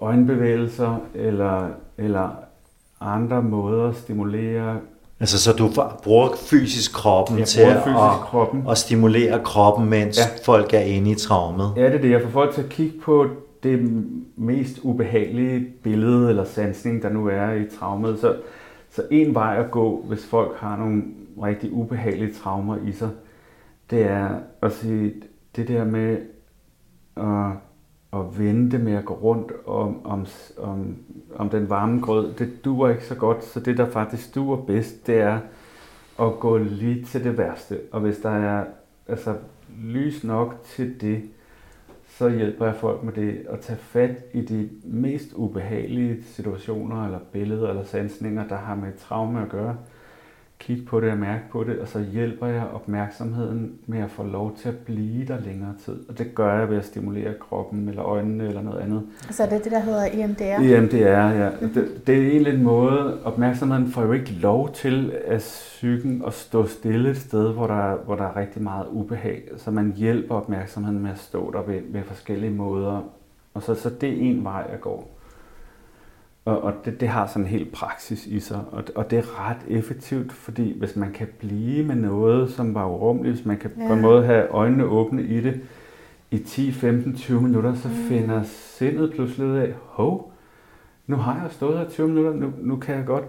øjenbevægelser 0.00 1.00
eller, 1.14 1.68
eller 1.98 2.30
andre 3.00 3.42
måder 3.42 3.88
at 3.88 3.96
stimulere 3.96 4.80
Altså, 5.20 5.38
så 5.38 5.52
du 5.52 5.70
bruger 6.02 6.28
fysisk 6.36 6.92
kroppen 6.92 7.38
jeg 7.38 7.46
til 7.46 7.64
fysisk 7.64 7.86
at, 7.86 8.20
kroppen. 8.20 8.64
at 8.70 8.78
stimulere 8.78 9.40
kroppen, 9.44 9.90
mens 9.90 10.18
ja. 10.18 10.22
folk 10.44 10.74
er 10.74 10.80
inde 10.80 11.10
i 11.10 11.14
traumet? 11.14 11.72
Ja, 11.76 11.86
det 11.86 11.94
er 11.94 12.00
det. 12.00 12.10
Jeg 12.10 12.22
får 12.22 12.30
folk 12.30 12.54
til 12.54 12.62
at 12.62 12.68
kigge 12.68 13.00
på 13.00 13.26
det 13.62 14.04
mest 14.36 14.78
ubehagelige 14.82 15.66
billede 15.82 16.28
eller 16.28 16.44
sansning, 16.44 17.02
der 17.02 17.08
nu 17.08 17.26
er 17.26 17.52
i 17.52 17.64
traumet. 17.78 18.18
Så, 18.20 18.36
så 18.90 19.02
en 19.10 19.34
vej 19.34 19.56
at 19.58 19.70
gå, 19.70 20.04
hvis 20.08 20.26
folk 20.26 20.56
har 20.56 20.76
nogle 20.76 21.02
rigtig 21.42 21.72
ubehagelige 21.72 22.34
traumer 22.42 22.76
i 22.86 22.92
sig, 22.92 23.08
det 23.90 24.02
er 24.02 24.28
at 24.62 24.72
sige, 24.72 25.12
det 25.56 25.68
der 25.68 25.84
med 25.84 26.18
at 27.16 27.56
at 28.12 28.38
vente 28.38 28.78
med 28.78 28.92
at 28.92 29.04
gå 29.04 29.14
rundt 29.14 29.52
om, 29.66 30.06
om, 30.06 30.26
om, 30.58 30.96
om 31.34 31.48
den 31.48 31.70
varme 31.70 32.00
grød, 32.00 32.34
det 32.34 32.64
duer 32.64 32.90
ikke 32.90 33.04
så 33.04 33.14
godt. 33.14 33.44
Så 33.44 33.60
det, 33.60 33.78
der 33.78 33.90
faktisk 33.90 34.34
duer 34.34 34.56
bedst, 34.56 35.06
det 35.06 35.20
er 35.20 35.38
at 36.20 36.32
gå 36.40 36.58
lige 36.58 37.04
til 37.04 37.24
det 37.24 37.38
værste. 37.38 37.80
Og 37.92 38.00
hvis 38.00 38.18
der 38.18 38.30
er 38.30 38.64
altså, 39.08 39.36
lys 39.78 40.24
nok 40.24 40.62
til 40.64 41.00
det, 41.00 41.22
så 42.08 42.28
hjælper 42.28 42.66
jeg 42.66 42.74
folk 42.74 43.02
med 43.02 43.12
det 43.12 43.46
at 43.48 43.60
tage 43.60 43.78
fat 43.78 44.24
i 44.32 44.40
de 44.40 44.70
mest 44.84 45.32
ubehagelige 45.34 46.22
situationer, 46.22 47.04
eller 47.04 47.18
billeder, 47.32 47.68
eller 47.68 47.84
sansninger, 47.84 48.48
der 48.48 48.56
har 48.56 48.74
med 48.74 48.92
traume 48.98 49.42
at 49.42 49.48
gøre 49.48 49.76
kigge 50.60 50.82
på 50.82 51.00
det 51.00 51.10
og 51.10 51.18
mærke 51.18 51.42
på 51.50 51.64
det, 51.64 51.78
og 51.78 51.88
så 51.88 52.04
hjælper 52.12 52.46
jeg 52.46 52.62
opmærksomheden 52.74 53.72
med 53.86 53.98
at 54.00 54.10
få 54.10 54.22
lov 54.22 54.56
til 54.56 54.68
at 54.68 54.76
blive 54.76 55.26
der 55.26 55.40
længere 55.40 55.74
tid. 55.84 55.96
Og 56.08 56.18
det 56.18 56.34
gør 56.34 56.58
jeg 56.58 56.70
ved 56.70 56.76
at 56.76 56.84
stimulere 56.84 57.34
kroppen 57.40 57.88
eller 57.88 58.04
øjnene 58.04 58.48
eller 58.48 58.62
noget 58.62 58.80
andet. 58.80 59.02
Så 59.30 59.42
det 59.42 59.52
er 59.52 59.58
det, 59.58 59.72
der 59.72 59.78
hedder 59.78 60.04
EMDR? 60.12 60.76
EMDR, 60.76 61.30
ja. 61.30 61.50
Mm-hmm. 61.50 61.74
Det, 61.74 62.06
det 62.06 62.14
er 62.22 62.30
egentlig 62.30 62.54
en 62.54 62.62
måde, 62.62 63.24
opmærksomheden 63.24 63.90
får 63.90 64.02
jo 64.02 64.12
ikke 64.12 64.32
lov 64.32 64.72
til 64.72 65.12
at 65.26 65.38
psyken 65.38 66.22
at 66.26 66.34
stå 66.34 66.66
stille 66.66 67.10
et 67.10 67.16
sted, 67.16 67.52
hvor 67.52 67.66
der, 67.66 67.96
hvor 68.04 68.14
der 68.14 68.24
er 68.24 68.36
rigtig 68.36 68.62
meget 68.62 68.86
ubehag. 68.90 69.42
Så 69.56 69.70
man 69.70 69.92
hjælper 69.96 70.34
opmærksomheden 70.34 71.02
med 71.02 71.10
at 71.10 71.18
stå 71.18 71.50
der 71.52 71.62
ved, 71.62 71.80
ved 71.88 72.02
forskellige 72.02 72.52
måder. 72.52 73.00
Og 73.54 73.62
så, 73.62 73.74
så 73.74 73.90
det 74.00 74.08
er 74.08 74.16
en 74.20 74.44
vej, 74.44 74.66
jeg 74.70 74.80
går. 74.80 75.19
Og, 76.44 76.62
og 76.62 76.74
det, 76.84 77.00
det 77.00 77.08
har 77.08 77.26
sådan 77.26 77.42
en 77.42 77.48
helt 77.48 77.72
praksis 77.72 78.26
i 78.26 78.40
sig, 78.40 78.64
og, 78.72 78.84
og 78.94 79.10
det 79.10 79.18
er 79.18 79.48
ret 79.48 79.56
effektivt, 79.68 80.32
fordi 80.32 80.78
hvis 80.78 80.96
man 80.96 81.12
kan 81.12 81.28
blive 81.38 81.86
med 81.86 81.94
noget, 81.94 82.50
som 82.50 82.74
var 82.74 82.86
urumligt, 82.86 83.34
hvis 83.34 83.46
man 83.46 83.58
kan 83.58 83.70
ja. 83.78 83.86
på 83.86 83.92
en 83.92 84.00
måde 84.00 84.24
have 84.24 84.48
øjnene 84.48 84.84
åbne 84.84 85.22
i 85.22 85.40
det 85.40 85.60
i 86.30 86.38
10, 86.38 86.72
15, 86.72 87.16
20 87.16 87.42
minutter, 87.42 87.74
så 87.74 87.88
mm. 87.88 87.94
finder 87.94 88.42
sindet 88.42 89.12
pludselig 89.12 89.46
ud 89.46 89.56
af, 89.56 89.74
hov, 89.82 90.32
nu 91.06 91.16
har 91.16 91.42
jeg 91.42 91.50
stået 91.50 91.78
her 91.78 91.88
20 91.88 92.08
minutter, 92.08 92.32
nu, 92.32 92.52
nu, 92.58 92.76
kan 92.76 92.94
jeg 92.94 93.06
godt, 93.06 93.24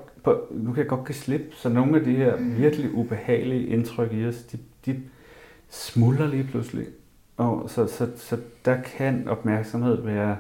nu 0.52 0.74
kan 0.74 0.82
jeg 0.82 0.88
godt 0.88 1.06
give 1.06 1.16
slip. 1.16 1.54
Så 1.54 1.70
nogle 1.70 1.98
af 2.00 2.04
de 2.04 2.16
her 2.16 2.38
mm. 2.38 2.58
virkelig 2.58 2.94
ubehagelige 2.94 3.68
indtryk 3.68 4.14
i 4.14 4.26
os, 4.26 4.44
de, 4.44 4.58
de 4.86 5.02
smuldrer 5.70 6.28
lige 6.28 6.44
pludselig. 6.44 6.86
Og 7.38 7.70
så, 7.70 7.88
så, 7.88 8.08
så 8.16 8.38
der 8.66 8.82
kan 8.82 9.28
opmærksomhed 9.28 10.02
være 10.02 10.38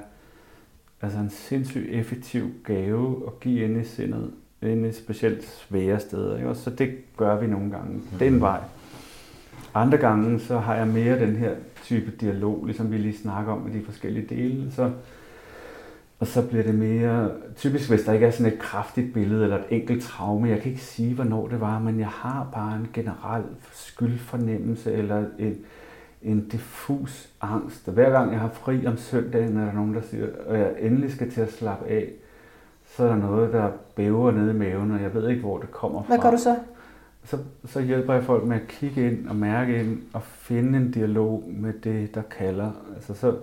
altså 1.02 1.20
en 1.20 1.30
sindssygt 1.30 1.90
effektiv 1.90 2.52
gave 2.64 3.24
at 3.28 3.40
give 3.40 3.64
ind 3.64 3.82
i 3.82 3.84
sindet, 3.84 4.32
ind 4.62 4.86
i 4.86 4.92
specielt 4.92 5.46
svære 5.48 6.00
steder. 6.00 6.38
Ikke? 6.38 6.56
Så 6.56 6.70
det 6.70 6.90
gør 7.18 7.40
vi 7.40 7.48
nogle 7.48 7.72
gange. 7.72 7.94
Mm. 7.94 8.18
Det 8.20 8.28
er 8.28 8.32
en 8.32 8.42
vej. 8.42 8.60
Andre 9.74 9.98
gange, 9.98 10.40
så 10.40 10.58
har 10.58 10.76
jeg 10.76 10.88
mere 10.88 11.20
den 11.20 11.36
her 11.36 11.56
type 11.84 12.12
dialog, 12.22 12.66
ligesom 12.66 12.92
vi 12.92 12.98
lige 12.98 13.18
snakker 13.18 13.54
om 13.54 13.62
med 13.62 13.74
de 13.74 13.86
forskellige 13.86 14.36
dele. 14.36 14.72
Så, 14.72 14.92
og 16.20 16.28
så 16.28 16.48
bliver 16.48 16.64
det 16.64 16.76
mere, 16.76 17.32
typisk 17.56 17.90
hvis 17.90 18.02
der 18.02 18.14
ikke 18.14 18.26
er 18.26 18.32
sådan 18.32 18.54
et 18.54 18.60
kraftigt 18.60 19.14
billede 19.14 19.44
eller 19.44 19.58
et 19.58 19.66
enkelt 19.70 20.04
traume, 20.04 20.50
jeg 20.50 20.62
kan 20.62 20.72
ikke 20.72 20.84
sige, 20.84 21.16
hvornår 21.16 21.48
det 21.48 21.62
var, 21.62 21.80
men 21.80 22.00
jeg 22.00 22.08
har 22.08 22.48
bare 22.54 22.76
en 22.76 22.90
generel 22.94 23.44
skyldfornemmelse 23.74 24.94
eller 24.94 25.26
en, 25.40 25.58
en 26.24 26.48
diffus 26.48 27.30
angst. 27.42 27.88
Og 27.88 27.94
hver 27.94 28.10
gang 28.10 28.32
jeg 28.32 28.40
har 28.40 28.50
fri 28.50 28.88
om 28.88 28.98
søndagen, 28.98 29.58
er 29.58 29.66
der 29.66 29.74
nogen, 29.74 29.94
der 29.94 30.02
siger, 30.02 30.28
at 30.48 30.60
jeg 30.60 30.74
endelig 30.80 31.12
skal 31.12 31.32
til 31.32 31.42
at 31.42 31.52
slappe 31.52 31.88
af, 31.88 32.12
så 32.86 33.04
er 33.04 33.08
der 33.08 33.16
noget, 33.16 33.54
der 33.54 33.72
bæver 33.96 34.32
nede 34.32 34.52
i 34.52 34.58
maven, 34.58 34.92
og 34.92 35.02
jeg 35.02 35.14
ved 35.14 35.30
ikke, 35.30 35.42
hvor 35.42 35.58
det 35.58 35.72
kommer 35.72 36.04
fra. 36.04 36.08
Hvad 36.08 36.24
gør 36.24 36.32
du 36.32 36.38
så? 36.38 36.56
Så, 37.24 37.38
så 37.66 37.82
hjælper 37.82 38.14
jeg 38.14 38.24
folk 38.24 38.48
med 38.48 38.56
at 38.56 38.68
kigge 38.68 39.12
ind 39.12 39.28
og 39.28 39.36
mærke 39.36 39.80
ind 39.80 40.02
og 40.14 40.24
finde 40.24 40.78
en 40.78 40.92
dialog 40.92 41.44
med 41.48 41.74
det, 41.74 42.16
der 42.16 42.22
kalder. 42.22 42.72
Altså 42.96 43.14
så, 43.14 43.36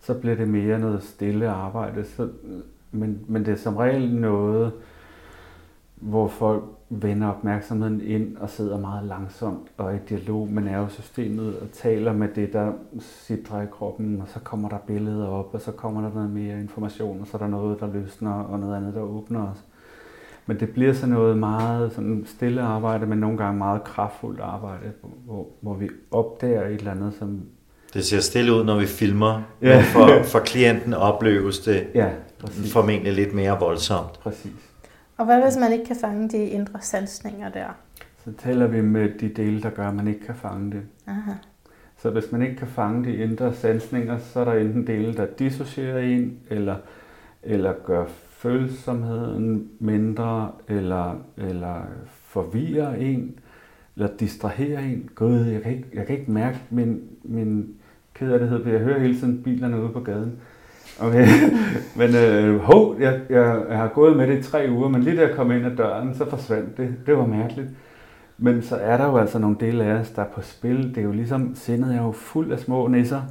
så 0.00 0.14
bliver 0.14 0.36
det 0.36 0.48
mere 0.48 0.78
noget 0.78 1.02
stille 1.02 1.48
arbejde. 1.48 2.04
Så, 2.04 2.28
men, 2.92 3.20
men 3.28 3.44
det 3.44 3.52
er 3.52 3.56
som 3.56 3.76
regel 3.76 4.14
noget, 4.14 4.72
hvor 5.96 6.28
folk 6.28 6.64
vender 6.88 7.28
opmærksomheden 7.28 8.00
ind 8.00 8.36
og 8.36 8.50
sidder 8.50 8.78
meget 8.78 9.04
langsomt 9.04 9.68
og 9.76 9.94
i 9.94 9.98
dialog 10.08 10.48
med 10.48 10.62
nervesystemet 10.62 11.58
og 11.58 11.70
taler 11.72 12.12
med 12.12 12.28
det, 12.34 12.52
der 12.52 12.72
sidder 13.00 13.62
i 13.62 13.66
kroppen, 13.72 14.20
og 14.20 14.28
så 14.28 14.38
kommer 14.40 14.68
der 14.68 14.78
billeder 14.86 15.26
op, 15.26 15.54
og 15.54 15.60
så 15.60 15.72
kommer 15.72 16.00
der 16.00 16.10
noget 16.14 16.30
mere 16.30 16.60
information, 16.60 17.20
og 17.20 17.26
så 17.26 17.36
er 17.36 17.38
der 17.38 17.48
noget, 17.48 17.80
der 17.80 17.92
løsner, 17.92 18.30
og 18.30 18.58
noget 18.58 18.76
andet, 18.76 18.94
der 18.94 19.00
åbner 19.00 19.50
os. 19.50 19.58
Men 20.46 20.60
det 20.60 20.70
bliver 20.70 20.92
sådan 20.92 21.14
noget 21.14 21.38
meget 21.38 21.92
sådan 21.92 22.24
stille 22.26 22.62
arbejde, 22.62 23.06
men 23.06 23.18
nogle 23.18 23.38
gange 23.38 23.58
meget 23.58 23.84
kraftfuldt 23.84 24.40
arbejde, 24.40 24.92
hvor, 25.24 25.46
hvor 25.60 25.74
vi 25.74 25.88
opdager 26.10 26.66
et 26.66 26.74
eller 26.74 26.90
andet, 26.90 27.14
som... 27.18 27.40
Det 27.94 28.04
ser 28.04 28.20
stille 28.20 28.52
ud, 28.52 28.64
når 28.64 28.78
vi 28.78 28.86
filmer, 28.86 29.42
ja. 29.62 29.76
men 29.76 29.84
for, 29.84 30.08
for 30.24 30.38
klienten 30.38 30.94
opleves 30.94 31.58
det 31.58 31.86
ja, 31.94 32.10
formentlig 32.72 33.12
lidt 33.12 33.34
mere 33.34 33.58
voldsomt. 33.58 34.20
Præcis. 34.20 34.52
Og 35.16 35.24
hvad 35.24 35.42
hvis 35.42 35.56
man 35.56 35.72
ikke 35.72 35.84
kan 35.84 35.96
fange 35.96 36.28
de 36.28 36.44
indre 36.44 36.80
sansninger 36.80 37.48
der? 37.48 37.66
Så 38.24 38.32
taler 38.38 38.66
vi 38.66 38.80
med 38.80 39.08
de 39.18 39.28
dele, 39.28 39.62
der 39.62 39.70
gør, 39.70 39.88
at 39.88 39.94
man 39.94 40.08
ikke 40.08 40.26
kan 40.26 40.34
fange 40.34 40.70
det. 40.70 40.82
Aha. 41.06 41.32
Så 41.98 42.10
hvis 42.10 42.32
man 42.32 42.42
ikke 42.42 42.56
kan 42.56 42.68
fange 42.68 43.04
de 43.04 43.16
indre 43.16 43.54
sansninger, 43.54 44.18
så 44.18 44.40
er 44.40 44.44
der 44.44 44.52
enten 44.52 44.86
dele, 44.86 45.14
der 45.14 45.26
dissocierer 45.26 45.98
en, 45.98 46.38
eller, 46.50 46.76
eller 47.42 47.72
gør 47.84 48.04
følsomheden 48.28 49.70
mindre, 49.78 50.52
eller, 50.68 51.20
eller 51.36 51.82
forvirrer 52.06 52.94
en, 52.94 53.38
eller 53.96 54.08
distraherer 54.16 54.80
en. 54.80 55.10
Gud, 55.14 55.40
jeg 55.40 55.62
kan 55.62 55.72
ikke, 55.72 55.88
jeg 55.94 56.06
kan 56.06 56.18
ikke 56.18 56.30
mærke 56.30 56.58
min, 56.70 57.02
min 57.24 57.74
kederlighed, 58.14 58.62
for 58.62 58.70
jeg 58.70 58.80
hører 58.80 58.98
hele 58.98 59.18
tiden 59.18 59.42
bilerne 59.42 59.82
ude 59.82 59.92
på 59.92 60.00
gaden. 60.00 60.38
Okay, 61.00 61.26
men 61.98 62.14
øh, 62.14 62.60
ho, 62.60 62.94
jeg, 63.00 63.20
jeg, 63.30 63.62
jeg 63.68 63.78
har 63.78 63.88
gået 63.88 64.16
med 64.16 64.26
det 64.26 64.38
i 64.38 64.42
tre 64.42 64.66
uger, 64.70 64.88
men 64.88 65.02
lige 65.02 65.16
da 65.16 65.22
jeg 65.22 65.36
kom 65.36 65.52
ind 65.52 65.66
ad 65.66 65.76
døren, 65.76 66.14
så 66.14 66.30
forsvandt 66.30 66.76
det. 66.76 66.94
Det 67.06 67.16
var 67.16 67.26
mærkeligt. 67.26 67.68
Men 68.38 68.62
så 68.62 68.76
er 68.76 68.96
der 68.96 69.06
jo 69.06 69.16
altså 69.16 69.38
nogle 69.38 69.56
dele 69.60 69.84
af 69.84 69.92
os, 69.92 70.10
der 70.10 70.22
er 70.22 70.28
på 70.34 70.42
spil. 70.42 70.88
Det 70.88 70.98
er 70.98 71.02
jo 71.02 71.12
ligesom, 71.12 71.54
sindet 71.54 71.94
er 71.94 72.02
jo 72.02 72.12
fuld 72.12 72.52
af 72.52 72.58
små 72.58 72.86
nisser. 72.86 73.22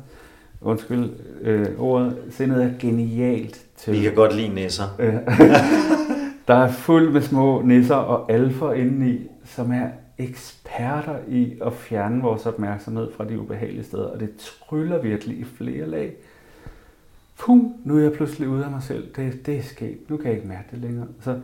Undskyld 0.62 1.10
øh, 1.42 1.68
ordet. 1.78 2.18
Sindet 2.30 2.64
er 2.64 2.70
genialt 2.80 3.62
til... 3.78 3.94
Vi 3.94 4.02
kan 4.02 4.16
godt 4.16 4.36
lide 4.36 4.56
nisser. 4.56 4.84
der 6.48 6.54
er 6.54 6.72
fuld 6.72 7.12
med 7.12 7.22
små 7.22 7.62
nisser 7.62 7.96
og 7.96 8.32
alfer 8.32 8.72
indeni, 8.72 9.28
som 9.46 9.72
er 9.72 9.88
eksperter 10.18 11.16
i 11.28 11.54
at 11.66 11.74
fjerne 11.74 12.22
vores 12.22 12.46
opmærksomhed 12.46 13.08
fra 13.18 13.26
de 13.26 13.40
ubehagelige 13.40 13.84
steder. 13.84 14.06
Og 14.06 14.20
det 14.20 14.30
tryller 14.38 15.02
virkelig 15.02 15.38
i 15.38 15.44
flere 15.44 15.90
lag 15.90 16.14
puh, 17.40 17.72
nu 17.84 17.98
er 17.98 18.02
jeg 18.02 18.12
pludselig 18.12 18.50
ude 18.50 18.66
af 18.66 18.72
mig 18.72 18.84
selv. 18.84 19.08
Det, 19.16 19.46
det 19.46 19.58
er 19.58 19.62
sket. 19.62 20.10
Nu 20.10 20.18
kan 20.18 20.26
jeg 20.26 20.36
ikke 20.36 20.48
mærke 20.48 20.68
det 20.72 20.80
længere. 20.80 21.08
Så, 21.22 21.40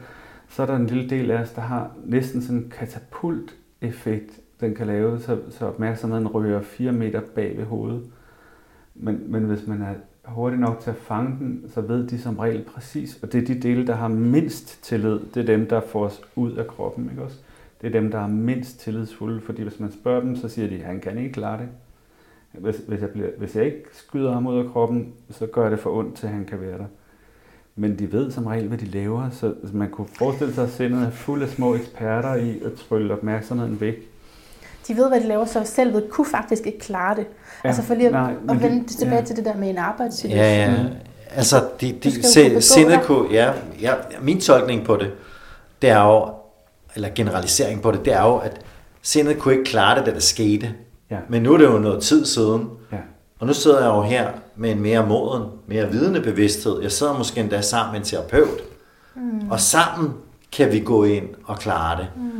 så 0.49 0.61
er 0.61 0.65
der 0.65 0.75
en 0.75 0.87
lille 0.87 1.09
del 1.09 1.31
af 1.31 1.41
os, 1.41 1.51
der 1.51 1.61
har 1.61 1.91
næsten 2.05 2.41
sådan 2.41 2.57
en 2.57 2.69
katapult-effekt, 2.77 4.39
den 4.61 4.75
kan 4.75 4.87
lave, 4.87 5.19
så, 5.19 5.39
så 5.49 5.65
opmærksomheden 5.65 6.27
rører 6.27 6.61
4 6.61 6.91
meter 6.91 7.21
bag 7.35 7.57
ved 7.57 7.65
hovedet. 7.65 8.03
Men, 8.95 9.31
men 9.31 9.43
hvis 9.43 9.67
man 9.67 9.81
er 9.81 9.93
hurtig 10.25 10.59
nok 10.59 10.79
til 10.79 10.89
at 10.89 10.95
fange 10.95 11.37
den, 11.39 11.63
så 11.67 11.81
ved 11.81 12.07
de 12.07 12.19
som 12.19 12.39
regel 12.39 12.63
præcis, 12.63 13.19
og 13.23 13.33
det 13.33 13.41
er 13.41 13.45
de 13.45 13.61
dele, 13.61 13.87
der 13.87 13.95
har 13.95 14.07
mindst 14.07 14.83
tillid, 14.83 15.19
det 15.33 15.37
er 15.41 15.57
dem, 15.57 15.67
der 15.67 15.81
får 15.81 16.05
os 16.05 16.21
ud 16.35 16.51
af 16.51 16.67
kroppen, 16.67 17.09
ikke 17.09 17.23
også? 17.23 17.37
Det 17.81 17.87
er 17.87 17.91
dem, 17.91 18.11
der 18.11 18.19
er 18.19 18.27
mindst 18.27 18.79
tillidsfulde, 18.79 19.41
fordi 19.41 19.63
hvis 19.63 19.79
man 19.79 19.91
spørger 19.91 20.21
dem, 20.21 20.35
så 20.35 20.49
siger 20.49 20.67
de, 20.67 20.75
at 20.75 20.85
han 20.85 20.99
kan 20.99 21.17
ikke 21.17 21.31
klare 21.31 21.57
det. 21.57 21.67
Hvis, 22.51 22.75
hvis, 22.87 23.01
jeg 23.01 23.09
bliver, 23.09 23.29
hvis 23.37 23.55
jeg 23.55 23.65
ikke 23.65 23.83
skyder 23.93 24.33
ham 24.33 24.47
ud 24.47 24.57
af 24.65 24.71
kroppen, 24.71 25.13
så 25.29 25.45
gør 25.45 25.69
det 25.69 25.79
for 25.79 25.97
ondt 25.97 26.15
til, 26.15 26.27
at 26.27 26.33
han 26.33 26.45
kan 26.45 26.61
være 26.61 26.77
der. 26.77 26.85
Men 27.75 27.99
de 27.99 28.11
ved 28.11 28.31
som 28.31 28.47
regel, 28.47 28.67
hvad 28.67 28.77
de 28.77 28.85
laver, 28.85 29.29
så 29.29 29.53
man 29.73 29.89
kunne 29.89 30.07
forestille 30.17 30.53
sig, 30.53 30.63
at 30.63 30.71
sindet 30.71 31.03
er 31.03 31.09
fuld 31.09 31.43
af 31.43 31.49
små 31.49 31.75
eksperter 31.75 32.35
i 32.35 32.59
at 32.65 32.71
trylle 32.73 33.13
opmærksomheden 33.13 33.81
væk. 33.81 33.95
De 34.87 34.95
ved, 34.95 35.07
hvad 35.09 35.21
de 35.21 35.27
laver, 35.27 35.45
så 35.45 35.61
selv 35.65 36.09
kunne 36.09 36.27
faktisk 36.27 36.65
ikke 36.65 36.79
klare 36.79 37.15
det. 37.15 37.25
Ja, 37.63 37.69
altså 37.69 37.83
for 37.83 37.93
lige 37.93 38.07
at, 38.07 38.11
nej, 38.11 38.33
at 38.49 38.61
vende 38.61 38.83
de, 38.83 38.97
tilbage 38.97 39.19
ja. 39.19 39.25
til 39.25 39.35
det 39.35 39.45
der 39.45 39.55
med 39.55 39.69
en 39.69 39.77
arbejdssituation. 39.77 40.45
Ja, 40.45 40.71
ja. 40.71 40.85
Altså, 41.35 41.67
de, 41.81 41.91
de, 42.03 42.23
se, 42.23 42.61
sindet 42.61 43.01
kunne, 43.01 43.33
ja, 43.33 43.53
ja, 43.81 43.93
min 44.21 44.41
tolkning 44.41 44.85
på 44.85 44.95
det, 44.95 45.13
det 45.81 45.89
er 45.89 46.05
jo, 46.05 46.33
eller 46.95 47.09
generalisering 47.15 47.81
på 47.81 47.91
det, 47.91 48.05
det 48.05 48.13
er 48.13 48.23
jo, 48.23 48.37
at 48.37 48.61
sindet 49.01 49.39
kunne 49.39 49.53
ikke 49.53 49.65
klare 49.65 49.97
det, 49.97 50.05
da 50.05 50.13
det 50.13 50.23
skete. 50.23 50.73
Ja. 51.11 51.17
Men 51.29 51.41
nu 51.41 51.53
er 51.53 51.57
det 51.57 51.65
jo 51.65 51.77
noget 51.77 52.03
tid 52.03 52.25
siden. 52.25 52.69
Ja. 52.91 52.97
Og 53.39 53.47
nu 53.47 53.53
sidder 53.53 53.79
jeg 53.79 53.87
jo 53.87 54.01
her 54.01 54.29
med 54.55 54.71
en 54.71 54.81
mere 54.81 55.07
moden, 55.07 55.43
mere 55.67 55.91
vidende 55.91 56.21
bevidsthed. 56.21 56.81
Jeg 56.81 56.91
sidder 56.91 57.17
måske 57.17 57.39
endda 57.39 57.61
sammen 57.61 57.91
med 57.91 57.99
en 57.99 58.05
terapeut. 58.05 58.61
Mm. 59.15 59.51
Og 59.51 59.59
sammen 59.59 60.13
kan 60.51 60.71
vi 60.71 60.79
gå 60.79 61.03
ind 61.03 61.27
og 61.45 61.59
klare 61.59 61.97
det. 61.97 62.07
Mm. 62.15 62.31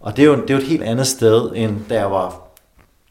Og 0.00 0.16
det 0.16 0.22
er, 0.22 0.26
jo, 0.26 0.36
det 0.36 0.50
er 0.50 0.54
jo 0.54 0.60
et 0.60 0.66
helt 0.66 0.82
andet 0.82 1.06
sted, 1.06 1.50
end 1.54 1.76
da 1.88 1.94
jeg 1.94 2.10
var 2.10 2.42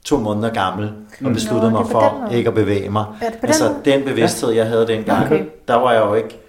to 0.05 0.19
måneder 0.19 0.53
gammel 0.53 0.91
og 1.25 1.33
besluttede 1.33 1.71
Nå, 1.71 1.77
mig 1.79 1.91
for 1.91 2.29
ikke 2.31 2.47
at 2.47 2.53
bevæge 2.53 2.89
mig. 2.89 3.05
Altså 3.41 3.73
den 3.85 4.03
bevidsthed, 4.03 4.51
jeg 4.51 4.67
havde 4.67 4.87
dengang, 4.87 5.25
okay. 5.25 5.45
der 5.67 5.75
var 5.75 5.93
jeg 5.93 6.01
jo 6.05 6.13
ikke, 6.13 6.39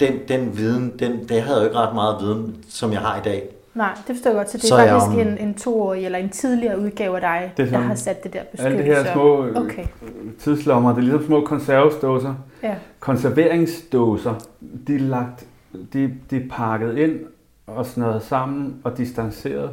den, 0.00 0.12
den 0.28 0.56
viden, 0.56 0.92
den, 0.98 1.28
det 1.28 1.42
havde 1.42 1.56
jeg 1.56 1.64
jo 1.64 1.68
ikke 1.68 1.78
ret 1.78 1.94
meget 1.94 2.16
viden, 2.20 2.56
som 2.68 2.92
jeg 2.92 3.00
har 3.00 3.16
i 3.16 3.20
dag. 3.24 3.48
Nej, 3.78 3.94
det 4.06 4.16
forstår 4.16 4.30
jeg 4.30 4.36
godt. 4.36 4.50
Så 4.50 4.58
det 4.58 4.64
er 4.64 4.68
så 4.68 4.76
faktisk 4.76 5.26
en, 5.26 5.48
en 5.48 5.54
toårig 5.54 6.04
eller 6.04 6.18
en 6.18 6.28
tidligere 6.28 6.80
udgave 6.80 7.14
af 7.16 7.20
dig, 7.20 7.52
det 7.56 7.72
der 7.72 7.78
har 7.78 7.94
sat 7.94 8.24
det 8.24 8.32
der 8.32 8.42
beskyttelse. 8.42 8.78
Alle 8.78 8.78
de 8.78 9.04
her 9.04 9.12
små 9.12 9.46
okay. 9.56 9.84
tidslommer, 10.38 10.90
det 10.90 10.98
er 10.98 11.02
ligesom 11.02 11.24
små 11.24 11.44
konservesdåser. 11.44 12.34
Ja. 12.62 12.74
Konserveringsdåser, 13.00 14.34
de 14.86 14.94
er, 14.94 14.98
lagt, 14.98 15.46
de, 15.92 16.14
de 16.30 16.36
er 16.36 16.48
pakket 16.50 16.98
ind 16.98 17.20
og 17.66 17.86
snøret 17.86 18.22
sammen 18.22 18.80
og 18.84 18.98
distanceret. 18.98 19.70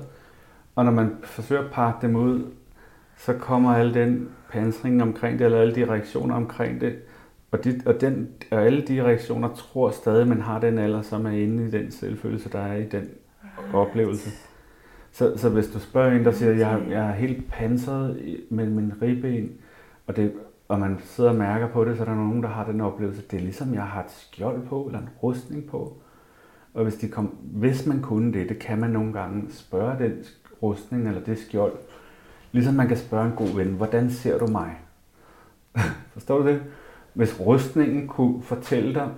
Og 0.75 0.85
når 0.85 0.91
man 0.91 1.11
forsøger 1.23 1.61
at 1.61 1.71
pakke 1.71 2.07
dem 2.07 2.15
ud, 2.15 2.41
så 3.17 3.33
kommer 3.33 3.75
al 3.75 3.93
den 3.93 4.29
pansring 4.51 5.01
omkring 5.01 5.39
det, 5.39 5.45
eller 5.45 5.61
alle 5.61 5.75
de 5.75 5.85
reaktioner 5.85 6.35
omkring 6.35 6.81
det. 6.81 6.95
Og, 7.51 7.63
de, 7.63 7.81
og, 7.85 8.01
den, 8.01 8.27
og 8.51 8.65
alle 8.65 8.81
de 8.81 9.03
reaktioner 9.03 9.49
tror 9.49 9.91
stadig, 9.91 10.27
man 10.27 10.41
har 10.41 10.59
den 10.59 10.77
alder, 10.77 11.01
som 11.01 11.25
er 11.25 11.31
inde 11.31 11.67
i 11.67 11.71
den 11.71 11.91
selvfølelse, 11.91 12.49
der 12.49 12.59
er 12.59 12.75
i 12.75 12.85
den 12.85 13.09
oplevelse. 13.73 14.29
Så, 15.11 15.37
så 15.37 15.49
hvis 15.49 15.67
du 15.67 15.79
spørger 15.79 16.11
en, 16.11 16.25
der 16.25 16.31
siger, 16.31 16.51
at 16.51 16.59
jeg, 16.59 16.81
jeg 16.89 17.05
er 17.05 17.11
helt 17.11 17.51
pansret 17.51 18.39
med 18.49 18.69
min 18.69 18.93
ribben, 19.01 19.51
og, 20.07 20.15
det, 20.15 20.33
og 20.67 20.79
man 20.79 20.99
sidder 21.03 21.29
og 21.29 21.35
mærker 21.35 21.67
på 21.67 21.85
det, 21.85 21.97
så 21.97 22.03
er 22.03 22.07
der 22.07 22.15
nogen, 22.15 22.43
der 22.43 22.49
har 22.49 22.65
den 22.65 22.81
oplevelse. 22.81 23.21
Det 23.31 23.37
er 23.37 23.41
ligesom, 23.41 23.73
jeg 23.73 23.83
har 23.83 24.03
et 24.03 24.11
skjold 24.11 24.67
på, 24.67 24.83
eller 24.83 24.99
en 24.99 25.09
rustning 25.23 25.65
på. 25.65 25.97
Og 26.73 26.83
hvis, 26.83 26.95
de 26.95 27.07
kom, 27.07 27.25
hvis 27.41 27.85
man 27.85 28.01
kunne 28.01 28.33
det, 28.33 28.49
det 28.49 28.59
kan 28.59 28.79
man 28.79 28.89
nogle 28.89 29.13
gange 29.13 29.43
spørge 29.49 30.03
den 30.03 30.23
rustning 30.63 31.07
eller 31.07 31.21
det 31.21 31.37
skjold, 31.37 31.73
ligesom 32.51 32.73
man 32.73 32.87
kan 32.87 32.97
spørge 32.97 33.25
en 33.25 33.35
god 33.35 33.55
ven, 33.55 33.67
hvordan 33.67 34.09
ser 34.11 34.37
du 34.39 34.47
mig? 34.47 34.75
Forstår 36.13 36.37
du 36.37 36.47
det? 36.47 36.61
Hvis 37.13 37.39
rustningen 37.39 38.07
kunne 38.07 38.41
fortælle 38.41 38.93
dig, 38.93 39.09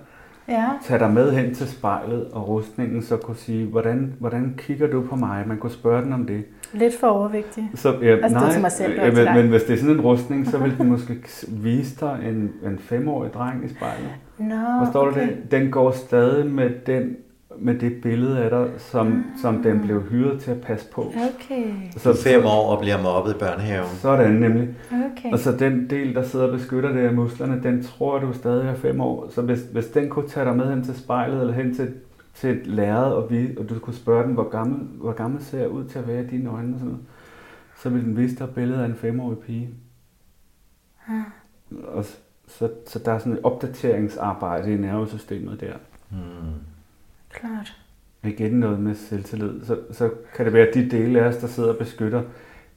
ja. 0.48 0.68
tage 0.82 0.98
dig 0.98 1.10
med 1.10 1.32
hen 1.32 1.54
til 1.54 1.68
spejlet, 1.68 2.28
og 2.32 2.48
rustningen 2.48 3.02
så 3.02 3.16
kunne 3.16 3.36
sige, 3.36 3.66
hvordan, 3.66 4.14
hvordan 4.18 4.54
kigger 4.58 4.86
du 4.90 5.02
på 5.02 5.16
mig? 5.16 5.44
Man 5.46 5.58
kunne 5.58 5.72
spørge 5.72 6.02
den 6.02 6.12
om 6.12 6.26
det. 6.26 6.44
Lidt 6.72 6.94
for 7.00 7.06
overvægtig. 7.06 7.70
Så, 7.74 7.96
ja, 8.02 8.06
altså, 8.06 8.28
nej, 8.28 8.44
det 8.44 8.52
til 8.52 8.62
mig 8.62 8.72
selv, 8.72 8.92
ja, 9.00 9.10
men, 9.10 9.34
men 9.34 9.48
hvis 9.48 9.62
det 9.62 9.74
er 9.74 9.78
sådan 9.78 9.94
en 9.94 10.00
rustning, 10.00 10.46
så 10.46 10.58
vil 10.58 10.78
den 10.78 10.86
måske 10.86 11.14
vise 11.66 11.96
dig 12.00 12.18
en, 12.28 12.52
en 12.70 12.78
femårig 12.78 13.32
dreng 13.34 13.64
i 13.64 13.68
spejlet. 13.68 14.10
Nå, 14.38 14.84
Forstår 14.84 15.06
okay. 15.06 15.20
du 15.20 15.26
det? 15.26 15.50
Den 15.50 15.70
går 15.70 15.90
stadig 15.90 16.46
med 16.46 16.70
den 16.86 17.16
med 17.60 17.78
det 17.78 18.02
billede 18.02 18.38
af 18.38 18.50
dig, 18.50 18.68
som, 18.78 19.06
mm. 19.06 19.24
som 19.42 19.62
den 19.62 19.80
blev 19.80 20.02
hyret 20.02 20.40
til 20.40 20.50
at 20.50 20.60
passe 20.60 20.90
på. 20.90 21.02
Okay. 21.02 21.64
Så 21.96 22.16
fem 22.22 22.44
år 22.44 22.70
og 22.70 22.80
bliver 22.80 23.02
mobbet 23.02 23.34
i 23.34 23.38
børnehaven. 23.38 23.88
Sådan 23.88 24.32
nemlig. 24.32 24.68
Okay. 24.90 25.32
Og 25.32 25.38
så 25.38 25.56
den 25.56 25.90
del, 25.90 26.14
der 26.14 26.22
sidder 26.22 26.46
og 26.46 26.52
beskytter 26.52 26.92
det 26.92 27.00
af 27.00 27.14
musklerne, 27.14 27.62
den 27.62 27.82
tror 27.82 28.18
du 28.18 28.32
stadig 28.32 28.68
er 28.68 28.74
fem 28.74 29.00
år. 29.00 29.28
Så 29.30 29.42
hvis, 29.42 29.60
hvis 29.72 29.86
den 29.86 30.08
kunne 30.08 30.28
tage 30.28 30.46
dig 30.46 30.56
med 30.56 30.70
hen 30.74 30.84
til 30.84 30.98
spejlet, 30.98 31.40
eller 31.40 31.54
hen 31.54 31.74
til, 31.74 31.94
til 32.34 32.50
et 32.50 32.66
lærred, 32.66 33.12
og, 33.12 33.30
vi, 33.30 33.56
og 33.56 33.68
du 33.68 33.78
kunne 33.78 33.94
spørge 33.94 34.26
den, 34.26 34.34
hvor 34.34 34.48
gammel, 34.48 34.78
hvor 34.78 35.12
gammel 35.12 35.42
ser 35.42 35.58
jeg 35.58 35.68
ud 35.68 35.84
til 35.84 35.98
at 35.98 36.08
være 36.08 36.24
i 36.24 36.26
dine 36.26 36.50
øjne, 36.50 36.74
og 36.74 36.78
sådan 36.78 36.92
noget, 36.92 37.06
så 37.82 37.88
ville 37.88 38.06
den 38.06 38.16
vise 38.16 38.36
dig 38.36 38.48
billedet 38.54 38.82
af 38.82 38.86
en 38.86 38.94
femårig 38.94 39.38
pige. 39.38 39.70
Ja. 41.08 41.22
Og 41.86 42.04
så, 42.46 42.70
så 42.86 42.98
der 42.98 43.12
er 43.12 43.18
sådan 43.18 43.32
et 43.32 43.40
opdateringsarbejde 43.42 44.74
i 44.74 44.76
nervesystemet 44.76 45.60
der. 45.60 45.72
Hmm. 46.08 46.54
Klart. 47.40 47.76
Igen 48.24 48.52
noget 48.52 48.80
med 48.80 48.94
selvtillid. 48.94 49.64
Så, 49.64 49.78
så 49.90 50.10
kan 50.36 50.44
det 50.44 50.52
være, 50.52 50.68
at 50.68 50.74
de 50.74 50.90
dele 50.90 51.20
af 51.20 51.28
os, 51.28 51.36
der 51.36 51.46
sidder 51.46 51.68
og 51.68 51.78
beskytter, 51.78 52.22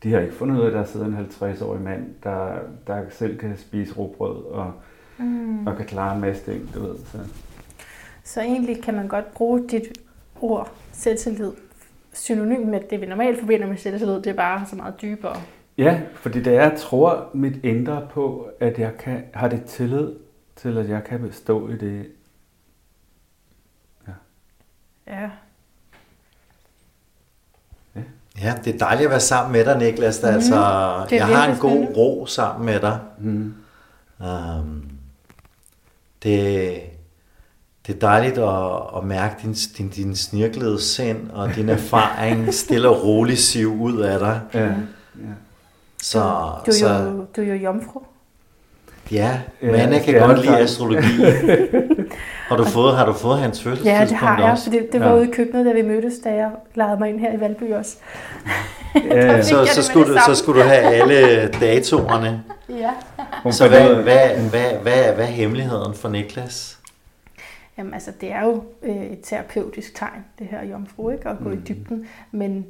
de 0.04 0.12
har 0.12 0.20
ikke 0.20 0.34
fundet 0.34 0.58
ud 0.58 0.62
af, 0.62 0.68
at 0.68 0.74
der 0.74 0.86
sidder 0.86 1.06
en 1.06 1.28
50-årig 1.32 1.82
mand, 1.82 2.08
der, 2.24 2.60
der 2.88 3.02
selv 3.10 3.38
kan 3.38 3.58
spise 3.58 3.94
råbrød 3.94 4.44
og, 4.44 4.74
mm. 5.18 5.68
og 5.68 5.78
kan 5.78 5.86
klare 5.86 6.16
en 6.16 6.22
masse 6.22 6.52
ting, 6.52 6.74
du 6.74 6.80
ved. 6.80 6.96
Så. 6.98 7.18
så 8.24 8.42
egentlig 8.42 8.84
kan 8.84 8.94
man 8.94 9.08
godt 9.08 9.34
bruge 9.34 9.68
dit 9.70 9.98
ord, 10.42 10.72
selvtillid, 10.92 11.52
synonym 12.14 12.68
med 12.68 12.80
det, 12.90 13.02
vi 13.02 13.06
normalt 13.06 13.40
forbinder 13.40 13.68
med 13.68 13.78
selvtillid, 13.78 14.16
det 14.16 14.28
er 14.28 14.34
bare 14.34 14.66
så 14.70 14.76
meget 14.76 15.02
dybere. 15.02 15.36
Ja, 15.78 16.02
fordi 16.14 16.40
det 16.42 16.56
er, 16.56 16.62
jeg 16.62 16.78
tror 16.78 17.30
mit 17.34 17.66
indre 17.66 18.08
på, 18.12 18.48
at 18.60 18.80
jeg 18.80 18.98
kan, 18.98 19.24
har 19.34 19.48
det 19.48 19.64
tillid 19.64 20.12
til, 20.56 20.78
at 20.78 20.90
jeg 20.90 21.04
kan 21.04 21.20
bestå 21.20 21.70
i 21.70 21.78
det, 21.78 22.06
Ja. 25.12 25.30
Ja, 28.42 28.54
det 28.66 28.76
er 28.76 28.78
dejligt 28.78 29.06
at 29.06 29.12
være 29.12 29.20
sammen 29.20 29.52
med 29.52 29.66
dig, 29.66 29.78
Niklas. 29.78 30.20
Mm, 30.24 30.30
altså, 30.30 30.56
det 31.10 31.22
er 31.22 31.28
jeg 31.28 31.38
har 31.38 31.48
en 31.52 31.58
god 31.58 31.72
spændende. 31.72 31.98
ro 31.98 32.26
sammen 32.26 32.66
med 32.66 32.80
dig. 32.80 33.00
Mm. 33.20 33.54
Um, 34.20 34.84
det, 36.24 36.82
det 37.88 37.96
er 37.96 38.00
dejligt 38.00 38.38
at, 38.38 38.98
at 38.98 39.04
mærke 39.04 39.36
din, 39.42 39.54
din, 39.78 39.90
din 39.90 40.16
snirklede 40.16 40.82
sind 40.82 41.30
og 41.32 41.56
din 41.56 41.70
erfaring 41.80 42.54
stille 42.54 42.90
og 42.90 43.04
roligt 43.04 43.40
sive 43.40 43.70
ud 43.70 44.00
af 44.02 44.20
dig. 44.20 44.42
Ja. 44.54 44.66
ja. 44.66 44.72
Så, 46.02 46.20
Du 46.66 46.72
er 46.72 46.76
så 46.76 46.94
jo, 46.94 47.26
du 47.36 47.42
er 47.42 47.46
jo 47.46 47.54
jomfru. 47.54 48.02
ja, 49.12 49.42
Ja, 49.62 49.72
men 49.72 49.94
jeg 49.94 50.04
kan 50.06 50.20
godt 50.20 50.42
lide 50.46 50.60
astrologi. 50.60 51.08
har, 52.52 52.58
du 52.58 52.70
fået, 52.70 52.96
har 52.98 53.06
du 53.06 53.14
fået 53.14 53.40
hans 53.40 53.66
Ja, 53.66 53.70
det 53.72 53.78
fødselstidspunkt 53.80 54.20
har 54.24 54.42
jeg, 54.42 54.52
også? 54.52 54.64
for 54.64 54.72
det, 54.72 54.88
det 54.94 55.00
var 55.00 55.08
Ja. 55.08 55.16
ude 55.16 55.28
i 55.28 55.32
køkkenet, 55.32 55.66
da 55.66 55.72
vi 55.74 55.82
mødtes, 55.82 56.14
da 56.24 56.34
jeg 56.34 56.52
lejede 56.76 57.00
mig 57.00 57.10
ind 57.10 57.20
her 57.20 57.34
i 57.34 57.40
Valby 57.40 57.74
også. 57.74 57.98
Ja. 58.96 59.42
Så, 59.52 59.66
så, 59.76 59.84
skulle 59.84 60.14
du, 60.14 60.20
så 60.28 60.36
skulle 60.36 60.62
du 60.62 60.68
have 60.68 60.80
alle 60.82 61.48
datorerne. 61.48 62.44
Ja. 62.70 62.92
Så 63.52 63.68
hvad, 63.68 63.96
hvad, 63.96 64.30
hvad, 64.50 64.72
hvad, 64.82 65.14
hvad 65.14 65.26
er 65.26 65.30
hemmeligheden 65.30 65.94
for 65.94 66.10
Niklas? 66.10 66.78
Jamen 67.78 67.94
altså, 67.94 68.12
det 68.22 68.32
er 68.32 68.42
jo 68.46 68.64
øh, 68.84 68.96
et 68.96 69.20
terapeutisk 69.24 69.96
tegn, 69.96 70.26
det 70.40 70.48
her 70.52 70.64
jomfru, 70.66 71.10
ikke? 71.10 71.30
At 71.30 71.38
gå 71.44 71.50
Mm. 71.50 71.54
i 71.54 71.56
dybden. 71.68 72.08
Men 72.32 72.66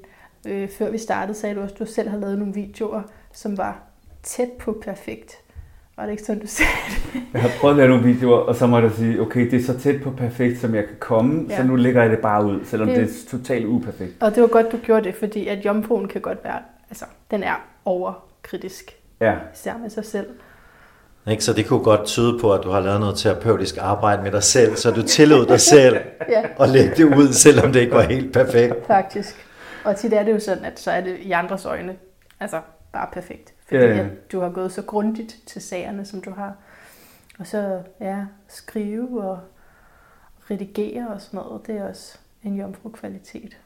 øh, 0.48 0.70
før 0.78 0.90
vi 0.90 0.98
startede, 0.98 1.38
sagde 1.38 1.56
du 1.56 1.62
også, 1.62 1.74
at 1.74 1.80
du 1.80 1.86
selv 1.86 2.10
har 2.10 2.18
lavet 2.18 2.38
nogle 2.38 2.54
videoer, 2.54 3.02
som 3.34 3.58
var 3.58 3.80
tæt 4.24 4.50
på 4.60 4.82
perfekt. 4.86 5.34
Var 6.02 6.06
det 6.06 6.12
ikke 6.12 6.24
sådan, 6.24 6.42
du 6.42 6.48
sagde 6.48 6.72
det? 7.14 7.22
Jeg 7.34 7.42
har 7.42 7.50
prøvet 7.60 7.74
at 7.74 7.78
lave 7.78 7.90
nogle 7.90 8.04
videoer, 8.04 8.38
og 8.40 8.56
så 8.56 8.68
må 8.68 8.80
jeg 8.80 8.92
sige, 8.92 9.22
okay, 9.22 9.52
det 9.52 9.60
er 9.60 9.64
så 9.64 9.80
tæt 9.80 10.02
på 10.04 10.12
perfekt, 10.12 10.60
som 10.60 10.76
jeg 10.76 10.84
kan 10.86 10.96
komme, 11.00 11.46
ja. 11.50 11.58
Så 11.58 11.64
nu 11.64 11.76
lægger 11.76 12.02
jeg 12.02 12.12
det 12.12 12.20
bare 12.20 12.46
ud, 12.46 12.60
selvom 12.66 12.88
Det- 12.88 12.98
det, 12.98 13.08
det 13.08 13.26
er 13.34 13.38
totalt 13.38 13.66
uperfekt. 13.66 14.12
Og 14.20 14.36
det 14.36 14.42
var 14.42 14.48
godt, 14.48 14.72
du 14.72 14.78
gjorde 14.78 15.04
det, 15.04 15.16
fordi 15.16 15.48
at 15.48 15.66
jomfruen 15.66 16.08
kan 16.08 16.22
godt 16.22 16.38
være, 16.44 16.60
altså, 16.90 17.06
den 17.32 17.44
er 17.44 17.54
overkritisk, 17.86 18.92
Ja, 19.20 19.34
især 19.54 19.74
med 19.82 19.90
sig 19.90 20.06
selv. 20.06 20.28
Ikke? 21.28 21.44
Så 21.44 21.54
det 21.54 21.68
kunne 21.68 21.84
godt 21.84 22.06
tyde 22.06 22.40
på, 22.40 22.54
at 22.54 22.64
du 22.64 22.70
har 22.70 22.80
lavet 22.80 23.00
noget 23.00 23.16
terapeutisk 23.18 23.78
arbejde 23.82 24.24
med 24.24 24.32
dig 24.32 24.44
selv, 24.44 24.76
så 24.76 24.92
du 24.92 25.04
tillod 25.04 25.46
dig 25.46 25.60
selv 25.60 25.98
Ja, 26.30 26.44
at 26.60 26.70
lægge 26.70 26.96
det 26.96 27.04
ud, 27.04 27.34
selvom 27.34 27.74
det 27.74 27.80
ikke 27.80 27.94
var 27.96 28.02
helt 28.02 28.34
perfekt. 28.34 28.88
faktisk. 28.88 29.48
Og 29.84 29.96
tit 29.96 30.14
er 30.14 30.24
det 30.24 30.32
jo 30.34 30.40
sådan, 30.40 30.66
at 30.66 30.80
så 30.80 30.92
er 30.92 31.02
det 31.02 31.18
i 31.20 31.32
andres 31.32 31.66
øjne, 31.66 31.96
altså 32.40 32.60
bare 32.94 33.08
perfekt. 33.14 33.54
Fordi 33.72 33.84
Ja, 33.84 33.96
ja. 33.96 34.04
at 34.04 34.32
du 34.32 34.40
har 34.40 34.50
gået 34.50 34.72
så 34.72 34.82
grundigt 34.82 35.38
til 35.46 35.62
sagerne, 35.62 36.06
som 36.06 36.22
du 36.22 36.32
har. 36.32 36.54
Og 37.40 37.48
så, 37.48 37.80
ja, 38.00 38.26
skrive 38.48 39.24
og 39.24 39.40
redigere 40.52 41.08
og 41.08 41.22
sådan 41.22 41.38
noget, 41.38 41.68
det 41.68 41.78
er 41.78 41.90
også 41.90 42.18
en 42.44 42.56
jomfru-kvalitet. 42.56 43.58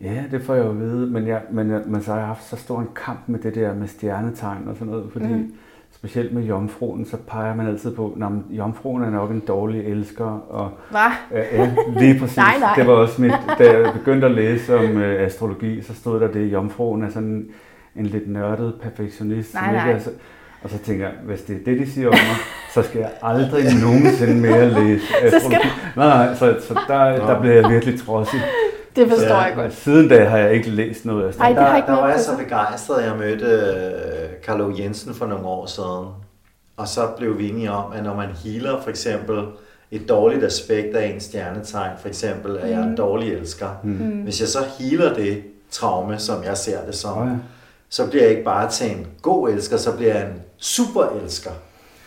ja 0.00 0.24
det 0.30 0.42
får 0.42 0.54
jeg 0.54 0.64
jo 0.64 0.70
at 0.70 0.80
vide, 0.80 1.06
men, 1.06 1.26
jeg, 1.26 1.42
men, 1.50 1.70
jeg, 1.70 1.82
men 1.86 2.02
så 2.02 2.10
har 2.10 2.18
jeg 2.18 2.26
haft 2.26 2.44
så 2.44 2.56
stor 2.56 2.80
en 2.80 2.88
kamp 2.94 3.20
med 3.26 3.38
det 3.38 3.54
der 3.54 3.74
med 3.74 3.88
stjernetegn 3.88 4.68
og 4.68 4.74
sådan 4.74 4.92
noget, 4.92 5.12
fordi 5.12 5.26
mm. 5.34 5.54
specielt 5.92 6.32
med 6.34 6.42
jomfruen, 6.42 7.04
så 7.04 7.16
peger 7.16 7.54
man 7.54 7.66
altid 7.66 7.96
på, 7.96 8.18
at 8.22 8.56
jomfruen 8.56 9.02
er 9.02 9.10
nok 9.10 9.30
en 9.30 9.40
dårlig 9.40 9.80
elsker, 9.86 10.24
og 10.24 10.70
Hvad? 10.90 11.00
Ja, 11.30 11.56
ja, 11.56 11.74
lige 12.00 12.20
præcis. 12.20 12.36
Nej, 12.46 12.58
nej. 12.60 12.74
Det 12.76 12.86
var 12.86 12.92
også 12.92 13.22
mit, 13.22 13.32
da 13.58 13.72
jeg 13.72 13.92
begyndte 13.92 14.26
at 14.26 14.32
læse 14.34 14.78
om 14.78 14.84
øh, 14.96 15.26
astrologi, 15.26 15.82
så 15.82 15.94
stod 15.94 16.20
der 16.20 16.32
det, 16.32 16.46
at 16.46 16.52
jomfruen 16.52 17.02
er 17.02 17.10
sådan 17.10 17.48
en 17.96 18.06
lidt 18.06 18.28
nørdet 18.30 18.74
perfektionist. 18.82 19.52
som 19.52 19.60
Nej, 19.60 19.70
ikke 19.72 19.84
nej. 19.84 19.92
Er 19.92 19.98
så, 19.98 20.10
og 20.62 20.70
så 20.70 20.78
tænker 20.78 21.04
jeg, 21.06 21.14
hvis 21.24 21.40
det 21.40 21.56
er 21.56 21.64
det, 21.64 21.78
de 21.86 21.92
siger 21.92 22.08
om 22.08 22.14
mig, 22.14 22.36
så 22.74 22.82
skal 22.82 22.98
jeg 23.00 23.10
aldrig 23.22 23.64
nogensinde 23.82 24.34
mere 24.34 24.70
læse 24.70 25.04
astrologi. 25.22 25.56
Nej, 25.96 26.06
nej, 26.26 26.34
så, 26.34 26.56
så 26.68 26.80
der, 26.88 27.04
der 27.26 27.40
blev 27.40 27.52
jeg 27.52 27.70
virkelig 27.70 28.00
trodsig. 28.00 28.40
Det 28.96 29.08
forstår 29.08 29.26
Ja, 29.34 29.40
jeg 29.40 29.52
godt. 29.54 29.74
Siden 29.74 30.08
da 30.08 30.24
har 30.24 30.38
jeg 30.38 30.52
ikke 30.54 30.70
læst 30.70 31.04
noget 31.04 31.28
astrologi. 31.28 31.54
Ej, 31.54 31.66
Der, 31.68 31.76
ikke 31.76 31.86
der 31.86 32.00
var 32.00 32.08
jeg 32.10 32.20
så 32.20 32.36
begejstret, 32.36 33.04
jeg 33.04 33.16
mødte 33.18 33.44
øh, 33.46 34.44
Carlo 34.46 34.74
Jensen 34.78 35.14
for 35.14 35.26
nogle 35.26 35.46
år 35.46 35.66
siden. 35.66 36.08
Og 36.76 36.88
så 36.88 37.00
blev 37.18 37.38
vi 37.38 37.48
enige 37.48 37.70
om, 37.70 37.92
at 37.92 38.04
når 38.04 38.16
man 38.16 38.28
healer 38.44 38.80
for 38.82 38.90
eksempel 38.90 39.38
et 39.90 40.08
dårligt 40.08 40.44
aspekt 40.44 40.96
af 40.96 41.06
en 41.14 41.20
stjernetegn, 41.20 41.90
for 42.00 42.08
eksempel 42.08 42.56
at 42.58 42.70
jeg 42.70 42.78
er 42.80 42.84
en 42.84 42.96
dårlig 42.96 43.32
elsker. 43.32 43.66
Mm. 43.82 43.92
Hvis 44.22 44.40
jeg 44.40 44.48
så 44.48 44.58
healer 44.78 45.14
det 45.14 45.42
traume, 45.70 46.18
som 46.18 46.44
jeg 46.44 46.56
ser 46.56 46.78
det 46.86 46.94
som, 46.94 47.18
Oh, 47.18 47.26
ja. 47.28 47.32
Så 47.92 48.06
bliver 48.06 48.22
jeg 48.22 48.30
ikke 48.30 48.44
bare 48.44 48.70
til 48.70 48.90
en 48.90 49.06
god 49.22 49.48
elsker, 49.48 49.76
så 49.76 49.92
bliver 49.92 50.14
jeg 50.14 50.22
en 50.22 50.42
super 50.58 51.04
elsker. 51.22 51.50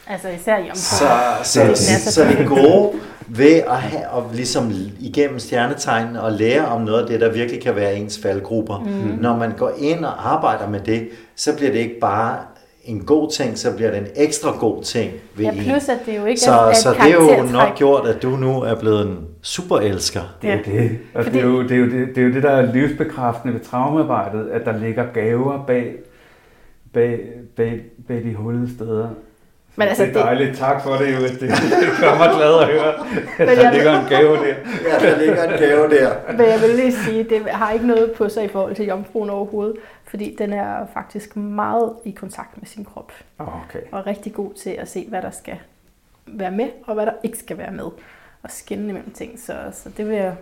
Altså 0.07 0.29
især 0.29 0.57
jomfru. 0.57 0.75
Så, 0.75 1.07
så, 1.43 1.61
Det 1.61 1.69
er 1.69 1.75
så, 1.75 2.03
så 2.05 2.11
så 2.11 2.23
det 2.23 2.47
gode 2.47 2.91
ved 3.27 3.55
at 3.55 3.77
have, 3.81 4.09
og 4.09 4.29
ligesom 4.33 4.71
igennem 4.99 5.39
stjernetegnene 5.39 6.21
og 6.21 6.31
lære 6.31 6.65
om 6.65 6.81
noget 6.81 7.01
af 7.01 7.07
det, 7.07 7.21
der 7.21 7.31
virkelig 7.31 7.63
kan 7.63 7.75
være 7.75 7.95
ens 7.95 8.19
faldgrupper. 8.21 8.79
Mm. 8.79 9.17
Når 9.21 9.37
man 9.37 9.51
går 9.57 9.71
ind 9.77 10.05
og 10.05 10.33
arbejder 10.33 10.69
med 10.69 10.79
det, 10.79 11.09
så 11.35 11.55
bliver 11.55 11.71
det 11.71 11.79
ikke 11.79 11.99
bare 12.01 12.37
en 12.85 12.99
god 13.05 13.31
ting, 13.31 13.57
så 13.57 13.75
bliver 13.75 13.91
det 13.91 13.99
en 13.99 14.07
ekstra 14.15 14.51
god 14.59 14.83
ting 14.83 15.11
ved 15.35 15.45
Ja, 15.45 15.51
plus 15.51 15.89
at 15.89 15.97
det 16.05 16.17
jo 16.17 16.25
ikke 16.25 16.41
Så, 16.41 16.51
er, 16.51 16.69
et 16.69 16.77
så 16.77 16.89
det 16.89 16.99
er 17.11 17.13
jo 17.13 17.43
nok 17.51 17.75
gjort, 17.75 18.07
at 18.07 18.21
du 18.23 18.29
nu 18.29 18.61
er 18.61 18.75
blevet 18.75 19.01
en 19.07 19.17
superelsker. 19.41 20.21
Det 20.41 20.49
er 20.49 20.53
Ja. 20.53 20.71
det. 20.71 20.97
Og 21.15 21.23
Fordi- 21.23 21.37
det, 21.37 21.43
er 21.45 21.49
jo, 21.49 21.63
det, 21.63 21.71
er 21.71 21.75
jo 21.77 21.85
det, 21.85 22.07
det 22.15 22.17
er 22.17 22.27
jo 22.27 22.33
det, 22.33 22.43
der 22.43 22.49
er 22.51 22.73
livsbekræftende 22.73 23.53
ved 23.53 23.61
traumearbejdet, 23.61 24.49
at 24.51 24.65
der 24.65 24.77
ligger 24.77 25.05
gaver 25.13 25.63
bag, 25.67 25.93
bag, 26.93 27.19
bag, 27.55 27.81
bag 28.07 28.23
de 28.23 28.33
hullede 28.35 28.75
steder. 28.75 29.07
Men 29.77 29.87
altså, 29.87 30.03
det 30.03 30.09
er 30.09 30.13
det- 30.13 30.23
dejligt. 30.23 30.57
Tak 30.57 30.83
for 30.83 30.91
det, 30.93 31.15
Judith. 31.15 31.33
Det, 31.33 31.49
det 31.49 31.49
gør 32.01 32.17
mig 32.17 32.29
glad 32.35 32.59
at 32.59 32.67
høre. 32.67 32.93
Men 33.39 33.47
Der 33.47 33.53
jeg- 33.63 33.73
ligger 33.73 33.99
en 33.99 34.05
gave 34.09 34.35
der. 34.35 34.55
Ja, 35.01 35.09
der 35.09 35.19
ligger 35.19 35.43
en 35.43 35.59
gave 35.59 35.89
der. 35.89 36.09
Men 36.31 36.45
jeg 36.45 36.59
vil 36.61 36.75
lige 36.75 36.91
sige, 37.05 37.19
at 37.19 37.29
det 37.29 37.41
har 37.51 37.71
ikke 37.71 37.87
noget 37.87 38.11
på 38.11 38.29
sig 38.29 38.43
i 38.43 38.47
forhold 38.47 38.75
til 38.75 38.85
jomfruen 38.85 39.29
overhovedet, 39.29 39.75
fordi 40.15 40.35
den 40.35 40.53
er 40.53 40.85
faktisk 40.93 41.35
meget 41.35 41.93
i 42.05 42.11
kontakt 42.11 42.57
med 42.57 42.65
sin 42.65 42.85
krop, 42.85 43.11
Okay. 43.37 43.79
og 43.91 43.99
er 43.99 44.07
rigtig 44.07 44.33
god 44.33 44.53
til 44.53 44.69
at 44.69 44.87
se, 44.87 45.05
hvad 45.09 45.21
der 45.21 45.31
skal 45.31 45.57
være 46.25 46.51
med, 46.51 46.69
og 46.85 46.93
hvad 46.93 47.05
der 47.05 47.11
ikke 47.23 47.37
skal 47.37 47.57
være 47.57 47.71
med, 47.71 47.83
og 48.43 48.51
skinne 48.51 48.89
imellem 48.89 49.11
ting. 49.11 49.39
Så, 49.39 49.53
så 49.73 49.89
det 49.89 50.07
vil 50.07 50.15
jeg... 50.15 50.35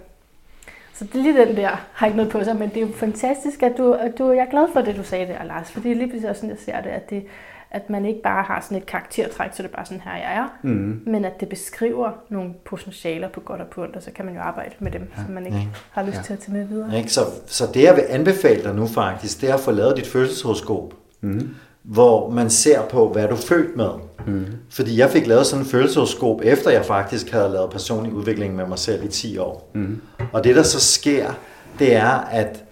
Så 0.94 1.06
det 1.06 1.16
er 1.16 1.24
lige 1.24 1.46
den 1.46 1.56
der, 1.56 1.88
har 1.94 2.06
ikke 2.06 2.18
noget 2.18 2.32
på 2.32 2.44
sig, 2.44 2.56
men 2.56 2.70
det 2.70 2.78
er 2.78 2.88
jo 2.88 2.94
fantastisk, 2.94 3.64
at 3.64 3.78
du, 3.78 3.94
at 3.94 4.18
du 4.18 4.32
jeg 4.32 4.46
er 4.46 4.50
glad 4.50 4.68
for 4.74 4.82
det, 4.82 4.96
du 4.96 5.04
sagde 5.04 5.28
der, 5.28 5.44
Lars, 5.44 5.72
for 5.72 5.80
det 5.80 5.92
er 5.92 5.96
lige 5.96 6.08
præcis 6.08 6.26
også 6.26 6.40
sådan, 6.40 6.50
jeg 6.50 6.60
ser 6.60 6.82
det, 6.82 6.90
at, 6.90 7.10
det, 7.10 7.26
at 7.74 7.90
man 7.90 8.06
ikke 8.06 8.22
bare 8.22 8.44
har 8.44 8.62
sådan 8.62 8.78
et 8.78 8.86
karaktertræk, 8.86 9.50
så 9.54 9.64
det 9.64 9.70
er 9.72 9.76
bare 9.76 9.86
sådan 9.86 10.02
her, 10.06 10.12
jeg 10.12 10.36
er, 10.36 10.48
Mm. 10.62 11.02
men 11.06 11.26
at 11.26 11.40
det 11.40 11.50
beskriver 11.50 12.10
nogle 12.30 12.50
potentialer 12.66 13.30
på 13.30 13.40
godt 13.40 13.62
og 13.62 13.68
på 13.68 13.82
ondt, 13.82 13.96
og 13.96 14.04
så 14.04 14.12
kan 14.16 14.26
man 14.26 14.34
jo 14.36 14.40
arbejde 14.42 14.72
med 14.80 14.92
dem, 14.92 15.02
ja, 15.18 15.24
som 15.24 15.34
man 15.34 15.46
ikke 15.46 15.58
ja. 15.58 15.64
har 15.92 16.04
lyst 16.04 16.18
Ja. 16.18 16.22
til 16.22 16.34
at 16.34 16.40
tage 16.40 16.58
med 16.58 16.66
videre. 16.66 16.98
Ikke? 16.98 17.14
Så, 17.14 17.22
så 17.46 17.64
det 17.74 17.84
jeg 17.84 17.96
vil 17.96 18.04
anbefale 18.10 18.64
dig 18.64 18.76
nu 18.76 18.88
faktisk, 18.88 19.42
det 19.42 19.50
er 19.50 19.54
at 19.54 19.60
få 19.60 19.72
lavet 19.72 19.98
dit 19.98 20.08
følelseshoroskop, 20.08 20.94
Mm. 21.22 21.50
hvor 21.84 22.30
man 22.30 22.50
ser 22.50 22.82
på, 22.82 23.10
hvad 23.10 23.28
du 23.28 23.34
er 23.34 23.40
født 23.40 23.76
med. 23.78 23.90
Mm. 24.28 24.46
Fordi 24.70 25.00
jeg 25.00 25.10
fik 25.10 25.28
lavet 25.28 25.46
sådan 25.46 25.66
en 25.66 25.70
følelseshoroskop, 25.70 26.42
efter 26.44 26.72
jeg 26.72 26.86
faktisk 26.86 27.32
havde 27.32 27.50
lavet 27.50 27.70
personlig 27.72 28.14
udvikling 28.14 28.56
med 28.56 28.66
mig 28.68 28.80
selv 28.80 29.04
i 29.04 29.08
10 29.08 29.38
år. 29.38 29.72
Mm. 29.74 30.02
Og 30.34 30.44
det 30.44 30.56
der 30.56 30.64
så 30.64 30.80
sker, 30.80 31.32
det 31.80 31.96
er, 31.96 32.10
at, 32.32 32.64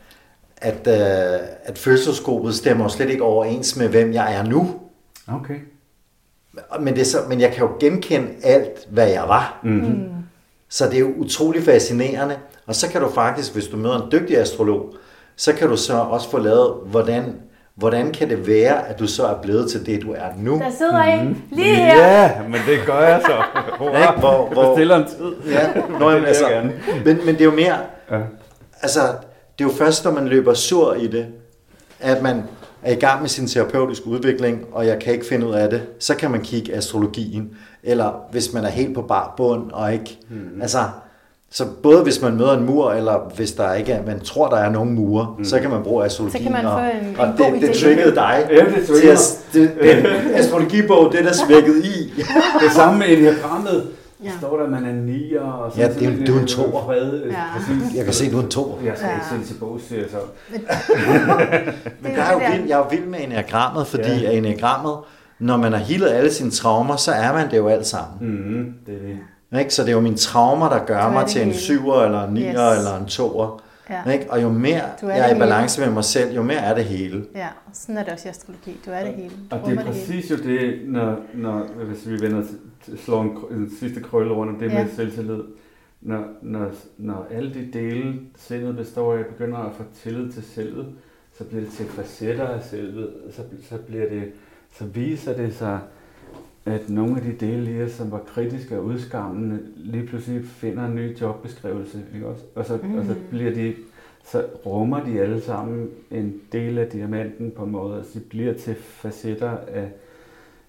at, 0.58 0.88
øh, 0.88 1.40
at 1.64 1.78
følelseshoroskopet 1.78 2.56
stemmer 2.56 2.88
slet 2.88 3.10
ikke 3.10 3.24
overens 3.24 3.76
med, 3.78 3.88
hvem 3.88 4.14
jeg 4.14 4.36
er 4.36 4.44
nu. 4.44 4.76
Okay. 5.28 5.56
Men, 6.80 6.94
det 6.94 7.02
er 7.02 7.06
så, 7.06 7.18
men 7.30 7.42
jeg 7.42 7.52
kan 7.52 7.60
jo 7.68 7.70
genkende 7.80 8.28
alt, 8.44 8.88
hvad 8.90 9.08
jeg 9.10 9.24
var. 9.28 9.60
Mm. 9.64 10.08
Så 10.70 10.86
det 10.86 10.96
er 10.96 11.00
jo 11.00 11.14
utrolig 11.18 11.64
fascinerende. 11.64 12.36
Og 12.68 12.76
så 12.76 12.90
kan 12.90 13.02
du 13.02 13.10
faktisk, 13.10 13.54
hvis 13.54 13.68
du 13.68 13.78
møder 13.78 14.02
en 14.06 14.12
dygtig 14.12 14.38
astrolog, 14.38 14.94
så 15.36 15.54
kan 15.54 15.68
du 15.70 15.78
så 15.78 15.94
også 15.98 16.30
få 16.30 16.38
lavet, 16.38 16.74
hvordan, 16.86 17.36
hvordan 17.76 18.12
kan 18.12 18.30
det 18.30 18.48
være, 18.48 18.88
at 18.88 19.00
du 19.00 19.08
så 19.08 19.26
er 19.28 19.42
blevet 19.42 19.72
til 19.72 19.86
det, 19.86 20.02
du 20.02 20.12
er 20.12 20.28
nu. 20.38 20.58
Der 20.60 20.70
sidder 20.78 21.02
en 21.04 21.44
lige 21.52 21.76
her. 21.76 21.98
Ja, 22.08 22.42
men 22.44 22.60
det 22.68 22.80
gør 22.86 23.00
jeg 23.00 23.22
så. 23.26 23.34
Ikke? 23.86 24.20
Hvor- 24.20 24.50
hvor- 24.54 24.68
Jeg 24.68 24.76
stiller 24.78 24.96
en 24.98 25.08
tid. 25.08 25.52
Ja, 25.52 25.70
nå, 26.00 26.10
jeg 26.12 26.26
altså, 26.28 26.46
men, 27.06 27.18
men 27.26 27.36
det 27.36 27.42
er 27.42 27.46
jo 27.46 27.52
mere, 27.56 27.78
Ja. 28.12 28.20
altså, 28.82 29.00
det 29.60 29.66
er 29.66 29.70
jo 29.70 29.76
først, 29.78 30.06
når 30.06 30.12
man 30.12 30.28
løber 30.28 30.54
sur 30.54 30.94
i 30.94 31.08
det, 31.08 31.28
at 32.00 32.22
man 32.22 32.44
er 32.84 32.92
i 32.92 32.96
gang 32.96 33.22
med 33.22 33.30
sin 33.30 33.48
terapeutiske 33.48 34.08
udvikling, 34.08 34.66
og 34.72 34.88
jeg 34.88 35.00
kan 35.00 35.14
ikke 35.14 35.26
finde 35.26 35.48
ud 35.48 35.54
af 35.54 35.70
det, 35.70 35.82
så 36.00 36.16
kan 36.16 36.32
man 36.32 36.42
kigge 36.42 36.74
astrologien. 36.76 37.50
Eller 37.84 38.12
hvis 38.32 38.54
man 38.54 38.64
er 38.66 38.70
helt 38.70 38.96
på 38.96 39.02
bar 39.02 39.34
bund, 39.38 39.72
og 39.72 39.94
ikke, 39.94 40.18
mm. 40.30 40.62
altså, 40.62 40.78
så 41.52 41.66
både 41.84 42.04
hvis 42.04 42.22
man 42.22 42.38
møder 42.38 42.58
en 42.58 42.66
mur, 42.66 42.92
eller 42.92 43.32
hvis 43.36 43.52
der 43.52 43.74
ikke 43.74 43.92
er, 43.92 44.06
man 44.06 44.20
tror, 44.20 44.48
der 44.50 44.58
er 44.58 44.70
nogen 44.70 44.94
mure, 44.94 45.36
mm. 45.38 45.46
så 45.46 45.60
kan 45.60 45.70
man 45.70 45.84
bruge 45.84 46.06
astrologien. 46.06 46.44
Så 46.44 46.44
kan 46.44 46.52
man 46.52 46.66
og, 46.66 46.80
få 46.80 47.08
en- 47.08 47.16
og 47.20 47.28
en 47.28 47.34
god 47.38 47.52
det, 47.54 47.62
det 47.62 47.76
triggede 47.76 48.16
dig 48.16 48.48
Ja, 48.52 48.56
det 48.56 48.86
til 48.86 48.96
trigger 48.96 49.12
at, 49.14 49.40
det, 49.54 49.72
den 49.82 50.06
astrologibog, 50.36 51.12
det 51.12 51.26
der 51.26 51.34
svækket 51.34 51.86
i. 51.86 52.14
Det 52.64 52.72
samme 52.76 53.00
med 53.00 53.08
enagrammet. 53.18 53.88
Ja. 54.24 54.32
Står 54.40 54.58
der, 54.58 54.64
at 54.64 54.70
man 54.72 54.86
er 54.86 54.94
nier. 54.94 55.42
Og 55.42 55.78
Ja, 55.78 55.88
det 55.88 56.04
er 56.22 56.26
du 56.26 56.36
er 56.36 56.40
en 56.42 56.48
to. 56.48 56.64
toer. 56.64 56.84
Fred, 56.86 57.22
Ja. 57.24 57.44
Præcis. 57.58 57.96
Jeg 57.98 58.06
kan 58.06 58.14
se, 58.14 58.32
du 58.32 58.38
er 58.40 58.44
en 58.44 58.50
to. 58.50 58.80
Jeg 58.86 58.94
skal 58.98 59.08
Ja. 59.10 59.16
ikke 59.16 59.26
sætte 59.30 59.46
til 59.46 59.54
bogs, 59.60 59.84
siger 59.84 60.02
jeg 60.02 60.10
så. 60.12 60.18
Men 60.50 60.62
Det 62.12 62.18
der 62.18 62.24
er 62.24 62.34
jo 62.34 62.40
det 62.40 62.48
vild, 62.58 62.68
jeg 62.68 62.74
er 62.74 62.78
jo 62.78 62.86
vild 62.90 63.06
med 63.06 63.20
enagrammet, 63.24 63.88
fordi 63.88 64.22
Ja. 64.22 64.32
enagrammet, 64.32 64.94
når 65.40 65.58
man 65.58 65.72
har 65.72 65.80
healet 65.80 66.10
alle 66.10 66.34
sine 66.34 66.52
traumer, 66.52 66.96
så 66.96 67.12
er 67.12 67.34
man 67.34 67.52
det 67.52 67.58
jo 67.58 67.68
alt 67.68 67.86
sammen. 67.88 68.30
Mm, 68.32 68.74
det 68.86 68.94
er 68.96 69.00
det. 69.54 69.60
Ikke? 69.60 69.74
Så 69.74 69.82
det 69.82 69.90
er 69.90 69.94
jo 69.94 70.00
mine 70.00 70.18
traumer, 70.18 70.70
der 70.70 70.86
gør 70.86 71.02
Så 71.04 71.10
mig 71.10 71.22
det 71.24 71.30
til 71.32 71.42
en 71.42 71.48
hele. 71.48 71.60
syver, 71.60 72.04
eller 72.04 72.28
en 72.28 72.34
nier, 72.34 72.72
Yes. 72.72 72.78
eller 72.78 72.98
en 73.00 73.06
toer. 73.06 73.62
Ja. 73.90 74.12
Ikke? 74.12 74.26
Og 74.32 74.42
jo 74.42 74.50
mere 74.50 74.74
er 74.74 75.08
jeg 75.08 75.20
er 75.20 75.28
det 75.28 75.36
i 75.36 75.40
balance 75.40 75.82
med 75.82 75.90
mig 75.90 76.04
selv, 76.04 76.36
jo 76.36 76.44
mere 76.44 76.58
er 76.58 76.76
det 76.76 76.84
hele. 76.86 77.24
Ja, 77.36 77.48
sådan 77.74 77.98
er 77.98 78.04
det 78.04 78.14
også 78.14 78.28
i 78.28 78.30
astrologi. 78.30 78.80
Du 78.86 78.92
er 78.92 79.04
det 79.04 79.14
hele. 79.16 79.30
Du 79.30 79.56
Og 79.56 79.60
det 79.60 79.66
er 79.66 79.70
hele. 79.70 79.84
præcis 79.84 80.32
jo 80.32 80.36
det, 80.36 80.74
når, 80.88 81.16
når 81.34 81.66
hvis 81.90 82.08
vi 82.10 82.22
vender 82.26 82.42
til- 82.42 82.58
slår 82.98 83.22
en, 83.52 83.58
en 83.58 83.70
sidste 83.80 84.02
krølle 84.02 84.34
rundt 84.34 84.54
om 84.54 84.60
det 84.60 84.70
Ja. 84.70 84.84
med 84.84 84.92
selvtillid. 84.92 85.44
Når, 86.02 86.26
når, 86.42 86.72
når 86.98 87.28
alle 87.32 87.54
de 87.54 87.70
dele, 87.74 88.20
sindet 88.36 88.76
består 88.76 89.14
af, 89.14 89.26
begynder 89.26 89.58
at 89.58 89.76
få 89.76 89.84
tillid 89.94 90.32
til 90.32 90.44
selvet, 90.44 90.88
så 91.34 91.44
bliver 91.44 91.62
det 91.62 91.72
til 91.72 91.86
facetter 91.86 92.48
af 92.48 92.64
selvet, 92.64 93.14
så, 93.32 93.42
så, 93.70 93.78
bliver 93.78 94.10
det, 94.10 94.32
så 94.72 94.86
viser 94.86 95.38
det 95.38 95.54
sig, 95.56 95.80
at 96.66 96.90
nogle 96.90 97.18
af 97.18 97.22
de 97.22 97.46
dele 97.46 97.72
i 97.72 97.84
os, 97.84 97.92
som 97.92 98.12
var 98.12 98.20
kritiske 98.20 98.78
og 98.78 98.86
udskammende, 98.86 99.60
lige 99.76 100.08
pludselig 100.08 100.46
finder 100.46 100.86
en 100.86 100.96
ny 100.96 101.20
jobbeskrivelse. 101.22 102.04
Ikke 102.16 102.28
også? 102.28 102.44
Og, 102.56 102.66
så, 102.66 102.80
mm. 102.84 102.98
og 102.98 103.06
så 103.06 103.16
bliver 103.30 103.54
de 103.54 103.76
så 104.26 104.46
rummer 104.66 105.04
de 105.04 105.22
alle 105.22 105.42
sammen 105.42 105.90
en 106.12 106.42
del 106.52 106.78
af 106.78 106.90
diamanten 106.90 107.52
på 107.52 107.64
en 107.64 107.72
måde, 107.72 107.98
altså 107.98 108.20
de 108.20 108.24
bliver 108.24 108.54
til 108.54 108.76
facetter 108.76 109.58
af, 109.68 109.92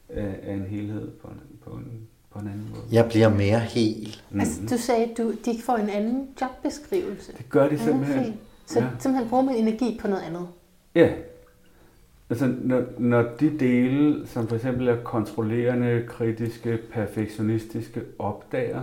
af, 0.08 0.40
af 0.42 0.54
en 0.54 0.62
helhed 0.62 1.10
på 1.10 1.28
en, 1.28 1.40
på, 1.64 1.70
en, 1.70 2.08
på 2.32 2.38
en 2.38 2.46
anden 2.46 2.66
måde. 2.70 2.82
Jeg 2.92 3.08
bliver 3.08 3.28
mere 3.28 3.58
hel. 3.58 4.16
Altså, 4.38 4.60
du 4.70 4.76
sagde, 4.78 5.04
at 5.04 5.18
du, 5.18 5.32
de 5.44 5.58
får 5.66 5.76
en 5.76 5.88
anden 5.88 6.28
jobbeskrivelse. 6.40 7.32
Det 7.38 7.48
gør 7.50 7.68
de 7.68 7.74
Ja, 7.74 7.84
simpelthen. 7.84 8.24
fint. 8.24 8.36
Så 8.66 8.78
Ja. 8.80 8.86
simpelthen 8.98 9.28
bruger 9.30 9.44
man 9.44 9.54
energi 9.54 9.98
på 10.00 10.08
noget 10.08 10.22
andet. 10.22 10.48
Ja. 10.94 11.10
Altså, 12.30 12.54
når, 12.62 12.82
når 12.98 13.22
de 13.40 13.58
dele, 13.58 14.26
som 14.26 14.48
for 14.48 14.56
eksempel 14.56 14.88
er 14.88 14.96
kontrollerende, 15.02 16.04
kritiske, 16.08 16.78
perfektionistiske, 16.92 18.00
opdager, 18.18 18.82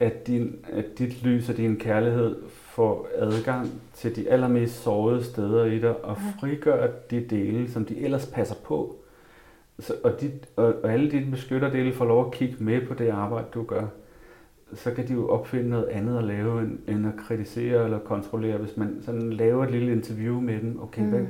at, 0.00 0.26
din, 0.26 0.56
at 0.72 0.98
dit 0.98 1.22
lys 1.22 1.48
og 1.48 1.56
din 1.56 1.76
kærlighed 1.76 2.36
får 2.50 3.08
adgang 3.16 3.70
til 3.94 4.16
de 4.16 4.30
allermest 4.30 4.82
sårede 4.82 5.24
steder 5.24 5.64
i 5.64 5.78
dig, 5.78 6.04
og 6.04 6.16
frigør 6.40 6.86
de 7.10 7.20
dele, 7.30 7.72
som 7.72 7.84
de 7.84 8.00
ellers 8.00 8.26
passer 8.26 8.54
på, 8.64 8.96
så, 9.82 9.94
og, 10.04 10.20
de, 10.20 10.30
og, 10.56 10.74
og 10.82 10.92
alle 10.92 11.10
dine 11.10 11.30
beskytterdele 11.30 11.92
får 11.92 12.04
lov 12.04 12.26
at 12.26 12.32
kigge 12.32 12.64
med 12.64 12.86
på 12.86 12.94
det 12.94 13.08
arbejde, 13.08 13.46
du 13.54 13.62
gør, 13.62 13.86
så 14.74 14.90
kan 14.90 15.08
de 15.08 15.12
jo 15.12 15.28
opfinde 15.28 15.70
noget 15.70 15.84
andet 15.84 16.18
at 16.18 16.24
lave, 16.24 16.60
end, 16.60 16.78
end 16.88 17.06
at 17.06 17.16
kritisere 17.16 17.84
eller 17.84 17.98
kontrollere. 17.98 18.56
Hvis 18.58 18.76
man 18.76 18.98
sådan 19.02 19.32
laver 19.32 19.64
et 19.64 19.70
lille 19.70 19.92
interview 19.92 20.40
med 20.40 20.60
dem, 20.60 20.82
okay, 20.82 21.02
mm. 21.02 21.08
hvad, 21.08 21.26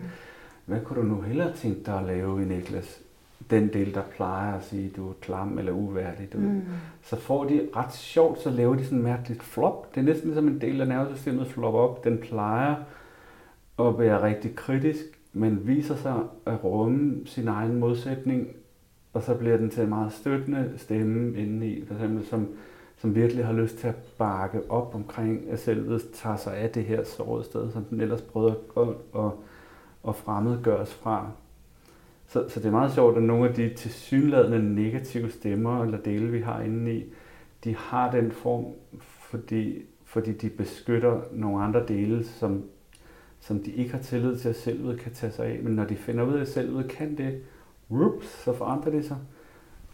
hvad 0.65 0.81
kunne 0.81 1.03
du 1.03 1.07
nu 1.07 1.21
hellere 1.21 1.53
tænke 1.53 1.81
dig 1.87 1.99
at 1.99 2.07
lave 2.07 2.43
i 2.43 2.45
Niklas? 2.45 3.01
Den 3.51 3.73
del, 3.73 3.95
der 3.95 4.03
plejer 4.17 4.55
at 4.55 4.65
sige, 4.65 4.93
du 4.97 5.09
er 5.09 5.13
klam 5.21 5.59
eller 5.59 5.73
uværdig. 5.73 6.33
Du. 6.33 6.39
Mm. 6.39 6.63
Så 7.03 7.17
får 7.17 7.45
de 7.45 7.69
ret 7.77 7.93
sjovt, 7.93 8.41
så 8.41 8.51
laver 8.51 8.75
de 8.75 8.85
sådan 8.85 8.99
en 8.99 9.05
mærkeligt 9.05 9.43
flop. 9.43 9.95
Det 9.95 10.01
er 10.01 10.05
næsten 10.05 10.27
ligesom 10.27 10.49
en 10.49 10.61
del 10.61 10.81
af 10.81 10.89
nervesystemet 10.89 11.47
flop 11.47 11.75
op. 11.75 12.05
Den 12.05 12.19
plejer 12.19 12.75
at 13.79 13.99
være 13.99 14.23
rigtig 14.23 14.55
kritisk, 14.55 15.05
men 15.33 15.67
viser 15.67 15.97
sig 15.97 16.23
at 16.47 16.65
rumme 16.65 17.27
sin 17.27 17.49
egen 17.49 17.81
modsætning, 17.81 18.49
og 19.13 19.23
så 19.23 19.35
bliver 19.35 19.57
den 19.57 19.71
til 19.71 19.83
en 19.83 19.89
meget 19.89 20.13
støttende 20.13 20.73
stemme 20.77 21.39
indeni, 21.39 21.85
for 21.87 21.95
eksempel 21.95 22.27
som, 22.27 22.49
som 22.97 23.15
virkelig 23.15 23.47
har 23.47 23.53
lyst 23.53 23.79
til 23.79 23.89
at 23.89 23.97
bakke 24.19 24.71
op 24.71 24.95
omkring, 24.95 25.51
at 25.51 25.59
selvet 25.59 26.03
tager 26.15 26.37
sig 26.37 26.57
af 26.57 26.71
det 26.71 26.85
her 26.85 27.05
sårede 27.05 27.45
sted, 27.45 27.71
som 27.71 27.85
den 27.85 28.01
ellers 28.01 28.23
prøver 28.23 28.51
at, 28.77 28.89
at, 29.25 29.31
at 30.09 30.17
fremmedgøres 30.17 30.95
fra. 30.95 31.31
Så, 32.27 32.49
så 32.49 32.61
det 32.61 32.67
er 32.67 32.71
meget 32.71 32.93
sjovt, 32.93 33.17
at 33.17 33.23
nogle 33.23 33.49
af 33.49 33.55
de 33.55 33.75
tilsyneladende 33.75 34.75
negative 34.75 35.31
stemmer 35.31 35.83
eller 35.85 35.99
dele, 35.99 36.31
vi 36.31 36.41
har 36.41 36.61
inde 36.61 36.95
i, 36.95 37.05
de 37.65 37.77
har 37.77 38.11
den 38.11 38.33
form, 38.33 38.65
fordi, 39.01 39.83
fordi 40.05 40.33
de 40.33 40.51
beskytter 40.51 41.21
nogle 41.33 41.63
andre 41.65 41.87
dele, 41.87 42.25
som, 42.25 42.65
som 43.43 43.63
de 43.63 43.73
ikke 43.73 43.91
har 43.91 44.03
tillid 44.03 44.39
til, 44.39 44.49
at 44.49 44.57
selvet 44.57 45.01
kan 45.01 45.13
tage 45.13 45.33
sig 45.33 45.47
af. 45.47 45.63
Men 45.63 45.75
når 45.75 45.85
de 45.85 45.97
finder 45.97 46.25
ud 46.25 46.35
af, 46.35 46.41
at 46.41 46.49
selvet 46.49 46.89
kan 46.89 47.17
det, 47.19 47.43
whoops, 47.91 48.27
så 48.45 48.53
forandrer 48.53 48.91
det 48.91 49.05
sig. 49.05 49.19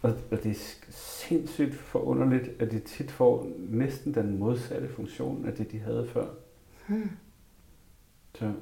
Og, 0.01 0.13
og 0.31 0.43
det 0.43 0.51
er 0.51 0.75
sindssygt 0.89 1.75
forunderligt, 1.75 2.49
at 2.59 2.71
de 2.71 2.79
tit 2.79 3.11
får 3.11 3.47
næsten 3.69 4.13
den 4.13 4.39
modsatte 4.39 4.89
funktion 4.89 5.45
af 5.45 5.53
det, 5.53 5.71
de 5.71 5.79
havde 5.79 6.07
før. 6.07 6.27
Hmm. 6.87 7.09
Så, 8.35 8.53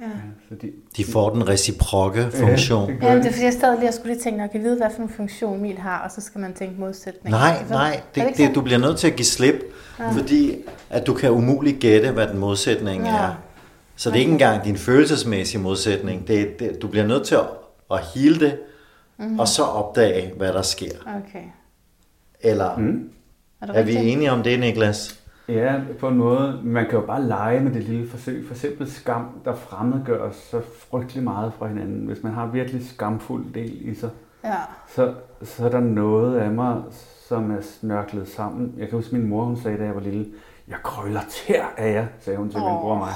Ja. 0.00 0.06
så 0.48 0.54
de, 0.96 1.04
får 1.04 1.30
den 1.30 1.48
reciprokke 1.48 2.28
funktion. 2.32 2.90
Ja, 3.02 3.14
det 3.14 3.22
det 3.22 3.28
er 3.28 3.32
fordi, 3.32 3.44
jeg 3.44 3.52
stadig 3.52 3.74
lige 3.78 3.86
jeg 3.86 3.94
skulle 3.94 4.12
lige 4.12 4.22
tænke, 4.22 4.36
at 4.36 4.42
jeg 4.42 4.50
kan 4.50 4.62
vide, 4.62 4.76
hvad 4.76 4.86
for 4.96 5.02
en 5.02 5.08
funktion 5.08 5.62
min 5.62 5.78
har, 5.78 5.98
og 6.04 6.10
så 6.10 6.20
skal 6.20 6.40
man 6.40 6.54
tænke 6.54 6.80
modsætning. 6.80 7.30
Nej, 7.32 7.58
det- 7.60 7.70
nej, 7.70 7.90
er 7.90 8.00
det, 8.14 8.28
det, 8.28 8.36
sådan? 8.36 8.54
du 8.54 8.60
bliver 8.60 8.78
nødt 8.78 8.98
til 8.98 9.06
at 9.06 9.16
give 9.16 9.26
slip, 9.26 9.54
Ja. 9.98 10.10
fordi 10.10 10.54
at 10.90 11.06
du 11.06 11.14
kan 11.14 11.30
umuligt 11.30 11.80
gætte, 11.80 12.10
hvad 12.10 12.26
den 12.28 12.38
modsætning 12.38 13.02
Ja. 13.04 13.16
er. 13.16 13.34
Så 13.96 14.10
det 14.10 14.16
er 14.16 14.20
ikke 14.20 14.32
engang 14.32 14.64
din 14.64 14.76
følelsesmæssige 14.76 15.60
modsætning. 15.60 16.28
Det, 16.28 16.58
det, 16.60 16.82
du 16.82 16.88
bliver 16.88 17.06
nødt 17.06 17.26
til 17.26 17.34
at, 17.34 17.46
at 17.90 18.00
hele 18.14 18.40
det, 18.40 18.58
Mhm. 19.18 19.38
og 19.38 19.48
så 19.48 19.62
opdage, 19.62 20.32
hvad 20.36 20.52
der 20.52 20.62
sker. 20.62 20.90
Okay. 21.06 21.44
Eller 22.40 22.76
Mm. 22.78 23.10
Er, 23.62 23.66
det 23.66 23.76
er 23.76 23.82
vi 23.82 23.96
enige 23.96 24.32
om 24.32 24.42
det, 24.42 24.60
Niklas? 24.60 25.19
Ja, 25.50 25.80
på 26.00 26.08
en 26.08 26.16
måde. 26.16 26.60
Man 26.64 26.84
kan 26.84 26.98
jo 26.98 27.06
bare 27.06 27.22
lege 27.22 27.60
med 27.60 27.72
det 27.72 27.82
lille 27.82 28.08
forsøg. 28.08 28.44
For 28.46 28.54
eksempel 28.54 28.90
skam, 28.90 29.26
der 29.44 29.54
fremmedgør 29.54 30.28
os 30.28 30.36
så 30.36 30.60
frygtelig 30.90 31.24
meget 31.24 31.52
fra 31.58 31.66
hinanden. 31.66 32.06
Hvis 32.06 32.22
man 32.22 32.32
har 32.32 32.46
virkelig 32.46 32.86
skamfuld 32.88 33.44
del 33.54 33.88
i 33.90 33.94
sig, 33.94 34.10
Ja. 34.44 34.54
så, 34.88 35.14
så 35.42 35.64
er 35.64 35.68
der 35.70 35.80
noget 35.80 36.36
af 36.36 36.50
mig, 36.50 36.76
som 37.28 37.50
er 37.50 37.60
snørklet 37.60 38.28
sammen. 38.28 38.74
Jeg 38.78 38.88
kan 38.88 38.98
huske, 38.98 39.14
min 39.14 39.26
mor 39.28 39.44
hun 39.44 39.56
sagde, 39.56 39.78
da 39.78 39.84
jeg 39.84 39.94
var 39.94 40.00
lille, 40.00 40.26
jeg 40.68 40.76
krøller 40.82 41.20
tær 41.46 41.64
af 41.76 41.92
jer, 41.92 42.06
sagde 42.20 42.38
hun 42.38 42.50
til 42.50 42.58
min 42.60 42.68
Åh. 42.68 42.80
bror 42.80 42.92
og 42.92 42.98
mig. 42.98 43.12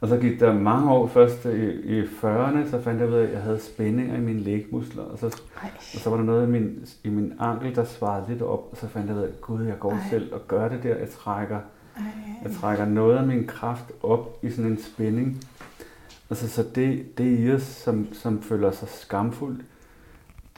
Og 0.00 0.08
så 0.08 0.16
gik 0.16 0.40
der 0.40 0.52
mange 0.54 0.90
år 0.90 1.06
først 1.06 1.44
i, 1.44 1.70
i 1.98 2.02
40'erne, 2.02 2.70
så 2.70 2.80
fandt 2.84 3.00
jeg 3.00 3.08
ud 3.08 3.14
af, 3.14 3.24
at 3.24 3.32
jeg 3.32 3.42
havde 3.42 3.60
spændinger 3.60 4.16
i 4.16 4.20
mine 4.20 4.40
lægmuskler. 4.40 5.02
Og 5.02 5.18
så, 5.18 5.26
Ej. 5.62 5.70
og 5.76 6.00
så 6.00 6.10
var 6.10 6.16
der 6.16 6.24
noget 6.24 6.46
i 6.46 6.50
min, 6.50 6.86
i 7.04 7.08
min 7.08 7.32
ankel, 7.40 7.74
der 7.74 7.84
svarede 7.84 8.24
lidt 8.28 8.42
op, 8.42 8.68
og 8.70 8.76
så 8.76 8.88
fandt 8.88 9.08
jeg 9.08 9.16
ud 9.16 9.22
af, 9.22 9.26
at 9.26 9.40
gud, 9.40 9.64
jeg 9.64 9.78
går 9.78 9.92
Ej. 9.92 9.98
selv 10.10 10.34
og 10.34 10.40
gør 10.48 10.68
det 10.68 10.82
der. 10.82 10.96
Jeg 10.96 11.08
trækker, 11.10 11.60
Ej. 11.96 12.02
jeg 12.42 12.52
trækker 12.52 12.84
noget 12.84 13.16
af 13.16 13.26
min 13.26 13.46
kraft 13.46 13.92
op 14.02 14.38
i 14.42 14.50
sådan 14.50 14.70
en 14.70 14.82
spænding. 14.82 15.44
Altså, 16.30 16.48
så 16.48 16.64
det, 16.74 17.18
det 17.18 17.38
i 17.38 17.52
os, 17.52 17.62
som, 17.62 18.06
som 18.12 18.42
føler 18.42 18.70
sig 18.70 18.88
skamfuldt, 18.88 19.60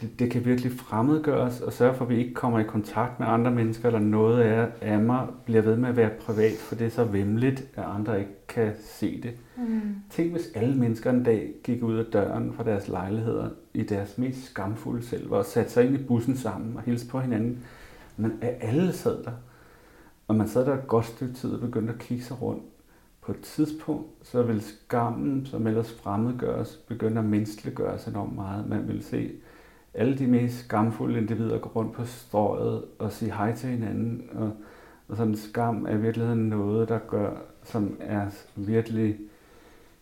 det, 0.01 0.19
det 0.19 0.31
kan 0.31 0.45
virkelig 0.45 0.73
fremmedgøre 0.73 1.41
os 1.41 1.61
og 1.61 1.73
sørge 1.73 1.95
for, 1.95 2.05
at 2.05 2.11
vi 2.11 2.19
ikke 2.19 2.35
kommer 2.35 2.59
i 2.59 2.63
kontakt 2.63 3.21
med 3.21 3.27
andre 3.29 3.51
mennesker, 3.51 3.87
eller 3.87 4.01
noget 4.01 4.41
af, 4.41 4.69
af 4.81 4.99
mig 4.99 5.27
bliver 5.45 5.63
ved 5.63 5.77
med 5.77 5.89
at 5.89 5.97
være 5.97 6.11
privat, 6.21 6.57
for 6.59 6.75
det 6.75 6.87
er 6.87 6.91
så 6.91 7.05
vemmeligt, 7.05 7.69
at 7.75 7.85
andre 7.85 8.19
ikke 8.19 8.47
kan 8.49 8.73
se 8.85 9.23
det. 9.23 9.33
Mm. 9.57 9.81
Tænk, 10.11 10.33
hvis 10.33 10.49
alle 10.55 10.75
mennesker 10.75 11.11
en 11.11 11.23
dag 11.23 11.53
gik 11.65 11.83
ud 11.83 11.97
af 11.97 12.05
døren 12.05 12.53
fra 12.53 12.65
deres 12.65 12.89
lejligheder 12.89 13.49
i 13.75 13.83
deres 13.83 14.19
mest 14.19 14.45
skamfulde 14.45 15.03
selv, 15.07 15.33
og 15.33 15.45
satte 15.45 15.73
sig 15.73 15.87
ind 15.87 15.95
i 15.95 16.03
bussen 16.03 16.37
sammen 16.37 16.77
og 16.77 16.83
hilste 16.83 17.09
på 17.09 17.21
hinanden. 17.21 17.65
Men 18.17 18.33
at 18.41 18.57
alle 18.61 18.93
sad 18.93 19.25
der, 19.25 19.33
og 20.29 20.37
man 20.37 20.49
sad 20.49 20.67
der 20.67 20.75
et 20.75 20.87
godt 20.87 21.07
stykke 21.07 21.35
tid 21.35 21.53
og 21.53 21.61
begyndte 21.61 21.93
at 21.93 21.99
kigge 21.99 22.25
sig 22.25 22.43
rundt. 22.43 22.63
På 23.21 23.33
et 23.33 23.41
tidspunkt, 23.41 24.07
så 24.23 24.43
ville 24.43 24.63
skammen, 24.63 25.47
som 25.47 25.67
ellers 25.67 25.93
fremmedgøres, 25.93 26.81
begynde 26.89 27.19
at 27.19 27.25
menneskeliggøres 27.25 28.07
enormt 28.07 28.35
meget. 28.35 28.69
Man 28.69 28.89
ville 28.89 29.03
se 29.03 29.31
alle 29.95 30.19
de 30.19 30.27
mest 30.27 30.59
skamfulde 30.65 31.19
individer 31.19 31.59
gå 31.59 31.69
rundt 31.77 31.93
på 31.93 32.05
strøget 32.05 32.85
og 32.99 33.13
sige 33.13 33.33
hej 33.33 33.57
til 33.57 33.69
hinanden. 33.69 34.23
Og, 34.35 34.53
og 35.09 35.17
sådan 35.17 35.37
skam 35.37 35.87
er 35.87 35.95
i 35.95 36.01
virkeligheden 36.01 36.49
noget, 36.49 36.89
der 36.89 36.99
gør, 36.99 37.31
som 37.65 37.97
er 38.01 38.27
virkelig 38.57 39.17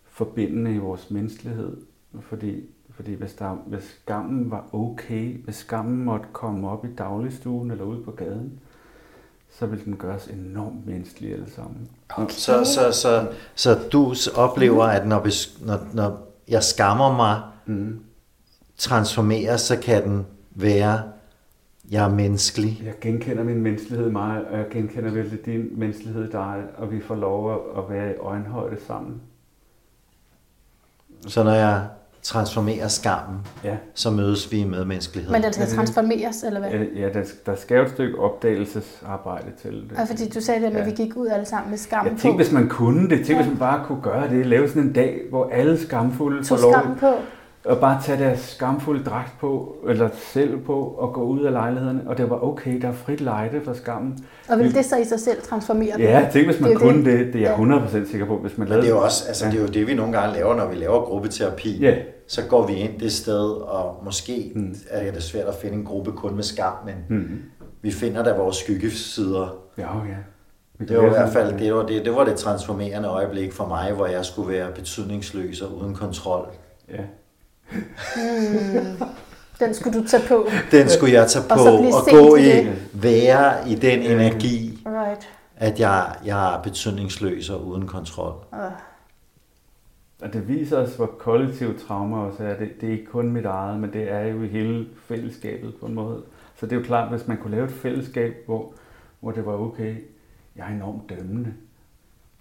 forbindende 0.05 0.75
i 0.75 0.79
vores 0.79 1.11
menneskelighed. 1.11 1.77
Fordi, 2.21 2.65
fordi 2.91 3.15
hvis, 3.15 3.35
der, 3.35 3.63
hvis 3.67 3.99
skammen 4.03 4.51
var 4.51 4.75
okay, 4.75 5.45
hvis 5.45 5.55
skammen 5.55 6.05
måtte 6.05 6.27
komme 6.33 6.71
op 6.71 6.85
i 6.85 6.89
dagligstuen 6.99 7.71
eller 7.71 7.85
ud 7.85 8.05
på 8.05 8.11
gaden, 8.11 8.61
så 9.51 9.67
ville 9.67 9.85
den 9.85 9.97
gøre 9.97 10.15
os 10.15 10.27
enormt 10.27 10.87
menneskelige 10.87 11.35
alle 11.35 11.51
sammen. 11.51 11.89
Og, 12.09 12.31
Så, 12.31 12.65
så, 12.65 12.93
så, 12.93 13.33
så 13.55 13.79
du 13.93 14.15
oplever, 14.37 14.85
at 14.85 15.07
når, 15.07 15.27
når, 15.67 15.79
når 15.95 16.29
jeg 16.49 16.63
skammer 16.63 17.17
mig, 17.17 17.43
mm, 17.67 18.01
transformerer, 18.79 19.57
så 19.57 19.77
kan 19.79 20.05
den 20.05 20.27
være, 20.51 21.03
jeg 21.91 22.05
er 22.05 22.09
menneskelig. 22.09 22.83
jeg 22.85 22.95
genkender 23.01 23.45
min 23.45 23.61
menneskelighed 23.63 24.11
meget, 24.11 24.45
og 24.45 24.59
jeg 24.59 24.67
genkender 24.71 25.11
virkelig 25.11 25.47
din 25.47 25.69
menneskelighed 25.77 26.29
i 26.29 26.31
dig, 26.33 26.63
og 26.77 26.93
vi 26.93 27.01
får 27.01 27.15
lov 27.15 27.53
at, 27.79 27.83
være 27.95 28.11
i 28.11 28.17
øjenhøjde 28.17 28.77
sammen. 28.87 29.21
Så 31.27 31.43
når 31.45 31.53
jeg 31.53 31.83
transformerer 32.23 32.89
skammen, 32.89 33.41
Ja, 33.65 33.77
så 33.95 34.11
mødes 34.11 34.53
vi 34.53 34.59
i 34.61 34.65
medmenneskelighed. 34.65 35.33
Men 35.33 35.43
den 35.43 35.53
skal 35.53 35.67
Er 35.67 35.71
transformeres, 35.71 36.43
eller 36.43 36.61
hvad? 36.61 36.71
ja, 36.97 37.09
der, 37.13 37.25
der 37.47 37.57
skal 37.57 37.77
jo 37.77 37.83
et 37.83 37.91
stykke 37.91 38.19
opdagelsesarbejde 38.19 39.47
til 39.63 39.73
det. 39.73 39.93
Ja, 39.99 40.05
fordi 40.05 40.29
du 40.29 40.41
sagde 40.41 40.63
det 40.65 40.73
med, 40.73 40.81
at 40.81 40.87
Ja. 40.87 40.91
vi 40.95 40.97
gik 41.05 41.17
ud 41.17 41.27
alle 41.27 41.47
sammen 41.47 41.71
med 41.71 41.79
skam 41.79 42.07
Jeg 42.07 42.15
på. 42.15 42.19
tænkte, 42.21 42.37
hvis 42.45 42.53
man 42.53 42.69
kunne 42.69 43.03
det. 43.11 43.19
Tænk, 43.19 43.29
Ja. 43.31 43.37
hvis 43.37 43.49
man 43.49 43.59
bare 43.59 43.85
kunne 43.87 44.03
gøre 44.03 44.31
det. 44.31 44.47
Lave 44.47 44.69
sådan 44.69 44.83
en 44.83 44.93
dag, 44.93 45.21
hvor 45.31 45.49
alle 45.53 45.79
skamfulde 45.81 46.45
får 46.45 46.57
Tog 46.57 46.63
lov 46.63 46.73
skam 46.83 46.97
på. 46.99 47.13
Og 47.65 47.79
bare 47.79 48.03
tage 48.03 48.25
deres 48.25 48.41
skamfulde 48.41 49.05
dragt 49.05 49.33
på, 49.41 49.77
eller 49.89 50.09
selv 50.33 50.59
på, 50.59 50.81
og 50.81 51.13
gå 51.13 51.23
ud 51.23 51.43
af 51.45 51.53
lejlighederne, 51.53 52.03
og 52.07 52.19
det 52.19 52.31
var 52.31 52.45
okay, 52.45 52.81
der 52.81 52.89
er 52.89 52.93
frit 52.93 53.21
lejde 53.21 53.61
for 53.65 53.73
skammen. 53.73 54.19
Og 54.49 54.59
vil 54.59 54.75
det 54.75 54.85
så 54.85 54.97
i 54.97 55.05
sig 55.05 55.21
selv 55.21 55.43
transformere 55.43 55.97
det? 55.97 56.03
Ja, 56.05 56.29
tænk 56.33 56.47
hvis 56.47 56.61
man 56.61 56.71
Det 56.71 56.75
er 56.77 56.81
kunne 56.81 57.05
det. 57.05 57.19
det, 57.19 57.27
det 57.33 57.35
er 57.47 57.51
jeg 57.51 57.69
Ja. 57.69 57.79
100% 58.05 58.11
sikker 58.11 58.27
på, 58.27 58.37
hvis 58.39 58.59
man 58.59 58.69
lavede 58.69 58.83
det 58.87 58.91
er 58.91 58.95
jo 58.97 59.03
også, 59.03 59.25
altså 59.29 59.45
Ja. 59.45 59.51
det 59.51 59.59
er 59.59 59.63
jo 59.63 59.69
det, 59.69 59.87
vi 59.87 59.95
nogle 59.95 60.13
gange 60.19 60.35
laver, 60.35 60.55
når 60.57 60.69
vi 60.69 60.75
laver 60.77 61.01
gruppeterapi. 61.05 61.79
Ja. 61.79 61.95
Så 62.29 62.43
går 62.49 62.67
vi 62.67 62.73
ind 62.75 63.01
det 63.01 63.13
sted, 63.13 63.51
og 63.51 64.01
måske 64.05 64.53
Mm. 64.55 64.75
er 64.91 65.13
det 65.13 65.23
svært 65.23 65.47
at 65.47 65.55
finde 65.55 65.77
en 65.77 65.85
gruppe 65.85 66.13
kun 66.13 66.35
med 66.35 66.43
skam, 66.43 66.73
men 66.87 66.95
Mm. 67.19 67.29
vi 67.83 67.91
finder 67.91 68.25
da 68.25 68.33
vores 68.33 68.57
skyggesider. 68.57 69.57
Ja, 69.79 69.83
ja. 69.83 70.15
Vi 70.79 70.87
Det 70.87 70.97
var 70.99 71.07
i 71.07 71.09
hvert 71.09 71.33
fald 71.33 71.59
det, 71.59 71.75
var 71.75 71.87
det, 71.87 72.05
det 72.05 72.15
var 72.15 72.25
det 72.25 72.35
transformerende 72.37 73.09
øjeblik 73.09 73.53
for 73.53 73.67
mig, 73.67 73.93
hvor 73.93 74.07
jeg 74.07 74.25
skulle 74.25 74.49
være 74.53 74.73
betydningsløs 74.75 75.61
og 75.63 75.77
uden 75.79 75.95
kontrol. 75.95 76.47
Ja. 76.91 77.03
Mm. 77.73 79.07
Den 79.61 79.75
skulle 79.75 80.01
du 80.01 80.07
tage 80.07 80.23
på. 80.29 80.49
Den 80.71 80.89
skulle 80.89 81.13
jeg 81.15 81.27
tage 81.29 81.45
på 81.49 81.55
Og 81.55 81.79
og 81.79 82.07
gå 82.11 82.37
i, 82.37 82.43
det. 82.45 82.89
være 82.93 83.69
i 83.71 83.75
den 83.75 83.99
energi, 84.03 84.83
Right. 84.87 85.29
at 85.57 85.81
jeg, 85.81 86.15
jeg 86.25 86.55
er 86.55 86.63
betydningsløs 86.63 87.51
og 87.51 87.67
uden 87.67 87.87
kontrol. 87.87 88.33
Uh. 88.53 88.59
Og 90.23 90.33
det 90.33 90.49
viser 90.49 90.77
os, 90.79 90.95
hvor 90.97 91.07
kollektive 91.07 91.75
traumer 91.89 92.19
også 92.19 92.43
er. 92.45 92.57
Det, 92.57 92.69
det 92.81 92.89
er 92.89 92.93
ikke 92.93 93.07
kun 93.07 93.33
mit 93.33 93.45
eget, 93.45 93.81
men 93.81 93.93
det 93.93 94.13
er 94.13 94.21
jo 94.21 94.43
i 94.43 94.49
hele 94.49 94.87
fællesskabet 95.09 95.75
på 95.81 95.87
en 95.87 95.95
måde. 95.95 96.23
Så 96.61 96.67
det 96.67 96.73
er 96.73 96.77
jo 96.77 96.83
klart, 96.83 97.11
hvis 97.11 97.29
man 97.29 97.37
kunne 97.37 97.51
lave 97.57 97.65
et 97.67 97.73
fællesskab, 97.73 98.35
hvor, 98.47 98.73
hvor 99.21 99.31
det 99.31 99.47
var 99.47 99.53
okay, 99.53 99.95
jeg 100.57 100.65
er 100.71 100.75
enormt 100.75 101.03
dømmende. 101.11 101.53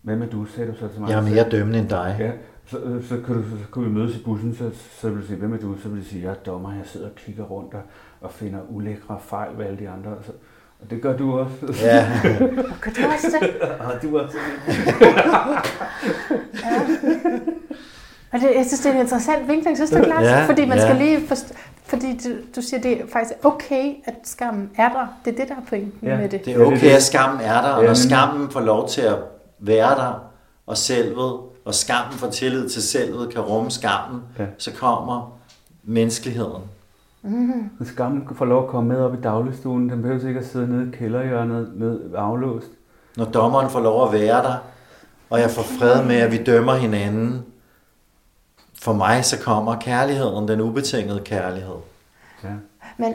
Hvem 0.01 0.21
er 0.21 0.25
du, 0.25 0.45
sagde 0.45 0.71
du 0.71 0.77
så 0.77 0.87
til 0.87 1.01
mig? 1.01 1.09
Jeg 1.09 1.17
er 1.17 1.21
mere 1.29 1.49
dømmende 1.49 1.79
end 1.79 1.89
dig. 1.89 2.15
Ja, 2.19 2.31
så, 2.67 2.77
så, 3.09 3.15
kan 3.25 3.35
du, 3.35 3.41
så 3.41 3.71
kan 3.73 3.83
vi 3.83 3.89
mødes 3.89 4.15
i 4.15 4.23
bussen, 4.23 4.55
så, 4.55 4.69
så 5.01 5.09
vil 5.09 5.21
du 5.21 5.27
sige, 5.27 5.37
hvem 5.37 5.53
er 5.53 5.57
du? 5.57 5.75
Så 5.83 5.89
vil 5.89 6.01
du 6.03 6.05
sige, 6.07 6.23
jeg 6.23 6.31
er 6.31 6.35
dommer, 6.35 6.71
jeg 6.73 6.81
sidder 6.85 7.05
og 7.07 7.15
kigger 7.15 7.43
rundt 7.43 7.73
og, 7.73 7.81
og 8.21 8.31
finder 8.31 8.59
ulækre 8.69 9.19
fejl 9.21 9.57
ved 9.57 9.65
alle 9.65 9.79
de 9.79 9.89
andre. 9.89 10.11
Så, 10.25 10.31
og 10.81 10.89
det 10.89 11.01
gør 11.01 11.17
du 11.17 11.39
også. 11.39 11.55
Ja. 11.83 12.07
Og 12.71 12.81
kan 12.81 12.93
du 12.93 13.01
også 13.13 13.37
det? 13.41 13.61
og 13.87 14.01
du 14.01 14.19
også. 14.19 14.37
Og 18.33 18.39
det, 18.39 18.49
jeg 18.55 18.65
synes, 18.65 18.79
det 18.79 18.89
er 18.89 18.93
en 18.93 18.99
interessant 19.01 19.47
vinkling, 19.47 19.77
synes 19.77 19.89
du, 19.91 19.97
Lars? 19.97 20.23
Ja, 20.23 20.45
fordi 20.45 20.65
man 20.65 20.77
ja. 20.77 20.83
skal 20.83 20.95
lige 20.95 21.27
forstå, 21.27 21.53
fordi 21.85 22.17
du, 22.23 22.29
du 22.55 22.61
siger, 22.61 22.81
det 22.81 22.91
er 23.01 23.05
faktisk 23.13 23.33
okay, 23.43 23.93
at 24.05 24.13
skammen 24.23 24.69
er 24.77 24.89
der. 24.89 25.07
Det 25.25 25.33
er 25.33 25.37
det, 25.37 25.49
der 25.49 25.55
er 25.55 25.65
pointen 25.69 26.07
Ja, 26.07 26.17
med 26.17 26.29
det. 26.29 26.45
Det 26.45 26.55
er 26.55 26.65
okay, 26.65 26.95
at 26.95 27.03
skammen 27.03 27.41
er 27.41 27.61
der, 27.61 27.69
og 27.69 27.81
Ja, 27.81 27.87
når 27.87 27.87
men- 27.89 27.95
skammen 27.95 28.49
får 28.51 28.59
lov 28.59 28.89
til 28.89 29.01
at 29.01 29.15
være 29.59 29.89
der, 29.95 30.29
og 30.67 30.77
selvet, 30.77 31.39
og 31.67 31.75
skammen 31.75 32.13
får 32.13 32.29
tillid 32.29 32.69
til 32.69 32.83
selvet, 32.83 33.33
kan 33.33 33.41
rumme 33.41 33.71
skammen, 33.71 34.21
Ja. 34.39 34.45
så 34.57 34.71
kommer 34.73 35.37
menneskeligheden. 35.83 36.61
Mm. 37.21 37.69
Hvis 37.77 37.87
skammen 37.89 38.27
får 38.35 38.45
lov 38.45 38.63
at 38.63 38.69
komme 38.69 38.89
med 38.89 38.97
op 38.97 39.13
i 39.13 39.21
dagligstuen, 39.21 39.89
den 39.89 40.01
behøver 40.01 40.27
ikke 40.27 40.39
at 40.39 40.47
sidde 40.47 40.67
nede 40.67 40.87
i 40.87 40.91
kælderhjørnet 40.97 41.71
ned 41.75 42.13
aflåst. 42.15 42.67
Når 43.17 43.25
dommeren 43.25 43.69
får 43.69 43.79
lov 43.79 44.07
at 44.07 44.13
være 44.13 44.43
der, 44.43 44.55
og 45.29 45.39
jeg 45.39 45.51
får 45.51 45.61
fred 45.61 46.05
med, 46.05 46.15
at 46.15 46.31
vi 46.31 46.43
dømmer 46.43 46.75
hinanden, 46.75 47.45
for 48.81 48.93
mig 48.93 49.25
så 49.25 49.39
kommer 49.39 49.79
kærligheden, 49.79 50.47
den 50.47 50.61
ubetingede 50.61 51.19
kærlighed. 51.25 51.75
Ja. 52.43 52.49
Men 52.97 53.13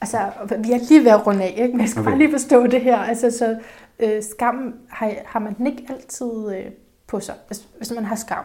altså, 0.00 0.18
vi 0.58 0.72
er 0.72 0.78
lige 0.88 1.04
ved 1.04 1.10
at 1.10 1.26
runde 1.26 1.42
af, 1.44 1.54
ikke? 1.58 1.72
men 1.72 1.80
jeg 1.80 1.88
skal 1.88 2.00
okay. 2.00 2.10
Bare 2.10 2.18
lige 2.18 2.30
forstå 2.32 2.66
det 2.66 2.80
her. 2.80 2.98
Altså, 2.98 3.30
så 3.38 3.58
øh, 4.00 4.22
skammen, 4.22 4.74
har, 4.88 5.12
har 5.26 5.40
man 5.40 5.54
den 5.54 5.66
ikke 5.66 5.86
altid 5.88 6.56
øh, 6.56 6.64
på 7.08 7.20
sig? 7.20 7.34
Hvis, 7.46 7.68
hvis 7.76 7.92
man 7.94 8.04
har 8.04 8.16
skam 8.16 8.44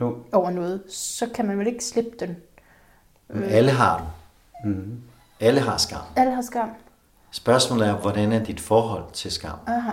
Jo. 0.00 0.16
over 0.32 0.50
noget, 0.50 0.82
så 0.88 1.26
kan 1.34 1.46
man 1.46 1.58
vel 1.58 1.66
ikke 1.66 1.84
slippe 1.84 2.10
den? 2.20 2.36
Men 3.28 3.42
alle 3.44 3.70
har 3.70 3.98
den. 4.64 4.72
Mm. 4.72 5.00
Alle 5.40 5.60
har 5.60 5.76
skam. 5.76 6.00
Alle 6.16 6.34
har 6.34 6.42
skam. 6.42 6.68
Spørgsmålet 7.30 7.88
er, 7.88 7.94
hvordan 7.96 8.32
er 8.32 8.44
dit 8.44 8.60
forhold 8.60 9.04
til 9.12 9.30
skam? 9.30 9.58
Aha. 9.66 9.92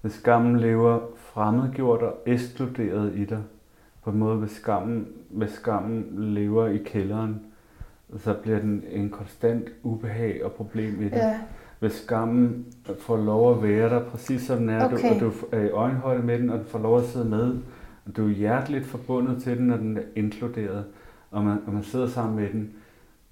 Hvis 0.00 0.12
skammen 0.12 0.60
lever 0.60 1.00
fremmedgjort 1.16 2.02
og 2.02 2.14
ekskluderet 2.26 3.14
i 3.16 3.24
dig, 3.24 3.42
på 4.04 4.10
en 4.10 4.18
måde, 4.18 4.36
hvis 4.36 4.50
skammen, 4.50 5.06
hvis 5.30 5.50
skammen 5.50 6.06
lever 6.34 6.66
i 6.66 6.76
kælderen, 6.76 7.40
så 8.18 8.34
bliver 8.34 8.58
den 8.58 8.84
en 8.90 9.10
konstant 9.10 9.68
ubehag 9.82 10.44
og 10.44 10.52
problem 10.52 11.02
i 11.02 11.04
dig. 11.04 11.16
Ja. 11.16 11.38
Hvis 11.80 11.92
skammen 11.92 12.66
får 12.98 13.16
lov 13.16 13.56
at 13.56 13.62
være 13.62 13.88
der, 13.90 14.04
præcis 14.04 14.42
som 14.42 14.58
den 14.58 14.68
er, 14.68 14.84
okay. 14.92 15.20
Du, 15.20 15.26
og 15.26 15.32
du 15.32 15.32
er 15.52 15.60
i 15.60 15.70
øjenhøjde 15.70 16.22
med 16.22 16.38
den, 16.38 16.50
og 16.50 16.58
den 16.58 16.66
får 16.66 16.78
lov 16.78 16.98
at 16.98 17.04
sidde 17.04 17.28
med, 17.28 17.56
og 18.06 18.16
du 18.16 18.26
er 18.26 18.30
hjerteligt 18.32 18.86
forbundet 18.86 19.42
til 19.42 19.58
den, 19.58 19.66
når 19.66 19.76
den 19.76 19.96
er 19.96 20.02
inkluderet, 20.16 20.84
og 21.30 21.44
man, 21.44 21.58
og 21.66 21.72
man 21.72 21.82
sidder 21.82 22.08
sammen 22.08 22.36
med 22.36 22.48
den, 22.52 22.70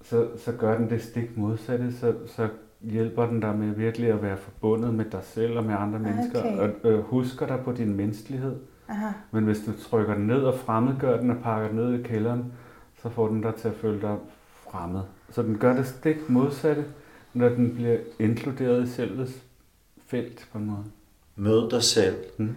så, 0.01 0.27
så 0.37 0.51
gør 0.51 0.77
den 0.77 0.89
det 0.89 1.01
stik 1.01 1.37
modsatte, 1.37 1.93
så, 1.93 2.13
så 2.25 2.47
hjælper 2.81 3.25
den 3.25 3.39
dig 3.39 3.55
med 3.57 3.67
virkelig 3.75 4.09
at 4.11 4.21
være 4.21 4.37
forbundet 4.37 4.93
med 4.93 5.05
dig 5.05 5.19
selv 5.23 5.57
og 5.57 5.63
med 5.63 5.75
andre 5.79 5.99
mennesker, 5.99 6.39
Okay. 6.39 6.57
og 6.57 6.91
øh, 6.91 6.99
husker 7.03 7.47
dig 7.47 7.59
på 7.65 7.71
din 7.71 7.95
menneskelighed. 7.95 8.55
Aha. 8.89 9.07
Men 9.31 9.43
hvis 9.43 9.59
du 9.65 9.71
trykker 9.89 10.13
den 10.13 10.27
ned 10.27 10.41
og 10.41 10.55
fremmedgør 10.55 11.19
den 11.19 11.29
og 11.29 11.37
pakker 11.43 11.67
den 11.67 11.77
ned 11.77 11.99
i 11.99 12.03
kælderen, 12.03 12.45
så 13.01 13.09
får 13.09 13.27
den 13.27 13.41
dig 13.41 13.55
til 13.55 13.67
at 13.67 13.73
føle 13.73 14.01
dig 14.01 14.15
fremmed. 14.71 15.01
Så 15.29 15.43
den 15.43 15.57
gør 15.57 15.73
det 15.73 15.87
stik 15.87 16.29
modsatte, 16.29 16.85
når 17.37 17.49
den 17.49 17.75
bliver 17.75 17.97
inkluderet 18.19 18.87
i 18.87 18.91
selvets 18.91 19.31
felt 20.07 20.47
på 20.51 20.57
en 20.57 20.65
måde. 20.65 20.83
Mød 21.35 21.69
dig 21.69 21.83
selv. 21.83 22.15
Mm. 22.37 22.55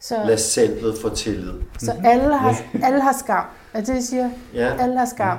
Så, 0.00 0.14
Lad 0.26 0.38
selvet 0.38 0.98
få 1.02 1.08
tillid. 1.14 1.52
så 1.78 1.92
alle, 2.04 2.36
har, 2.36 2.62
alle 2.82 3.00
har 3.00 3.12
skam. 3.24 3.44
Er 3.72 3.78
det, 3.78 3.88
det, 3.88 3.98
I 3.98 4.02
siger? 4.02 4.30
Ja. 4.54 4.76
Alle 4.78 4.98
har 4.98 5.04
skam. 5.04 5.38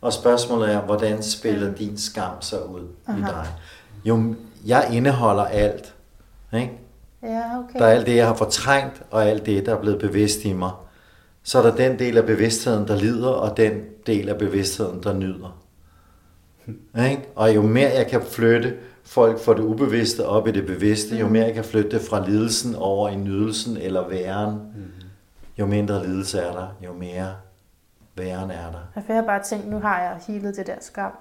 Og 0.00 0.12
spørgsmålet 0.12 0.72
er, 0.72 0.80
hvordan 0.80 1.22
spiller 1.22 1.74
din 1.74 1.98
skam 1.98 2.40
sig 2.40 2.68
ud 2.68 2.82
i 2.82 3.10
Aha. 3.10 3.20
dig? 3.20 3.46
Jo, 4.04 4.34
jeg 4.66 4.88
indeholder 4.92 5.44
alt. 5.44 5.94
Ikke? 6.52 6.72
Ja, 7.22 7.58
okay. 7.58 7.78
Der 7.78 7.84
er 7.86 7.90
alt 7.90 8.06
det, 8.06 8.16
jeg 8.16 8.26
har 8.26 8.34
fortrængt, 8.34 9.02
og 9.10 9.24
alt 9.24 9.46
det, 9.46 9.66
der 9.66 9.76
er 9.76 9.80
blevet 9.80 9.98
bevidst 9.98 10.44
i 10.44 10.52
mig. 10.52 10.70
Så 11.42 11.58
er 11.58 11.62
der 11.62 11.76
den 11.76 11.98
del 11.98 12.18
af 12.18 12.26
bevidstheden, 12.26 12.88
der 12.88 12.96
lider, 12.96 13.28
og 13.28 13.56
den 13.56 13.72
del 14.06 14.28
af 14.28 14.38
bevidstheden, 14.38 15.02
der 15.02 15.12
nyder. 15.12 15.59
Ikke? 17.10 17.28
Og 17.34 17.54
jo 17.54 17.62
mere 17.62 17.90
jeg 17.90 18.06
kan 18.06 18.22
flytte 18.22 18.76
folk 19.02 19.40
fra 19.40 19.54
det 19.54 19.60
ubevidste 19.60 20.26
op 20.26 20.48
i 20.48 20.50
det 20.50 20.66
bevidste, 20.66 21.16
jo 21.16 21.28
mere 21.28 21.44
jeg 21.44 21.54
kan 21.54 21.64
flytte 21.64 21.90
det 21.90 22.00
fra 22.00 22.28
lidelsen 22.28 22.74
over 22.74 23.08
i 23.08 23.16
nydelsen 23.16 23.76
eller 23.76 24.08
væren, 24.08 24.60
jo 25.58 25.66
mindre 25.66 26.06
lidelse 26.06 26.38
er 26.38 26.52
der, 26.52 26.68
jo 26.84 26.92
mere 26.92 27.34
væren 28.16 28.50
er 28.50 28.70
der. 28.70 29.02
Jeg 29.08 29.16
har 29.16 29.22
bare 29.22 29.42
tænkt, 29.42 29.68
nu 29.68 29.78
har 29.78 30.02
jeg 30.02 30.20
healet 30.26 30.56
det 30.56 30.66
der 30.66 30.76
skam. 30.80 31.12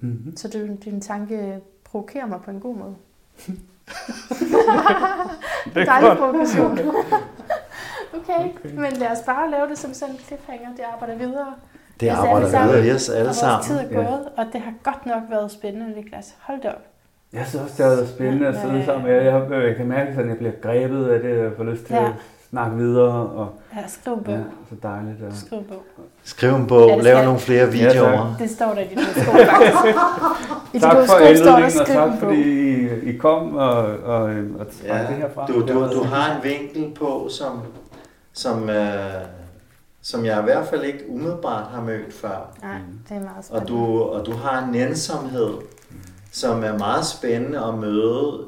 Mm-hmm. 0.00 0.36
Så 0.36 0.48
du, 0.48 0.58
din 0.84 1.00
tanke 1.00 1.60
provokerer 1.84 2.26
mig 2.26 2.40
på 2.44 2.50
en 2.50 2.60
god 2.60 2.76
måde. 2.76 2.94
Det 5.74 5.76
er 5.76 5.84
Dejlig 5.84 6.08
godt. 6.08 6.18
provokation. 6.18 6.78
okay. 8.18 8.50
okay, 8.54 8.70
men 8.74 8.92
lad 8.92 9.10
os 9.10 9.18
bare 9.26 9.50
lave 9.50 9.68
det 9.68 9.78
som 9.78 9.94
sådan 9.94 10.14
en 10.14 10.20
cliffhanger. 10.20 10.74
Det 10.76 10.82
arbejder 10.92 11.16
videre. 11.16 11.54
Det 12.00 12.06
Yes, 12.12 12.18
arbejder 12.18 12.48
sammen. 12.50 12.70
videre 12.74 12.86
i 12.86 12.92
os 12.92 13.08
alle 13.08 13.20
og 13.20 13.26
vores 13.26 13.66
tid 13.66 13.76
sammen. 13.76 13.94
er 13.96 14.00
Ja. 14.00 14.06
gået, 14.06 14.20
og 14.36 14.44
det 14.52 14.60
har 14.60 14.72
godt 14.82 15.06
nok 15.06 15.22
været 15.30 15.50
spændende, 15.50 15.86
Niklas. 15.96 16.34
Hold 16.40 16.60
da 16.62 16.68
op. 16.68 16.74
Jeg 17.32 17.44
synes 17.48 17.62
også, 17.64 17.74
det 17.78 17.84
har 17.86 17.94
været 17.96 18.08
spændende 18.08 18.46
at 18.46 18.54
sidde 18.62 18.84
sammen 18.84 19.06
med 19.06 19.14
jer. 19.14 19.22
Jeg, 19.22 19.32
har- 19.32 19.54
jeg 19.66 19.76
kan 19.76 19.86
mærke, 19.86 20.10
at 20.10 20.28
jeg 20.28 20.36
bliver 20.36 20.52
grebet 20.62 21.08
af 21.08 21.20
det, 21.20 21.46
og 21.46 21.52
får 21.56 21.64
lyst 21.64 21.84
til 21.86 21.94
Ja. 21.94 22.04
at 22.04 22.12
snakke 22.50 22.76
videre. 22.76 23.12
Og, 23.12 23.48
Ja, 23.76 23.80
skriv 23.88 24.12
en 24.14 24.24
bog. 24.24 24.34
ja, 24.34 24.40
så 24.70 24.74
dejligt. 24.82 25.22
Og, 25.28 25.32
Skriv 25.32 25.58
en 25.58 25.64
bog. 25.64 25.82
Skriv 26.24 26.54
en 26.54 26.66
bog, 26.66 26.88
Ja, 26.88 26.96
lav 26.96 27.14
skal- 27.16 27.24
nogle 27.24 27.40
flere 27.40 27.64
Ja, 27.64 27.70
videoer. 27.70 28.34
Det 28.38 28.50
står 28.50 28.74
der 28.74 28.80
i 28.80 28.88
horoskop, 28.94 29.34
faktisk. 29.34 29.96
I 30.74 30.78
tak 30.78 30.96
for 31.06 31.14
anledningen, 31.26 31.80
og 31.80 31.86
tak 31.86 32.10
fordi. 32.18 32.40
I, 32.42 33.10
I 33.14 33.16
kom 33.16 33.56
og, 33.56 33.76
og, 33.86 34.22
og 34.22 34.66
Ja, 34.86 34.98
det 34.98 35.16
her 35.16 35.28
frem. 35.34 35.46
du, 35.46 35.60
du, 35.60 35.92
du 35.94 36.02
har 36.04 36.36
en 36.36 36.44
vinkel 36.44 36.94
på, 36.98 37.28
som, 37.30 37.60
som, 38.32 38.70
øh, 38.70 38.86
som 40.02 40.24
jeg 40.24 40.40
i 40.40 40.42
hvert 40.42 40.66
fald 40.66 40.84
ikke 40.84 41.04
umiddelbart 41.08 41.66
har 41.70 41.80
mødt 41.82 42.14
før. 42.14 42.56
Nej, 42.62 42.78
det 43.08 43.16
er 43.16 43.20
meget 43.20 43.36
Og 43.38 43.44
spændende. 43.44 43.72
du, 43.72 44.02
og 44.02 44.26
du 44.26 44.32
har 44.32 44.64
en 44.64 44.72
nænsomhed, 44.72 45.54
som 46.32 46.64
er 46.64 46.78
meget 46.78 47.06
spændende 47.06 47.64
at 47.64 47.74
møde 47.74 48.46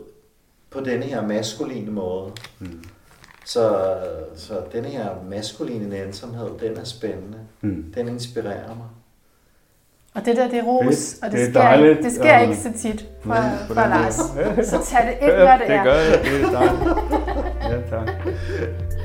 på 0.70 0.80
denne 0.80 1.04
her 1.04 1.26
maskuline 1.26 1.90
måde. 1.92 2.30
Mm. 2.58 2.84
Så, 3.44 3.94
så 4.36 4.54
denne 4.72 4.88
her 4.88 5.06
maskuline 5.30 5.88
nænsomhed, 5.88 6.48
den 6.60 6.76
er 6.78 6.84
spændende. 6.84 7.38
Mm. 7.60 7.84
Den 7.94 8.08
inspirerer 8.08 8.68
mig. 8.68 8.86
Og 10.14 10.24
det 10.24 10.36
der, 10.36 10.48
det 10.48 10.58
er 10.58 10.62
ros, 10.62 11.18
og 11.22 11.30
det, 11.30 11.38
Det 11.38 11.46
er 11.46 11.50
sker, 11.50 11.60
dejligt. 11.60 11.90
ikke, 11.90 12.02
det 12.02 12.12
sker 12.12 12.24
Ja. 12.38 12.40
ikke 12.42 12.56
så 12.56 12.72
tit 12.76 13.06
fra, 13.22 13.34
Nej, 13.40 13.50
på 13.68 13.74
fra 13.74 13.82
den 13.82 13.90
måde. 13.90 14.02
Lars. 14.02 14.66
Så 14.70 14.84
tag 14.84 15.06
det 15.06 15.26
ind, 15.26 15.36
når 15.36 15.56
det 15.56 15.66
det 15.66 15.76
er. 15.76 15.84
gør 15.84 15.94
jeg. 15.94 16.20
Det 16.24 16.42
er 16.42 16.50
dejligt. 16.50 17.90
Ja, 17.90 17.96
tak. 17.96 18.08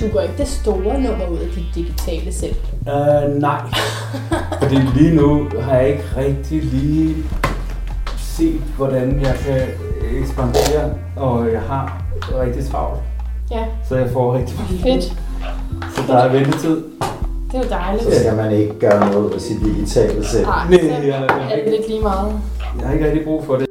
Du 0.00 0.08
går 0.12 0.20
ikke 0.20 0.34
det 0.38 0.48
store 0.48 1.00
nummer 1.00 1.26
ud 1.26 1.38
af 1.38 1.48
dit 1.54 1.66
digitale 1.74 2.32
selv. 2.32 2.56
Uh, 2.80 3.40
nej. 3.40 3.60
Fordi 4.62 4.76
lige 4.96 5.14
nu 5.14 5.48
har 5.60 5.76
jeg 5.76 5.88
ikke 5.88 6.04
rigtig 6.16 6.62
lige 6.64 7.16
set, 8.16 8.60
hvordan 8.76 9.20
jeg 9.20 9.34
kan 9.34 9.62
ekspandere, 10.20 10.94
og 11.16 11.52
jeg 11.52 11.60
har 11.60 12.02
rigtig 12.40 12.64
travlt. 12.70 13.00
Ja. 13.50 13.64
Så 13.88 13.96
jeg 13.96 14.10
får 14.10 14.38
rigtig 14.38 14.56
mange. 14.58 14.82
Fedt. 14.82 15.04
Så 15.96 16.02
der 16.06 16.18
er 16.18 16.28
ventetid. 16.28 16.84
Det 17.52 17.58
er 17.58 17.62
jo 17.62 17.68
dejligt. 17.70 18.04
Så 18.04 18.20
skal 18.20 18.36
man 18.36 18.52
ikke 18.52 18.78
gøre 18.78 19.12
noget 19.12 19.32
ved 19.32 19.40
sit 19.40 19.60
digitale 19.64 20.24
selv. 20.24 20.46
Nej, 20.46 20.64
jeg, 20.70 21.28
er 21.50 21.64
det 21.64 21.72
lidt 21.72 21.88
lige 21.88 22.00
meget. 22.00 22.32
jeg 22.78 22.86
har 22.86 22.94
ikke 22.94 23.06
rigtig 23.06 23.24
brug 23.24 23.44
for 23.44 23.56
det. 23.56 23.69